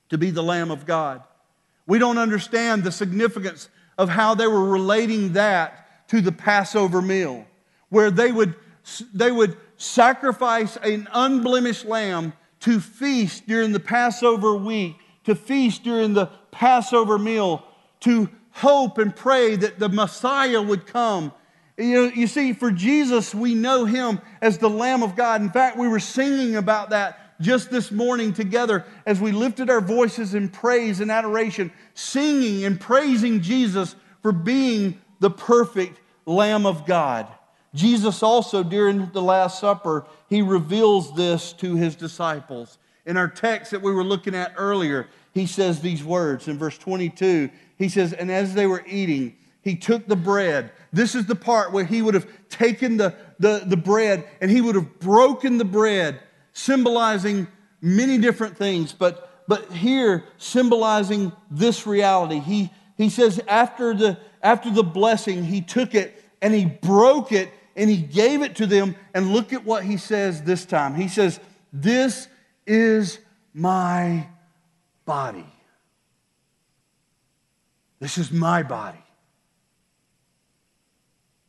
to 0.08 0.16
be 0.16 0.30
the 0.30 0.42
Lamb 0.42 0.70
of 0.70 0.86
God. 0.86 1.22
We 1.86 1.98
don't 1.98 2.18
understand 2.18 2.84
the 2.84 2.92
significance 2.92 3.68
of 3.98 4.08
how 4.08 4.34
they 4.34 4.46
were 4.46 4.64
relating 4.64 5.32
that 5.34 6.08
to 6.08 6.20
the 6.20 6.32
Passover 6.32 7.02
meal, 7.02 7.46
where 7.88 8.10
they 8.10 8.32
would, 8.32 8.54
they 9.12 9.32
would 9.32 9.56
sacrifice 9.76 10.76
an 10.76 11.08
unblemished 11.12 11.84
lamb 11.84 12.32
to 12.62 12.80
feast 12.80 13.46
during 13.46 13.72
the 13.72 13.80
Passover 13.80 14.56
week, 14.56 14.96
to 15.24 15.34
feast 15.34 15.82
during 15.82 16.14
the 16.14 16.26
Passover 16.50 17.18
meal, 17.18 17.64
to 18.00 18.28
hope 18.50 18.98
and 18.98 19.14
pray 19.14 19.56
that 19.56 19.78
the 19.78 19.88
Messiah 19.88 20.62
would 20.62 20.86
come. 20.86 21.32
You, 21.76 21.94
know, 21.94 22.12
you 22.14 22.26
see, 22.26 22.52
for 22.52 22.70
Jesus, 22.70 23.34
we 23.34 23.54
know 23.54 23.84
him 23.84 24.20
as 24.40 24.58
the 24.58 24.70
Lamb 24.70 25.02
of 25.02 25.16
God. 25.16 25.40
In 25.40 25.50
fact, 25.50 25.76
we 25.76 25.88
were 25.88 26.00
singing 26.00 26.56
about 26.56 26.90
that 26.90 27.40
just 27.40 27.70
this 27.70 27.90
morning 27.90 28.32
together 28.32 28.84
as 29.06 29.20
we 29.20 29.32
lifted 29.32 29.68
our 29.68 29.80
voices 29.80 30.34
in 30.34 30.48
praise 30.48 31.00
and 31.00 31.10
adoration, 31.10 31.72
singing 31.94 32.64
and 32.64 32.80
praising 32.80 33.40
Jesus 33.40 33.96
for 34.20 34.30
being 34.30 35.00
the 35.18 35.30
perfect 35.30 35.98
Lamb 36.26 36.66
of 36.66 36.86
God. 36.86 37.26
Jesus 37.74 38.22
also, 38.22 38.62
during 38.62 39.10
the 39.12 39.22
Last 39.22 39.58
Supper, 39.58 40.04
he 40.32 40.40
reveals 40.40 41.14
this 41.14 41.52
to 41.52 41.76
his 41.76 41.94
disciples. 41.94 42.78
In 43.04 43.18
our 43.18 43.28
text 43.28 43.70
that 43.72 43.82
we 43.82 43.92
were 43.92 44.02
looking 44.02 44.34
at 44.34 44.54
earlier, 44.56 45.08
he 45.34 45.44
says 45.44 45.80
these 45.80 46.02
words 46.02 46.48
in 46.48 46.56
verse 46.56 46.78
22. 46.78 47.50
He 47.76 47.90
says, 47.90 48.14
And 48.14 48.30
as 48.30 48.54
they 48.54 48.66
were 48.66 48.82
eating, 48.86 49.36
he 49.60 49.76
took 49.76 50.06
the 50.06 50.16
bread. 50.16 50.72
This 50.90 51.14
is 51.14 51.26
the 51.26 51.34
part 51.34 51.70
where 51.70 51.84
he 51.84 52.00
would 52.00 52.14
have 52.14 52.26
taken 52.48 52.96
the, 52.96 53.14
the, 53.40 53.64
the 53.66 53.76
bread 53.76 54.24
and 54.40 54.50
he 54.50 54.62
would 54.62 54.74
have 54.74 55.00
broken 55.00 55.58
the 55.58 55.66
bread, 55.66 56.18
symbolizing 56.54 57.46
many 57.82 58.16
different 58.16 58.56
things. 58.56 58.94
But, 58.94 59.44
but 59.46 59.70
here, 59.70 60.24
symbolizing 60.38 61.32
this 61.50 61.86
reality. 61.86 62.38
He, 62.38 62.72
he 62.96 63.10
says, 63.10 63.38
after 63.46 63.92
the, 63.92 64.16
after 64.42 64.70
the 64.70 64.82
blessing, 64.82 65.44
he 65.44 65.60
took 65.60 65.94
it 65.94 66.24
and 66.40 66.54
he 66.54 66.64
broke 66.64 67.32
it 67.32 67.50
and 67.76 67.88
he 67.88 67.96
gave 67.96 68.42
it 68.42 68.56
to 68.56 68.66
them. 68.66 68.96
And 69.14 69.32
look 69.32 69.52
at 69.52 69.64
what 69.64 69.84
he 69.84 69.96
says 69.96 70.42
this 70.42 70.64
time. 70.64 70.94
He 70.94 71.08
says, 71.08 71.40
This 71.72 72.28
is 72.66 73.18
my 73.54 74.26
body. 75.04 75.46
This 78.00 78.18
is 78.18 78.32
my 78.32 78.62
body. 78.62 78.98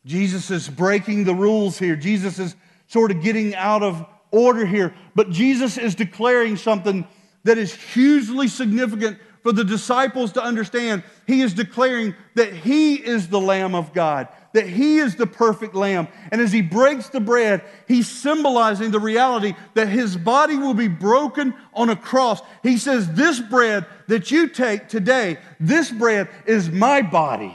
Jesus 0.06 0.50
is 0.50 0.68
breaking 0.68 1.24
the 1.24 1.34
rules 1.34 1.78
here. 1.78 1.96
Jesus 1.96 2.38
is 2.38 2.54
sort 2.86 3.10
of 3.10 3.22
getting 3.22 3.54
out 3.54 3.82
of 3.82 4.06
order 4.30 4.66
here. 4.66 4.94
But 5.14 5.30
Jesus 5.30 5.78
is 5.78 5.94
declaring 5.94 6.56
something 6.56 7.06
that 7.44 7.58
is 7.58 7.74
hugely 7.74 8.48
significant 8.48 9.18
for 9.44 9.52
the 9.52 9.62
disciples 9.62 10.32
to 10.32 10.42
understand. 10.42 11.04
He 11.26 11.42
is 11.42 11.52
declaring 11.52 12.14
that 12.34 12.52
He 12.52 12.94
is 12.94 13.28
the 13.28 13.40
Lamb 13.40 13.74
of 13.74 13.92
God, 13.92 14.26
that 14.54 14.66
He 14.66 14.96
is 14.96 15.16
the 15.16 15.26
perfect 15.26 15.74
Lamb. 15.74 16.08
And 16.32 16.40
as 16.40 16.50
He 16.50 16.62
breaks 16.62 17.10
the 17.10 17.20
bread, 17.20 17.62
He's 17.86 18.08
symbolizing 18.08 18.90
the 18.90 18.98
reality 18.98 19.54
that 19.74 19.88
His 19.88 20.16
body 20.16 20.56
will 20.56 20.72
be 20.72 20.88
broken 20.88 21.54
on 21.74 21.90
a 21.90 21.96
cross. 21.96 22.40
He 22.62 22.78
says, 22.78 23.12
This 23.12 23.38
bread 23.38 23.84
that 24.08 24.30
you 24.30 24.48
take 24.48 24.88
today, 24.88 25.36
this 25.60 25.90
bread 25.90 26.30
is 26.46 26.70
my 26.70 27.02
body. 27.02 27.54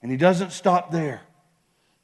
And 0.00 0.12
He 0.12 0.16
doesn't 0.16 0.52
stop 0.52 0.92
there. 0.92 1.22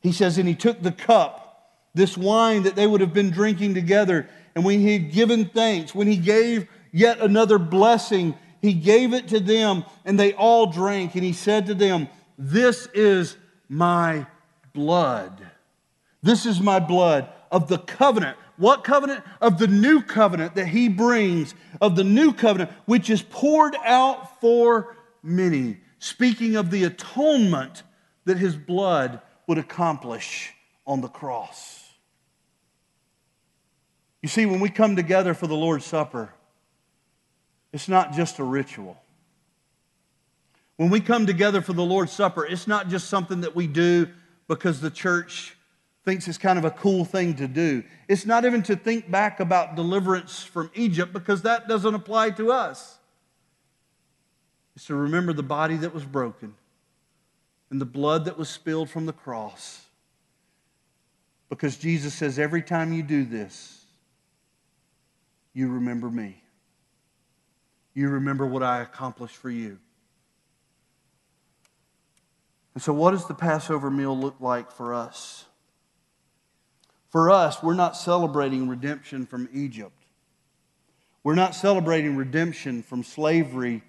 He 0.00 0.10
says, 0.10 0.36
And 0.36 0.48
He 0.48 0.56
took 0.56 0.82
the 0.82 0.92
cup, 0.92 1.70
this 1.94 2.18
wine 2.18 2.64
that 2.64 2.74
they 2.74 2.88
would 2.88 3.02
have 3.02 3.14
been 3.14 3.30
drinking 3.30 3.74
together, 3.74 4.28
and 4.56 4.64
when 4.64 4.80
He 4.80 4.94
had 4.94 5.12
given 5.12 5.44
thanks, 5.44 5.94
when 5.94 6.08
He 6.08 6.16
gave 6.16 6.68
yet 6.94 7.18
another 7.18 7.58
blessing. 7.58 8.36
He 8.62 8.72
gave 8.72 9.12
it 9.12 9.28
to 9.28 9.40
them, 9.40 9.84
and 10.06 10.18
they 10.18 10.32
all 10.32 10.66
drank. 10.66 11.14
And 11.14 11.24
he 11.24 11.34
said 11.34 11.66
to 11.66 11.74
them, 11.74 12.08
This 12.38 12.88
is 12.94 13.36
my 13.68 14.26
blood. 14.72 15.44
This 16.22 16.46
is 16.46 16.60
my 16.60 16.78
blood 16.78 17.28
of 17.50 17.68
the 17.68 17.78
covenant. 17.78 18.38
What 18.56 18.84
covenant? 18.84 19.24
Of 19.40 19.58
the 19.58 19.66
new 19.66 20.00
covenant 20.00 20.54
that 20.54 20.68
he 20.68 20.88
brings, 20.88 21.54
of 21.80 21.96
the 21.96 22.04
new 22.04 22.32
covenant, 22.32 22.70
which 22.86 23.10
is 23.10 23.22
poured 23.22 23.76
out 23.84 24.40
for 24.40 24.96
many. 25.22 25.78
Speaking 25.98 26.54
of 26.54 26.70
the 26.70 26.84
atonement 26.84 27.82
that 28.24 28.38
his 28.38 28.56
blood 28.56 29.20
would 29.48 29.58
accomplish 29.58 30.52
on 30.86 31.00
the 31.00 31.08
cross. 31.08 31.82
You 34.22 34.28
see, 34.28 34.46
when 34.46 34.60
we 34.60 34.70
come 34.70 34.96
together 34.96 35.34
for 35.34 35.46
the 35.46 35.56
Lord's 35.56 35.84
Supper, 35.84 36.32
it's 37.74 37.88
not 37.88 38.12
just 38.12 38.38
a 38.38 38.44
ritual. 38.44 38.96
When 40.76 40.90
we 40.90 41.00
come 41.00 41.26
together 41.26 41.60
for 41.60 41.72
the 41.72 41.82
Lord's 41.82 42.12
Supper, 42.12 42.46
it's 42.46 42.68
not 42.68 42.88
just 42.88 43.08
something 43.08 43.40
that 43.40 43.56
we 43.56 43.66
do 43.66 44.08
because 44.46 44.80
the 44.80 44.90
church 44.90 45.56
thinks 46.04 46.28
it's 46.28 46.38
kind 46.38 46.56
of 46.56 46.64
a 46.64 46.70
cool 46.70 47.04
thing 47.04 47.34
to 47.34 47.48
do. 47.48 47.82
It's 48.06 48.26
not 48.26 48.44
even 48.44 48.62
to 48.64 48.76
think 48.76 49.10
back 49.10 49.40
about 49.40 49.74
deliverance 49.74 50.44
from 50.44 50.70
Egypt 50.74 51.12
because 51.12 51.42
that 51.42 51.66
doesn't 51.66 51.94
apply 51.94 52.30
to 52.30 52.52
us. 52.52 52.96
It's 54.76 54.86
to 54.86 54.94
remember 54.94 55.32
the 55.32 55.42
body 55.42 55.76
that 55.78 55.92
was 55.92 56.04
broken 56.04 56.54
and 57.70 57.80
the 57.80 57.86
blood 57.86 58.26
that 58.26 58.38
was 58.38 58.48
spilled 58.48 58.88
from 58.88 59.06
the 59.06 59.12
cross. 59.12 59.84
Because 61.48 61.76
Jesus 61.76 62.14
says, 62.14 62.38
every 62.38 62.62
time 62.62 62.92
you 62.92 63.02
do 63.02 63.24
this, 63.24 63.84
you 65.54 65.68
remember 65.68 66.08
me 66.08 66.43
you 67.94 68.08
remember 68.08 68.46
what 68.46 68.62
I 68.62 68.80
accomplished 68.80 69.36
for 69.36 69.50
you. 69.50 69.78
And 72.74 72.82
so, 72.82 72.92
what 72.92 73.12
does 73.12 73.26
the 73.26 73.34
Passover 73.34 73.90
meal 73.90 74.18
look 74.18 74.36
like 74.40 74.70
for 74.72 74.92
us? 74.92 75.46
For 77.08 77.30
us, 77.30 77.62
we're 77.62 77.74
not 77.74 77.96
celebrating 77.96 78.68
redemption 78.68 79.24
from 79.24 79.48
Egypt. 79.52 80.04
We're 81.22 81.36
not 81.36 81.54
celebrating 81.54 82.16
redemption 82.16 82.82
from 82.82 83.04
slavery 83.04 83.82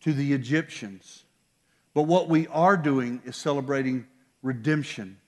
to 0.00 0.14
the 0.14 0.32
Egyptians. 0.32 1.24
But 1.94 2.04
what 2.04 2.30
we 2.30 2.46
are 2.48 2.78
doing 2.78 3.20
is 3.26 3.36
celebrating 3.36 4.06
redemption. 4.42 5.18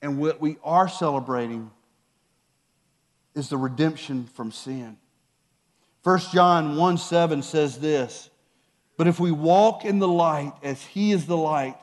And 0.00 0.18
what 0.18 0.40
we 0.40 0.56
are 0.64 0.88
celebrating 0.88 1.70
is 3.34 3.50
the 3.50 3.58
redemption 3.58 4.26
from 4.26 4.50
sin. 4.50 4.96
1 6.02 6.18
John 6.32 6.76
1 6.76 6.98
7 6.98 7.42
says 7.42 7.78
this 7.78 8.30
But 8.96 9.06
if 9.06 9.20
we 9.20 9.30
walk 9.30 9.84
in 9.84 9.98
the 9.98 10.08
light 10.08 10.52
as 10.62 10.82
he 10.82 11.12
is 11.12 11.26
the 11.26 11.36
light, 11.36 11.76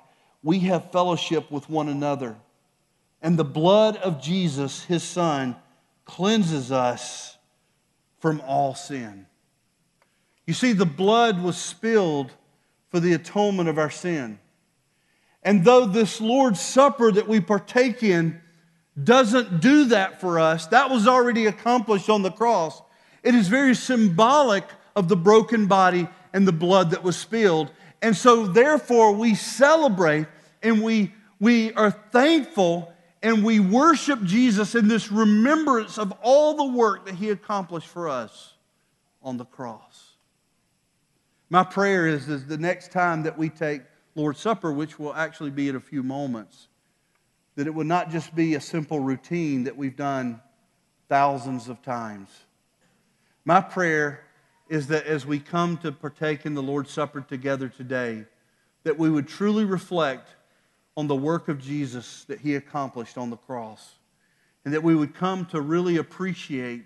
we 0.43 0.59
have 0.59 0.91
fellowship 0.91 1.51
with 1.51 1.69
one 1.69 1.89
another. 1.89 2.35
And 3.21 3.37
the 3.37 3.43
blood 3.43 3.97
of 3.97 4.21
Jesus, 4.21 4.83
his 4.83 5.03
son, 5.03 5.55
cleanses 6.05 6.71
us 6.71 7.37
from 8.19 8.41
all 8.41 8.75
sin. 8.75 9.25
You 10.45 10.53
see, 10.53 10.71
the 10.71 10.85
blood 10.85 11.41
was 11.41 11.57
spilled 11.57 12.31
for 12.89 12.99
the 12.99 13.13
atonement 13.13 13.69
of 13.69 13.77
our 13.77 13.89
sin. 13.89 14.39
And 15.43 15.63
though 15.63 15.85
this 15.85 16.21
Lord's 16.21 16.61
Supper 16.61 17.11
that 17.11 17.27
we 17.27 17.39
partake 17.39 18.01
in 18.01 18.41
doesn't 19.01 19.59
do 19.59 19.85
that 19.85 20.19
for 20.19 20.39
us, 20.39 20.67
that 20.67 20.89
was 20.89 21.07
already 21.07 21.45
accomplished 21.45 22.09
on 22.09 22.21
the 22.21 22.31
cross. 22.31 22.81
It 23.27 23.35
is 23.35 23.49
very 23.49 23.75
symbolic 23.75 24.63
of 24.95 25.09
the 25.09 25.17
broken 25.17 25.67
body 25.67 26.07
and 26.31 26.47
the 26.47 26.53
blood 26.53 26.91
that 26.91 27.03
was 27.03 27.17
spilled. 27.17 27.69
And 28.01 28.15
so, 28.15 28.47
therefore, 28.47 29.11
we 29.11 29.35
celebrate 29.35 30.27
and 30.63 30.81
we, 30.81 31.13
we 31.37 31.73
are 31.73 31.91
thankful 31.91 32.89
and 33.21 33.43
we 33.43 33.59
worship 33.59 34.23
Jesus 34.23 34.75
in 34.75 34.87
this 34.87 35.11
remembrance 35.11 35.97
of 35.97 36.13
all 36.21 36.55
the 36.55 36.77
work 36.77 37.05
that 37.05 37.15
he 37.15 37.29
accomplished 37.29 37.89
for 37.89 38.07
us 38.07 38.53
on 39.21 39.35
the 39.35 39.43
cross. 39.43 40.13
My 41.49 41.65
prayer 41.65 42.07
is, 42.07 42.29
is 42.29 42.45
the 42.45 42.57
next 42.57 42.93
time 42.93 43.23
that 43.23 43.37
we 43.37 43.49
take 43.49 43.81
Lord's 44.15 44.39
Supper, 44.39 44.71
which 44.71 44.97
will 44.97 45.13
actually 45.13 45.51
be 45.51 45.67
in 45.67 45.75
a 45.75 45.81
few 45.81 46.01
moments, 46.01 46.69
that 47.55 47.67
it 47.67 47.73
would 47.73 47.87
not 47.87 48.09
just 48.09 48.33
be 48.33 48.55
a 48.55 48.61
simple 48.61 49.01
routine 49.01 49.65
that 49.65 49.75
we've 49.75 49.97
done 49.97 50.39
thousands 51.09 51.67
of 51.67 51.81
times. 51.81 52.29
My 53.47 53.61
prayer 53.61 54.25
is 54.67 54.87
that 54.87 55.05
as 55.05 55.25
we 55.25 55.39
come 55.39 55.77
to 55.77 55.93
partake 55.93 56.45
in 56.45 56.53
the 56.53 56.61
Lord's 56.61 56.91
Supper 56.91 57.21
together 57.21 57.69
today, 57.69 58.25
that 58.83 58.99
we 58.99 59.09
would 59.09 59.25
truly 59.25 59.63
reflect 59.63 60.27
on 60.97 61.07
the 61.07 61.15
work 61.15 61.47
of 61.47 61.57
Jesus 61.57 62.25
that 62.25 62.41
he 62.41 62.55
accomplished 62.55 63.17
on 63.17 63.29
the 63.29 63.37
cross, 63.37 63.93
and 64.65 64.73
that 64.73 64.83
we 64.83 64.95
would 64.95 65.15
come 65.15 65.45
to 65.45 65.61
really 65.61 65.95
appreciate 65.95 66.83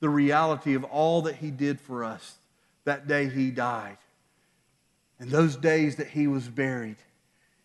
the 0.00 0.08
reality 0.08 0.72
of 0.72 0.84
all 0.84 1.20
that 1.20 1.36
he 1.36 1.50
did 1.50 1.78
for 1.78 2.02
us 2.02 2.38
that 2.84 3.06
day 3.06 3.28
he 3.28 3.50
died, 3.50 3.98
and 5.18 5.30
those 5.30 5.54
days 5.54 5.96
that 5.96 6.08
he 6.08 6.26
was 6.26 6.48
buried, 6.48 6.96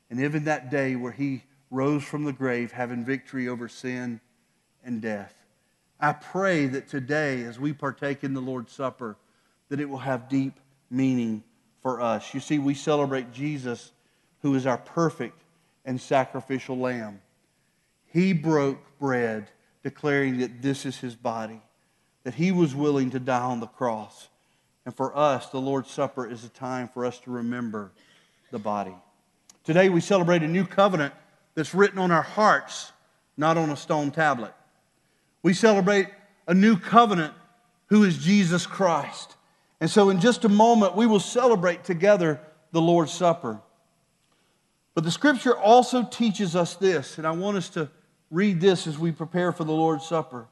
and 0.10 0.20
even 0.20 0.44
that 0.44 0.70
day 0.70 0.98
where 0.98 1.14
he 1.14 1.44
rose 1.72 2.04
from 2.04 2.26
the 2.26 2.34
grave, 2.34 2.74
having 2.74 3.06
victory 3.06 3.48
over 3.48 3.70
sin 3.70 4.20
and 4.84 5.02
death. 5.02 5.39
I 6.00 6.14
pray 6.14 6.68
that 6.68 6.88
today, 6.88 7.44
as 7.44 7.60
we 7.60 7.74
partake 7.74 8.24
in 8.24 8.34
the 8.34 8.42
Lord's 8.42 8.72
Supper, 8.72 9.18
that 9.70 9.80
it 9.80 9.90
will 9.90 9.98
have 9.98 10.30
deep 10.30 10.60
meaning 10.90 11.44
for 11.82 12.02
us. 12.02 12.34
You 12.34 12.40
see, 12.40 12.60
we 12.60 12.74
celebrate 12.74 13.32
Jesus, 13.32 13.92
who 14.42 14.56
is 14.56 14.66
our 14.66 14.78
perfect 14.78 15.42
and 15.86 16.00
sacrificial 16.00 16.78
lamb. 16.78 17.22
He 18.08 18.34
broke 18.34 18.80
bread, 19.00 19.50
declaring 19.84 20.40
that 20.40 20.62
this 20.62 20.86
is 20.86 20.98
his 20.98 21.16
body, 21.16 21.62
that 22.24 22.36
he 22.36 22.52
was 22.52 22.74
willing 22.74 23.12
to 23.12 23.20
die 23.20 23.42
on 23.42 23.60
the 23.60 23.68
cross 23.68 24.30
and 24.90 24.98
for 24.98 25.16
us, 25.16 25.50
the 25.50 25.62
Lord's 25.62 25.92
Supper 25.92 26.26
is 26.26 26.44
a 26.44 26.50
time 26.50 26.88
for 26.88 27.06
us 27.06 27.20
to 27.20 27.30
remember 27.30 27.92
the 28.50 28.58
body. 28.58 28.96
Today, 29.64 29.88
we 29.88 30.02
celebrate 30.02 30.42
a 30.42 30.48
new 30.48 30.66
covenant 30.66 31.14
that's 31.54 31.76
written 31.76 32.00
on 32.00 32.10
our 32.10 32.24
hearts, 32.24 32.92
not 33.38 33.56
on 33.56 33.70
a 33.70 33.76
stone 33.76 34.10
tablet. 34.10 34.52
We 35.44 35.54
celebrate 35.54 36.08
a 36.48 36.54
new 36.54 36.78
covenant 36.78 37.34
who 37.88 38.04
is 38.04 38.18
Jesus 38.18 38.66
Christ. 38.66 39.36
And 39.82 39.90
so, 39.90 40.10
in 40.10 40.20
just 40.20 40.46
a 40.46 40.50
moment, 40.50 40.96
we 40.96 41.06
will 41.06 41.20
celebrate 41.20 41.84
together 41.84 42.42
the 42.72 42.82
Lord's 42.82 43.14
Supper. 43.14 43.62
But 44.94 45.04
the 45.04 45.12
scripture 45.12 45.58
also 45.58 46.04
teaches 46.04 46.56
us 46.56 46.76
this, 46.76 47.18
and 47.18 47.26
I 47.26 47.32
want 47.32 47.58
us 47.58 47.70
to 47.70 47.90
read 48.30 48.60
this 48.60 48.86
as 48.86 49.00
we 49.00 49.12
prepare 49.12 49.52
for 49.52 49.64
the 49.64 49.72
Lord's 49.72 50.06
Supper. 50.06 50.48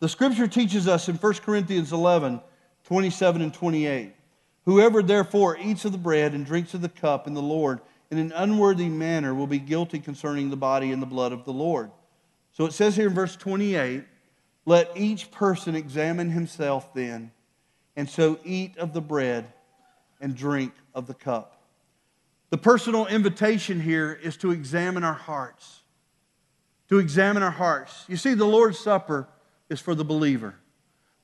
The 0.00 0.08
scripture 0.08 0.48
teaches 0.48 0.88
us 0.88 1.08
in 1.08 1.16
1 1.16 1.34
Corinthians 1.34 1.92
11 1.92 2.40
27 2.84 3.42
and 3.42 3.54
28. 3.54 4.12
Whoever 4.64 5.02
therefore 5.02 5.56
eats 5.56 5.84
of 5.84 5.92
the 5.92 5.98
bread 5.98 6.34
and 6.34 6.44
drinks 6.44 6.74
of 6.74 6.82
the 6.82 6.88
cup 6.88 7.28
in 7.28 7.34
the 7.34 7.40
Lord 7.40 7.80
in 8.10 8.18
an 8.18 8.32
unworthy 8.32 8.88
manner 8.88 9.34
will 9.34 9.46
be 9.46 9.58
guilty 9.58 9.98
concerning 9.98 10.50
the 10.50 10.56
body 10.56 10.92
and 10.92 11.00
the 11.00 11.06
blood 11.06 11.32
of 11.32 11.44
the 11.44 11.52
Lord. 11.52 11.90
So 12.52 12.66
it 12.66 12.72
says 12.72 12.96
here 12.96 13.06
in 13.06 13.14
verse 13.14 13.36
28 13.36 14.04
let 14.64 14.90
each 14.96 15.30
person 15.30 15.74
examine 15.74 16.30
himself 16.30 16.94
then, 16.94 17.32
and 17.96 18.08
so 18.08 18.38
eat 18.44 18.76
of 18.78 18.92
the 18.92 19.00
bread 19.00 19.52
and 20.20 20.36
drink 20.36 20.72
of 20.94 21.06
the 21.06 21.14
cup. 21.14 21.62
The 22.50 22.58
personal 22.58 23.06
invitation 23.06 23.80
here 23.80 24.12
is 24.22 24.36
to 24.38 24.50
examine 24.50 25.04
our 25.04 25.14
hearts. 25.14 25.80
To 26.90 26.98
examine 26.98 27.42
our 27.42 27.50
hearts. 27.50 28.04
You 28.08 28.16
see, 28.16 28.34
the 28.34 28.44
Lord's 28.44 28.78
Supper 28.78 29.26
is 29.68 29.80
for 29.80 29.94
the 29.94 30.04
believer. 30.04 30.54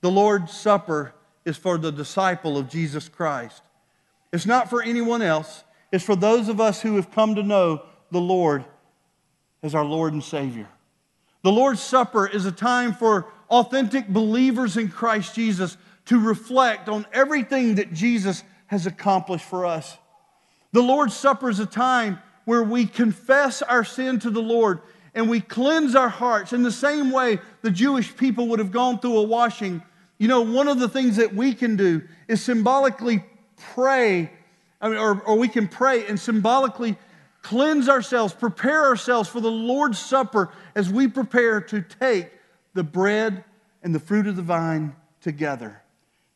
The 0.01 0.11
Lord's 0.11 0.51
Supper 0.51 1.13
is 1.45 1.55
for 1.55 1.77
the 1.77 1.91
disciple 1.91 2.57
of 2.57 2.69
Jesus 2.69 3.07
Christ. 3.07 3.61
It's 4.33 4.45
not 4.45 4.69
for 4.69 4.81
anyone 4.81 5.21
else, 5.21 5.63
it's 5.91 6.03
for 6.03 6.15
those 6.15 6.49
of 6.49 6.59
us 6.59 6.81
who 6.81 6.95
have 6.95 7.11
come 7.11 7.35
to 7.35 7.43
know 7.43 7.83
the 8.11 8.21
Lord 8.21 8.65
as 9.63 9.75
our 9.75 9.85
Lord 9.85 10.13
and 10.13 10.23
Savior. 10.23 10.67
The 11.41 11.51
Lord's 11.51 11.81
Supper 11.81 12.27
is 12.27 12.45
a 12.45 12.51
time 12.51 12.93
for 12.93 13.27
authentic 13.49 14.07
believers 14.07 14.77
in 14.77 14.89
Christ 14.89 15.35
Jesus 15.35 15.77
to 16.05 16.19
reflect 16.19 16.89
on 16.89 17.05
everything 17.13 17.75
that 17.75 17.93
Jesus 17.93 18.43
has 18.67 18.85
accomplished 18.85 19.45
for 19.45 19.65
us. 19.65 19.97
The 20.71 20.81
Lord's 20.81 21.15
Supper 21.15 21.49
is 21.49 21.59
a 21.59 21.65
time 21.65 22.19
where 22.45 22.63
we 22.63 22.85
confess 22.85 23.61
our 23.61 23.83
sin 23.83 24.19
to 24.19 24.29
the 24.29 24.41
Lord 24.41 24.81
and 25.15 25.29
we 25.29 25.39
cleanse 25.39 25.95
our 25.95 26.09
hearts 26.09 26.53
in 26.53 26.63
the 26.63 26.71
same 26.71 27.11
way 27.11 27.39
the 27.61 27.71
Jewish 27.71 28.15
people 28.15 28.47
would 28.47 28.59
have 28.59 28.71
gone 28.71 28.99
through 28.99 29.17
a 29.17 29.23
washing 29.23 29.81
you 30.19 30.27
know, 30.27 30.41
one 30.41 30.67
of 30.67 30.79
the 30.79 30.89
things 30.89 31.15
that 31.15 31.33
we 31.33 31.53
can 31.53 31.77
do 31.77 32.01
is 32.27 32.43
symbolically 32.43 33.23
pray, 33.73 34.29
I 34.81 34.89
mean, 34.89 34.97
or, 34.97 35.21
or 35.21 35.37
we 35.37 35.47
can 35.47 35.67
pray 35.67 36.05
and 36.05 36.19
symbolically 36.19 36.97
cleanse 37.49 37.89
ourselves, 37.89 38.31
prepare 38.31 38.85
ourselves 38.85 39.27
for 39.27 39.41
the 39.41 39.49
Lord's 39.49 39.97
Supper 39.97 40.51
as 40.75 40.87
we 40.87 41.07
prepare 41.07 41.59
to 41.61 41.81
take 41.81 42.29
the 42.75 42.83
bread 42.83 43.43
and 43.81 43.93
the 43.93 43.99
fruit 43.99 44.27
of 44.27 44.35
the 44.35 44.43
vine 44.43 44.95
together. 45.19 45.81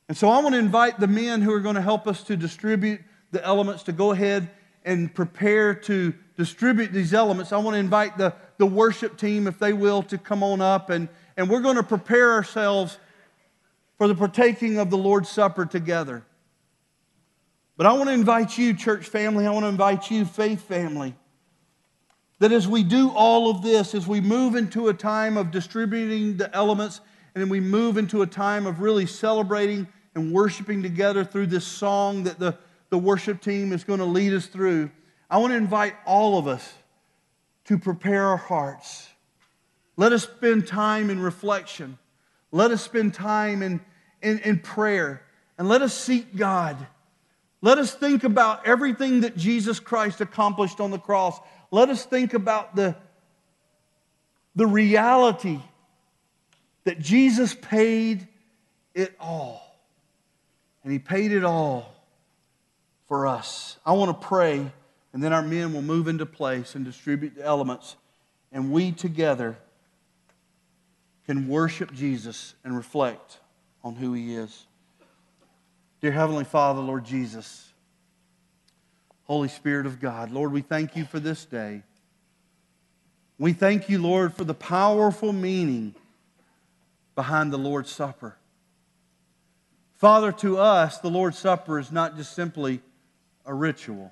And 0.10 0.18
so 0.18 0.28
I 0.28 0.42
want 0.42 0.56
to 0.56 0.60
invite 0.60 1.00
the 1.00 1.06
men 1.06 1.44
who 1.44 1.54
are 1.54 1.60
going 1.60 1.76
to 1.76 1.84
help 1.84 2.08
us 2.08 2.24
to 2.24 2.36
distribute 2.36 3.00
the 3.30 3.46
elements 3.46 3.84
to 3.84 3.92
go 3.92 4.10
ahead 4.10 4.50
and 4.86 5.14
prepare 5.14 5.76
to 5.76 6.16
distribute 6.36 6.92
these 6.92 7.14
elements. 7.14 7.54
I 7.54 7.58
want 7.58 7.76
to 7.76 7.80
invite 7.80 8.18
the, 8.18 8.34
the 8.58 8.66
worship 8.66 9.16
team, 9.16 9.46
if 9.46 9.60
they 9.60 9.72
will, 9.72 10.02
to 10.02 10.18
come 10.18 10.42
on 10.42 10.62
up 10.62 10.90
and, 10.90 11.08
and 11.38 11.48
we're 11.48 11.62
going 11.62 11.76
to 11.76 11.84
prepare 11.84 12.32
ourselves 12.32 12.98
for 14.00 14.08
the 14.08 14.16
partaking 14.16 14.80
of 14.80 14.90
the 14.90 14.98
Lord's 14.98 15.30
Supper 15.30 15.68
together. 15.68 16.26
But 17.76 17.88
I 17.88 17.94
want 17.94 18.10
to 18.10 18.14
invite 18.14 18.58
you, 18.58 18.74
church 18.74 19.08
family, 19.08 19.48
I 19.48 19.52
want 19.52 19.64
to 19.64 19.70
invite 19.70 20.12
you, 20.12 20.26
faith 20.26 20.62
family, 20.62 21.16
that 22.40 22.52
as 22.52 22.68
we 22.68 22.84
do 22.84 23.10
all 23.10 23.50
of 23.50 23.64
this, 23.64 23.96
as 23.96 24.08
we 24.08 24.22
move 24.22 24.56
into 24.56 24.90
a 24.90 24.94
time 24.94 25.38
of 25.38 25.50
distributing 25.50 26.38
the 26.38 26.54
elements, 26.56 27.02
and 27.34 27.42
then 27.42 27.50
we 27.50 27.60
move 27.60 27.98
into 27.98 28.22
a 28.22 28.28
time 28.28 28.68
of 28.68 28.80
really 28.80 29.06
celebrating 29.06 29.88
and 30.14 30.32
worshiping 30.32 30.84
together 30.84 31.24
through 31.24 31.48
this 31.48 31.66
song 31.66 32.24
that 32.24 32.38
the, 32.38 32.56
the 32.90 32.98
worship 32.98 33.42
team 33.42 33.74
is 33.74 33.84
going 33.84 34.00
to 34.00 34.06
lead 34.06 34.34
us 34.34 34.46
through, 34.46 34.92
I 35.30 35.38
want 35.38 35.52
to 35.52 35.58
invite 35.58 35.96
all 36.06 36.38
of 36.38 36.48
us 36.48 36.74
to 37.66 37.80
prepare 37.80 38.26
our 38.26 38.38
hearts. 38.38 39.10
Let 39.98 40.12
us 40.12 40.24
spend 40.24 40.68
time 40.68 41.10
in 41.10 41.20
reflection. 41.20 41.98
Let 42.52 42.70
us 42.70 42.84
spend 42.84 43.16
time 43.16 43.64
in, 43.64 43.82
in, 44.22 44.40
in 44.40 44.60
prayer 44.60 45.24
and 45.58 45.68
let 45.68 45.82
us 45.82 45.94
seek 45.94 46.36
God. 46.36 46.78
Let 47.64 47.78
us 47.78 47.94
think 47.94 48.26
about 48.26 48.68
everything 48.68 49.22
that 49.22 49.38
Jesus 49.38 49.80
Christ 49.80 50.20
accomplished 50.20 50.82
on 50.82 50.92
the 50.92 51.00
cross. 51.00 51.40
Let 51.72 51.88
us 51.88 52.04
think 52.04 52.34
about 52.34 52.76
the, 52.76 52.94
the 54.54 54.68
reality 54.68 55.62
that 56.84 57.00
Jesus 57.00 57.56
paid 57.56 58.28
it 58.94 59.16
all. 59.18 59.62
And 60.84 60.92
He 60.92 61.00
paid 61.00 61.32
it 61.32 61.46
all 61.46 61.96
for 63.08 63.28
us. 63.28 63.78
I 63.86 63.94
want 63.94 64.20
to 64.20 64.28
pray, 64.28 64.70
and 65.14 65.24
then 65.24 65.32
our 65.32 65.42
men 65.42 65.72
will 65.72 65.82
move 65.82 66.10
into 66.10 66.26
place 66.26 66.76
and 66.76 66.84
distribute 66.84 67.36
the 67.36 67.46
elements. 67.46 67.96
And 68.52 68.74
we 68.74 68.92
together 68.92 69.56
can 71.26 71.48
worship 71.48 71.94
Jesus 71.94 72.56
and 72.66 72.76
reflect 72.76 73.40
on 73.86 73.96
who 73.96 74.12
he 74.12 74.36
is. 74.36 74.66
Dear 76.04 76.12
Heavenly 76.12 76.44
Father, 76.44 76.82
Lord 76.82 77.06
Jesus, 77.06 77.72
Holy 79.24 79.48
Spirit 79.48 79.86
of 79.86 80.02
God, 80.02 80.32
Lord, 80.32 80.52
we 80.52 80.60
thank 80.60 80.98
you 80.98 81.06
for 81.06 81.18
this 81.18 81.46
day. 81.46 81.82
We 83.38 83.54
thank 83.54 83.88
you, 83.88 84.00
Lord, 84.02 84.34
for 84.34 84.44
the 84.44 84.54
powerful 84.54 85.32
meaning 85.32 85.96
behind 87.16 87.54
the 87.54 87.58
Lord's 87.58 87.90
Supper. 87.90 88.36
Father, 89.96 90.34
to 90.34 90.58
us, 90.58 90.98
the 90.98 91.10
Lord's 91.10 91.38
Supper 91.38 91.80
is 91.80 91.90
not 91.90 92.18
just 92.18 92.34
simply 92.34 92.82
a 93.46 93.54
ritual. 93.54 94.12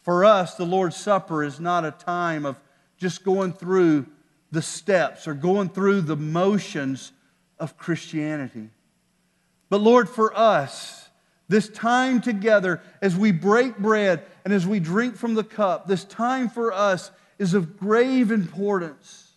For 0.00 0.24
us, 0.24 0.54
the 0.54 0.64
Lord's 0.64 0.96
Supper 0.96 1.44
is 1.44 1.60
not 1.60 1.84
a 1.84 1.90
time 1.90 2.46
of 2.46 2.56
just 2.96 3.22
going 3.22 3.52
through 3.52 4.06
the 4.50 4.62
steps 4.62 5.28
or 5.28 5.34
going 5.34 5.68
through 5.68 6.00
the 6.00 6.16
motions 6.16 7.12
of 7.58 7.76
Christianity. 7.76 8.70
But 9.68 9.80
Lord, 9.80 10.08
for 10.08 10.36
us, 10.36 11.08
this 11.48 11.68
time 11.68 12.20
together 12.20 12.80
as 13.00 13.16
we 13.16 13.32
break 13.32 13.78
bread 13.78 14.24
and 14.44 14.52
as 14.52 14.66
we 14.66 14.80
drink 14.80 15.16
from 15.16 15.34
the 15.34 15.44
cup, 15.44 15.86
this 15.86 16.04
time 16.04 16.48
for 16.48 16.72
us 16.72 17.10
is 17.38 17.54
of 17.54 17.78
grave 17.78 18.30
importance 18.30 19.32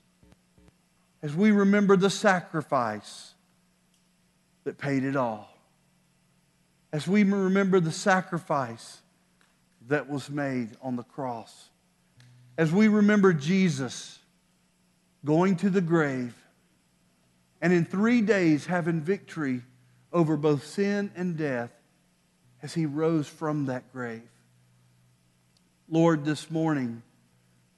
as 1.22 1.36
we 1.36 1.52
remember 1.52 1.96
the 1.98 2.10
sacrifice 2.10 3.34
that 4.64 4.78
paid 4.78 5.04
it 5.04 5.16
all. 5.16 5.50
As 6.92 7.08
we 7.08 7.24
remember 7.24 7.80
the 7.80 7.92
sacrifice 7.92 9.02
that 9.88 10.10
was 10.10 10.30
made 10.30 10.70
on 10.82 10.96
the 10.96 11.04
cross. 11.04 11.70
As 12.58 12.72
we 12.72 12.88
remember 12.88 13.34
Jesus 13.34 14.20
going 15.26 15.56
to 15.58 15.70
the 15.70 15.82
grave 15.82 16.36
and 17.62 17.74
in 17.74 17.86
three 17.86 18.22
days 18.22 18.66
having 18.66 19.02
victory 19.02 19.62
over 20.12 20.38
both 20.38 20.66
sin 20.66 21.12
and 21.16 21.38
death 21.38 21.72
as 22.62 22.74
he 22.74 22.86
rose 22.86 23.28
from 23.28 23.68
that 23.68 23.92
grave. 23.94 24.30
Lord, 25.88 26.26
this 26.26 26.52
morning 26.52 27.02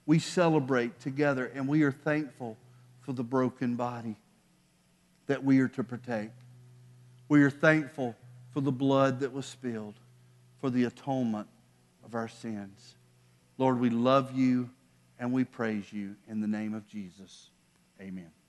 we 0.05 0.19
celebrate 0.19 0.99
together 0.99 1.49
and 1.53 1.67
we 1.67 1.83
are 1.83 1.91
thankful 1.91 2.57
for 3.01 3.13
the 3.13 3.23
broken 3.23 3.75
body 3.75 4.17
that 5.27 5.43
we 5.43 5.59
are 5.59 5.67
to 5.69 5.83
partake. 5.83 6.31
We 7.29 7.43
are 7.43 7.49
thankful 7.49 8.15
for 8.53 8.61
the 8.61 8.71
blood 8.71 9.21
that 9.21 9.31
was 9.31 9.45
spilled, 9.45 9.95
for 10.59 10.69
the 10.69 10.83
atonement 10.83 11.47
of 12.03 12.15
our 12.15 12.27
sins. 12.27 12.95
Lord, 13.57 13.79
we 13.79 13.89
love 13.89 14.35
you 14.35 14.69
and 15.19 15.31
we 15.31 15.43
praise 15.43 15.93
you 15.93 16.15
in 16.27 16.41
the 16.41 16.47
name 16.47 16.73
of 16.73 16.87
Jesus. 16.87 17.49
Amen. 18.01 18.31